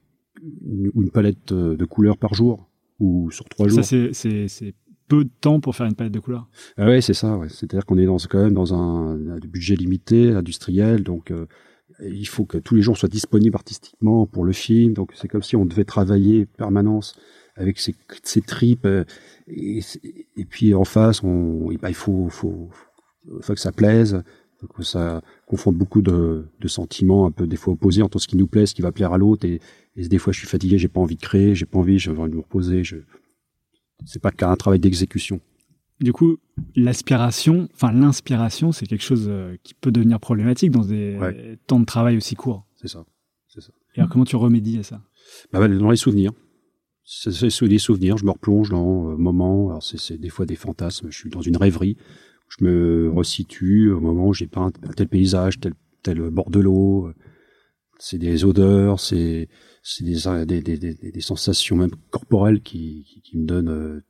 [0.65, 2.69] une, une palette euh, de couleurs par jour
[2.99, 3.83] ou sur trois jours.
[3.83, 4.75] Ça c'est
[5.09, 6.47] peu de temps pour faire une palette de couleurs.
[6.77, 7.37] Ah ouais, c'est ça.
[7.37, 7.49] Ouais.
[7.49, 11.31] C'est-à-dire qu'on est dans quand même dans un, un budget limité, industriel, donc
[12.07, 14.93] il faut que tous les jours soient disponibles artistiquement pour le film.
[14.93, 17.15] Donc c'est comme si on devait travailler permanence
[17.55, 18.85] avec ses, ses tripes.
[18.85, 19.03] Euh,
[19.47, 19.81] et,
[20.49, 22.69] puis en face, on, bah, il faut, faut,
[23.41, 24.23] faut, que ça plaise,
[24.75, 28.37] que ça confonde beaucoup de, de, sentiments un peu des fois opposés entre ce qui
[28.37, 29.45] nous plaît, ce qui va plaire à l'autre.
[29.45, 29.59] Et,
[29.95, 32.11] et, des fois, je suis fatigué, j'ai pas envie de créer, j'ai pas envie, j'ai
[32.11, 32.83] envie de me reposer.
[32.83, 32.97] Je...
[34.05, 35.39] C'est pas qu'un travail d'exécution.
[36.03, 36.37] Du coup,
[36.75, 41.17] l'aspiration, enfin l'inspiration, c'est quelque chose euh, qui peut devenir problématique dans des
[41.65, 42.67] temps de travail aussi courts.
[42.75, 43.05] C'est ça,
[43.47, 43.71] c'est ça.
[43.95, 45.01] Et alors, comment tu remédies à ça?
[45.53, 46.31] Bah, Dans les souvenirs.
[47.05, 50.55] C'est des souvenirs, je me replonge dans un euh, moment, alors c'est des fois des
[50.55, 51.97] fantasmes, je suis dans une rêverie,
[52.49, 57.11] je me resitue au moment où j'ai peint tel paysage, tel, tel bord de l'eau,
[57.97, 59.47] c'est des odeurs, c'est
[60.01, 64.01] des, des, des, des, sensations même corporelles qui, qui, qui me donnent euh,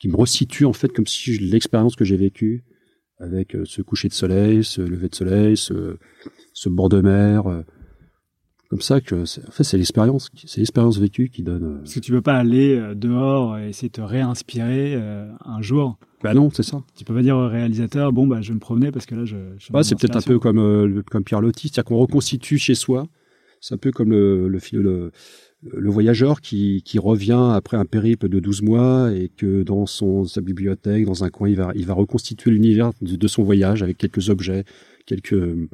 [0.00, 2.64] qui me resitue en fait comme si l'expérience que j'ai vécue
[3.18, 5.98] avec euh, ce coucher de soleil, ce lever de soleil, ce,
[6.54, 7.62] ce bord de mer, euh,
[8.70, 11.64] comme ça que en fait c'est l'expérience, c'est l'expérience vécue qui donne.
[11.64, 14.94] Euh, Parce que tu peux pas aller dehors et essayer de te réinspirer
[15.44, 15.98] un jour.
[16.22, 16.82] Bah non, c'est ça.
[16.96, 19.24] Tu peux pas dire au réalisateur bon bah je vais me promener parce que là
[19.24, 19.36] je.
[19.58, 23.06] je bah, c'est peut-être un peu comme comme Pierre Lotti, c'est-à-dire qu'on reconstitue chez soi.
[23.60, 29.28] C'est un peu comme le voyageur qui, revient après un périple de 12 mois et
[29.28, 33.82] que dans son, sa bibliothèque, dans un coin, il va, reconstituer l'univers de, son voyage
[33.82, 34.64] avec quelques objets,
[35.06, 35.68] quelques, euh,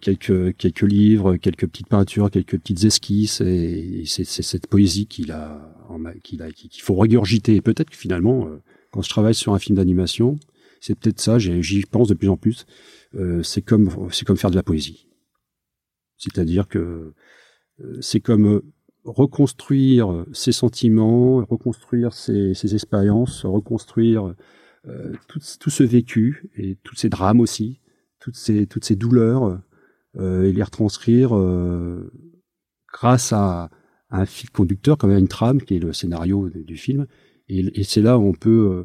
[0.00, 5.74] quelques, livres, quelques petites peintures, quelques petites esquisses et, c'est cette poésie qu'il a,
[6.22, 7.56] qu'il a, qu'il faut régurgiter.
[7.56, 10.38] Et peut-être que finalement, euh, quand je travaille sur un film d'animation,
[10.80, 12.64] c'est peut-être ça, j'y pense de plus en plus,
[13.16, 13.88] euh, c'est comme
[14.36, 15.06] faire de la poésie.
[16.22, 17.14] C'est-à-dire que
[18.00, 18.62] c'est comme
[19.04, 24.34] reconstruire ses sentiments, reconstruire ses, ses expériences, reconstruire
[24.86, 27.80] euh, tout, tout, ce vécu et tous ces drames aussi,
[28.20, 29.60] toutes ces, toutes ces douleurs,
[30.18, 32.12] euh, et les retranscrire euh,
[32.92, 33.70] grâce à,
[34.10, 37.06] un fil conducteur, comme à une trame qui est le scénario du film.
[37.48, 38.84] Et, et c'est là où on peut euh,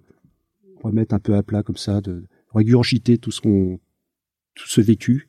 [0.81, 2.23] remettre un peu à plat comme ça, de
[2.53, 3.77] régurgiter tout ce qu'on,
[4.55, 5.27] tout ce vécu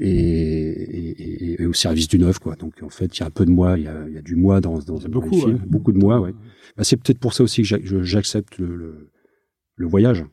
[0.00, 2.56] et, et, et, au service d'une œuvre quoi.
[2.56, 4.18] Donc en fait, il y a un peu de moi, il y a, il y
[4.18, 6.32] a du moi dans, dans, beaucoup, film, beaucoup de moi, ouais.
[6.76, 9.10] Bah, c'est peut-être pour ça aussi que j'accepte le, le,
[9.76, 10.24] le, voyage.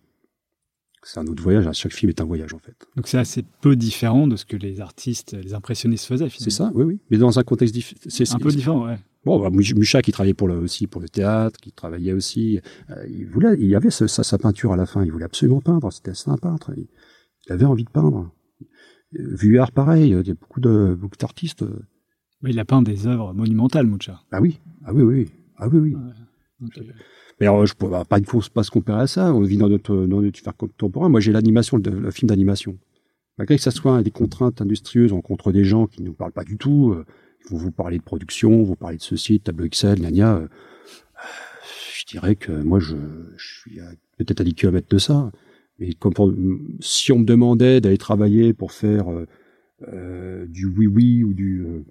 [1.03, 1.69] C'est un autre voyage.
[1.73, 2.75] Chaque film est un voyage en fait.
[2.95, 6.29] Donc c'est assez peu différent de ce que les artistes, les impressionnistes faisaient.
[6.37, 6.99] C'est ça, oui, oui.
[7.09, 7.99] Mais dans un contexte différent.
[8.07, 8.97] C'est un peu différent, ouais.
[9.25, 13.05] Bon, bah, Mucha qui travaillait pour le, aussi pour le théâtre, qui travaillait aussi, euh,
[13.09, 15.03] il voulait, il avait ce, sa, sa, peinture à la fin.
[15.03, 15.91] Il voulait absolument peindre.
[15.91, 16.71] C'était un peintre.
[16.77, 18.31] il avait envie de peindre.
[19.13, 21.63] Vuillard, pareil, il y a beaucoup de beaucoup d'artistes.
[22.43, 24.21] il a peint des œuvres monumentales, Mucha.
[24.31, 25.95] Ah oui, ah oui, oui, ah oui, oui.
[25.95, 26.69] Ouais,
[27.39, 28.19] Mais alors, je ne pas, pas,
[28.53, 29.33] pas se comparer à ça.
[29.33, 31.09] On vit dans notre, dans notre univers contemporain.
[31.09, 32.77] Moi, j'ai l'animation, le, le, film d'animation.
[33.37, 36.31] Malgré que ça soit des contraintes industrieuses, on rencontre des gens qui ne nous parlent
[36.31, 36.91] pas du tout.
[36.91, 37.05] Euh,
[37.45, 40.35] ils vont vous parler de production, vous parler de ceci, de tableau Excel, gna, gna
[40.37, 40.47] euh,
[41.97, 42.95] je dirais que moi, je,
[43.37, 43.79] je suis
[44.17, 45.31] peut-être à 10 km de ça.
[45.79, 45.89] Mais
[46.79, 49.25] si on me demandait d'aller travailler pour faire euh,
[49.87, 51.85] euh, du oui oui ou du euh,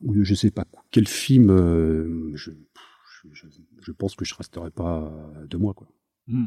[0.00, 2.50] ou je sais pas quel film, euh, je,
[3.32, 3.46] je,
[3.80, 5.12] je, pense que je resterai pas
[5.48, 5.88] de moi quoi.
[6.26, 6.46] Mm.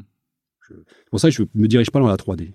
[0.67, 2.53] C'est pour ça que je me dirige pas dans la 3D,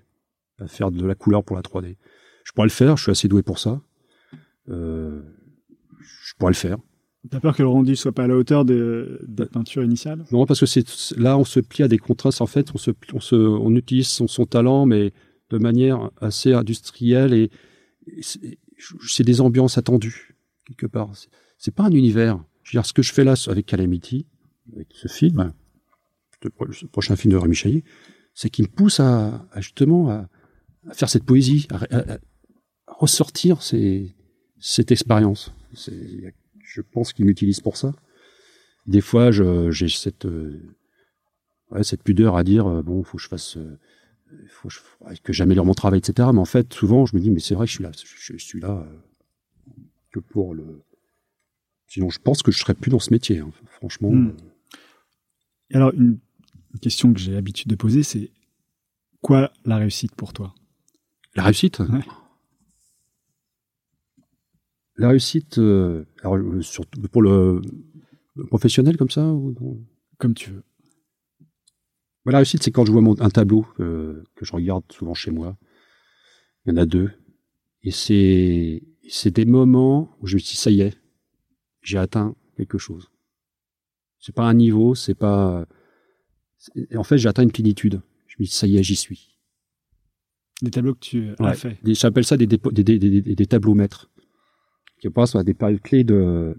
[0.59, 1.97] à faire de la couleur pour la 3D.
[2.43, 3.81] Je pourrais le faire, je suis assez doué pour ça.
[4.69, 5.21] Euh,
[5.99, 6.77] je pourrais le faire.
[7.29, 10.25] T'as peur que le rendu soit pas à la hauteur de, de la peinture initiale
[10.31, 10.85] Non, parce que c'est
[11.17, 12.41] là on se plie à des contrastes.
[12.41, 15.13] En fait, on se, on se, on utilise son, son talent, mais
[15.49, 17.49] de manière assez industrielle et,
[19.07, 21.11] c'est des ambiances attendues quelque part.
[21.57, 22.41] C'est pas un univers.
[22.63, 24.27] Je veux dire, ce que je fais là avec Calamity,
[24.73, 25.53] avec ce film,
[26.41, 27.83] ce prochain film de Rémi Chaillet,
[28.33, 30.29] c'est qu'il me pousse à, à justement à,
[30.87, 32.17] à, faire cette poésie, à, à
[32.87, 34.15] ressortir ces,
[34.59, 35.53] cette expérience.
[36.67, 37.93] Je pense qu'il m'utilise pour ça.
[38.85, 40.61] Des fois, j'ai cette, euh,
[41.71, 43.77] ouais, cette pudeur à dire, euh, bon, faut que je fasse, euh,
[44.49, 46.29] faut que je- faudrait que j'améliore mon travail, etc.
[46.33, 48.33] Mais en fait, souvent, je me dis, mais c'est vrai que je suis là, je,
[48.33, 48.85] je suis là
[50.11, 50.83] que pour le.
[51.87, 53.39] Sinon, je pense que je serais plus dans ce métier.
[53.39, 53.49] hein.
[53.65, 54.31] Franchement, Hmm.
[55.73, 56.19] alors, une
[56.73, 58.29] une question que j'ai l'habitude de poser, c'est
[59.21, 60.53] quoi la réussite pour toi?
[61.35, 61.79] La réussite?
[61.79, 62.01] Ouais.
[64.97, 67.61] La réussite, euh, alors, euh, surtout pour le,
[68.35, 69.55] le professionnel comme ça ou
[70.17, 70.63] Comme tu veux.
[72.25, 75.13] Bah, La réussite, c'est quand je vois mon, un tableau euh, que je regarde souvent
[75.13, 75.57] chez moi.
[76.65, 77.11] Il y en a deux.
[77.83, 80.97] Et c'est c'est des moments où je me dis, ça y est,
[81.81, 83.09] j'ai atteint quelque chose.
[84.19, 85.65] C'est pas un niveau, c'est pas...
[86.95, 88.01] En fait, j'ai atteint une plénitude.
[88.25, 89.37] Je me dis, ça y est, j'y suis.
[90.61, 91.53] Des tableaux que tu as Ouais.
[91.55, 91.77] fait.
[91.83, 94.09] Des- J'appelle ça des, dépo- des, des, des, des- des tableaux maîtres.
[94.99, 96.57] Qui passent à des périodes clés de...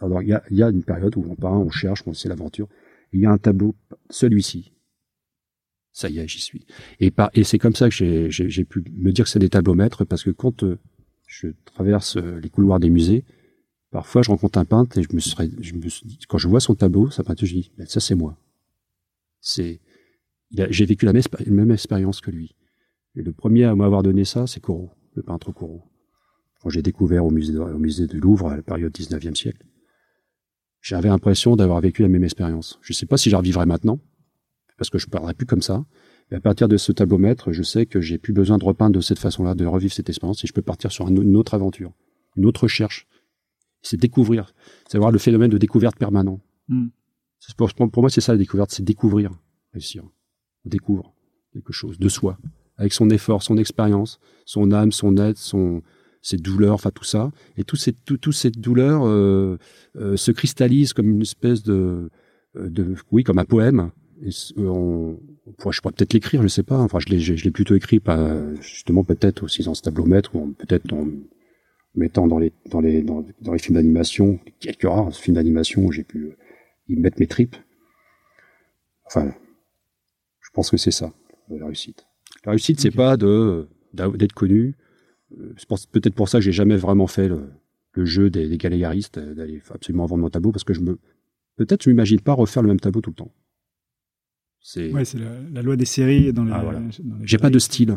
[0.00, 2.68] alors, il y a, une période où on part, on cherche, on sait l'aventure.
[3.12, 3.74] Il y a un tableau,
[4.10, 4.72] celui-ci.
[5.92, 6.66] Ça y est, j'y suis.
[7.00, 7.10] Et,
[7.44, 7.94] c'est comme ça que
[8.28, 10.78] j'ai- pu me dire que c'est des tableaux maîtres, parce que quand euh,
[11.26, 13.24] je traverse euh, les couloirs des musées,
[13.90, 16.60] parfois je rencontre un peintre et je me serais, je me suis quand je vois
[16.60, 18.36] son tableau, sa peinture, je dis, Ben, ça c'est moi.
[19.40, 19.80] C'est,
[20.50, 22.54] j'ai vécu la même, expé- même expérience que lui.
[23.14, 25.82] Et le premier à m'avoir donné ça, c'est Corot, le peintre Corot.
[26.66, 29.64] Quand j'ai découvert au musée, de, au musée du Louvre à la période 19e siècle,
[30.80, 32.80] j'avais l'impression d'avoir vécu la même expérience.
[32.82, 34.00] Je ne sais pas si j'en revivrai maintenant,
[34.76, 35.84] parce que je ne parlerai plus comme ça.
[36.28, 38.96] Mais à partir de ce tableau maître, je sais que j'ai plus besoin de repeindre
[38.96, 41.54] de cette façon-là, de revivre cette expérience, et je peux partir sur un- une autre
[41.54, 41.92] aventure,
[42.36, 43.06] une autre recherche.
[43.82, 44.52] C'est découvrir,
[44.88, 46.40] c'est avoir le phénomène de découverte permanent.
[46.66, 46.88] Hmm.
[47.56, 49.30] Pour, pour moi, c'est ça la découverte, c'est découvrir,
[49.72, 50.02] réussir.
[50.64, 51.14] On découvre
[51.52, 52.40] quelque chose de soi,
[52.76, 55.80] avec son effort, son expérience, son âme, son être, son,
[56.26, 57.30] ses douleurs, enfin tout ça.
[57.56, 59.58] Et tous ces, tout, tous ces douleurs euh,
[59.94, 62.10] euh, se cristallisent comme une espèce de,
[62.56, 63.92] euh, de oui, comme un poème.
[64.22, 65.20] Et euh, on,
[65.70, 66.78] je pourrais peut-être l'écrire, je sais pas.
[66.78, 70.52] Enfin, je l'ai, je l'ai plutôt écrit, pas, justement peut-être aussi dans ce tablomètre, ou
[70.58, 71.06] peut-être en
[71.94, 75.92] mettant dans les, dans les, dans, dans les films d'animation, quelques rares films d'animation où
[75.92, 76.36] j'ai pu euh,
[76.88, 77.56] y mettre mes tripes.
[79.04, 79.32] Enfin,
[80.40, 81.12] je pense que c'est ça,
[81.48, 82.04] la réussite.
[82.44, 84.74] La réussite, c'est pas de d'être connu.
[85.38, 85.54] Euh,
[85.92, 87.48] peut-être pour ça que j'ai jamais vraiment fait le,
[87.92, 90.98] le jeu des, des galégaristes, euh, d'aller absolument vendre mon tableau, parce que je me
[91.56, 93.32] peut-être je m'imagine pas refaire le même tableau tout le temps.
[94.60, 96.52] C'est Ouais, c'est la, la loi des séries dans les.
[96.52, 96.80] Ah, voilà.
[96.80, 97.96] dans les j'ai pas de style.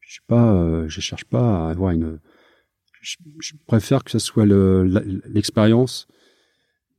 [0.00, 2.20] Je sais pas, euh, je cherche pas à avoir une.
[3.02, 6.08] Je, je préfère que ce soit l'expérience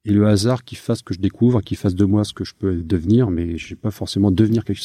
[0.08, 2.55] et le hasard qui fasse que je découvre, qui fasse de moi ce que je
[2.55, 4.82] peux devenir, mais je vais pas forcément devenir quelque,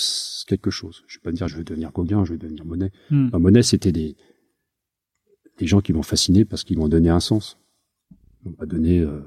[0.46, 1.04] quelque chose.
[1.06, 2.90] Je vais pas dire je veux devenir Gauguin, je veux devenir Monet.
[3.08, 3.28] Hmm.
[3.28, 4.16] Enfin, Monet, c'était des
[5.58, 7.56] des gens qui m'ont fasciné parce qu'ils m'ont donné un sens.
[8.10, 9.20] Ils m'ont pas donné, euh,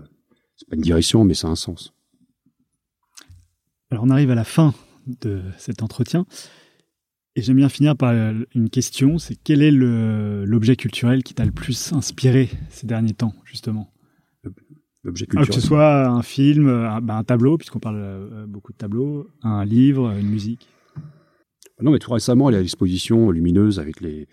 [0.57, 1.93] c'est pas une direction, mais c'est un sens.
[3.89, 4.73] Alors on arrive à la fin
[5.07, 6.25] de cet entretien.
[7.37, 11.45] Et j'aime bien finir par euh, une question, c'est quel est l'objet culturel qui t'a
[11.45, 13.93] le plus inspiré ces derniers temps, justement?
[15.37, 18.77] Alors, Que ce soit un film, un, bah, un tableau, puisqu'on parle euh, beaucoup de
[18.77, 20.67] tableaux, un livre, une musique.
[21.81, 24.27] Non, mais tout récemment, il y a l'exposition lumineuse avec les,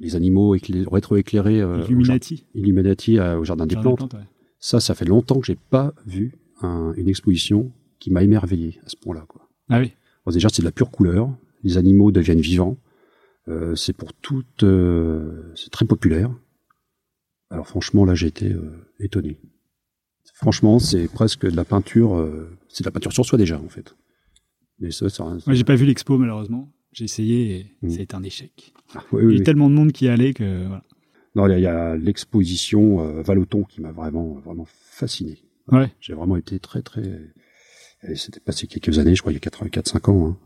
[0.00, 2.46] les animaux éclairés- rétroéclairés euh, Illuminati.
[2.54, 4.14] Illuminati euh, au Jardin des Jardin des Plantes.
[4.14, 4.26] Ouais.
[4.58, 8.88] Ça, ça fait longtemps que j'ai pas vu un- une exposition qui m'a émerveillé à
[8.88, 9.24] ce point-là.
[9.28, 9.48] Quoi.
[9.68, 9.92] Ah oui.
[10.26, 11.30] Bon, déjà, c'est de la pure couleur.
[11.62, 12.76] Les animaux deviennent vivants.
[13.48, 14.64] Euh, c'est pour toutes.
[14.64, 16.30] euh, c'est très populaire.
[17.50, 19.38] Alors franchement, là, j'ai été euh, étonné.
[20.40, 22.16] Franchement, c'est presque de la peinture.
[22.16, 23.94] euh, c'est de la peinture sur soi déjà, en fait.
[24.78, 26.72] Mais ça, ça, Moi, j'ai pas vu l'expo, malheureusement.
[26.92, 27.90] J'ai essayé et Mm.
[27.90, 28.72] ça a été un échec.
[28.94, 29.44] Ah, oui, Il y oui, a eu oui.
[29.44, 30.82] tellement de monde qui y allait que voilà.
[31.36, 35.38] Non, il y a- l'exposition euh, Valoton qui m'a vraiment, vraiment fasciné.
[35.70, 35.92] Ouais.
[36.00, 37.02] J'ai vraiment été très, très.
[38.02, 40.28] et C'était passé quelques années, je crois, il y a 84-5 ans.
[40.28, 40.36] Hein.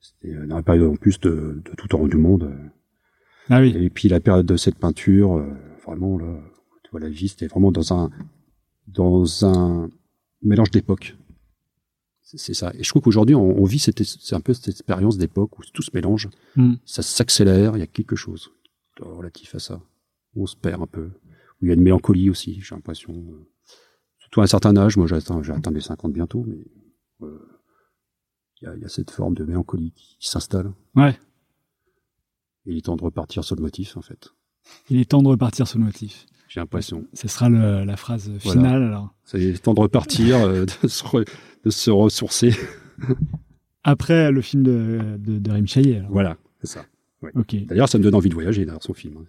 [0.00, 2.44] C'était euh, dans la période en plus de, de tout en haut du monde.
[2.44, 2.68] euh.
[3.50, 3.74] Ah oui.
[3.76, 5.48] Et puis la période de cette peinture, euh,
[5.84, 6.38] vraiment là,
[6.84, 8.10] tu vois la vie, c'était vraiment dans un
[8.88, 9.90] dans un
[10.42, 11.16] mélange d'époques.
[12.22, 12.72] C'est ça.
[12.74, 15.62] Et je trouve qu'aujourd'hui, on, on vit cette, c'est un peu cette expérience d'époque où
[15.72, 16.74] tout se mélange, Mm.
[16.84, 18.50] ça s'accélère, il y a quelque chose
[19.00, 19.80] relatif à ça.
[20.34, 21.06] On se perd un peu.
[21.60, 23.14] Où il y a une mélancolie aussi, j'ai l'impression.
[24.18, 26.58] Surtout à un certain âge, moi j'ai atteint, j'ai atteint les 50 bientôt, mais
[27.22, 27.38] euh,
[28.60, 30.72] il y, a, il y a cette forme de mélancolie qui, qui s'installe.
[30.96, 31.18] Ouais.
[32.66, 34.34] Et il est temps de repartir sur le motif, en fait.
[34.90, 36.26] Il est temps de repartir sur le motif.
[36.48, 37.04] J'ai l'impression.
[37.12, 38.60] Ce sera le- la phrase Voilà.
[38.60, 39.14] finale alors.
[39.24, 41.28] C'est temps de repartir, euh, de, se re-
[41.64, 42.52] de se ressourcer.
[43.84, 46.02] Après le film de, de, de.
[46.10, 46.84] Voilà, c'est ça.
[47.66, 49.16] D'ailleurs, ça me donne envie de voyager, d'ailleurs, son film.
[49.18, 49.24] hein.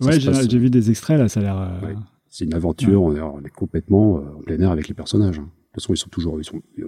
[0.00, 1.94] Ça Ouais, j'ai passe- j'ai vu des extraits là, ça a l'air euh, Ouais.
[2.28, 5.38] C'est une aventure, on, est, on, est, complètement euh, en plein air avec les personnages.
[5.38, 5.42] Hein.
[5.44, 6.84] De toute façon, ils sont toujours, il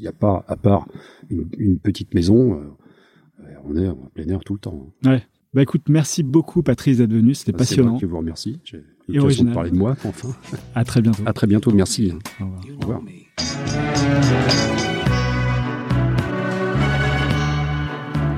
[0.00, 0.88] n'y a, pas, à part
[1.30, 4.92] une, une petite maison, euh, on est en plein air tout le temps.
[5.04, 5.10] Hein.
[5.10, 5.26] Ouais.
[5.54, 7.88] Bah écoute, merci beaucoup Patrice d'être venu, c'était bah, passionnant.
[7.88, 8.60] C'est moi qui vous remercie.
[8.64, 10.28] J'ai l'occasion de parler de moi, enfin.
[10.74, 11.22] À très bientôt.
[11.24, 12.12] À très bientôt, merci.
[12.38, 12.60] Au revoir.
[12.76, 13.00] Au revoir.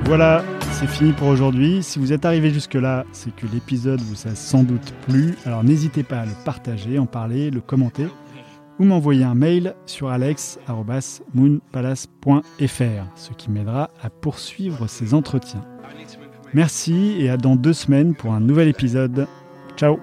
[0.05, 1.83] Voilà, c'est fini pour aujourd'hui.
[1.83, 5.35] Si vous êtes arrivé jusque-là, c'est que l'épisode vous a sans doute plu.
[5.45, 8.07] Alors n'hésitez pas à le partager, en parler, le commenter
[8.79, 15.65] ou m'envoyer un mail sur alex.moonpalace.fr, ce qui m'aidera à poursuivre ces entretiens.
[16.53, 19.27] Merci et à dans deux semaines pour un nouvel épisode.
[19.77, 19.99] Ciao.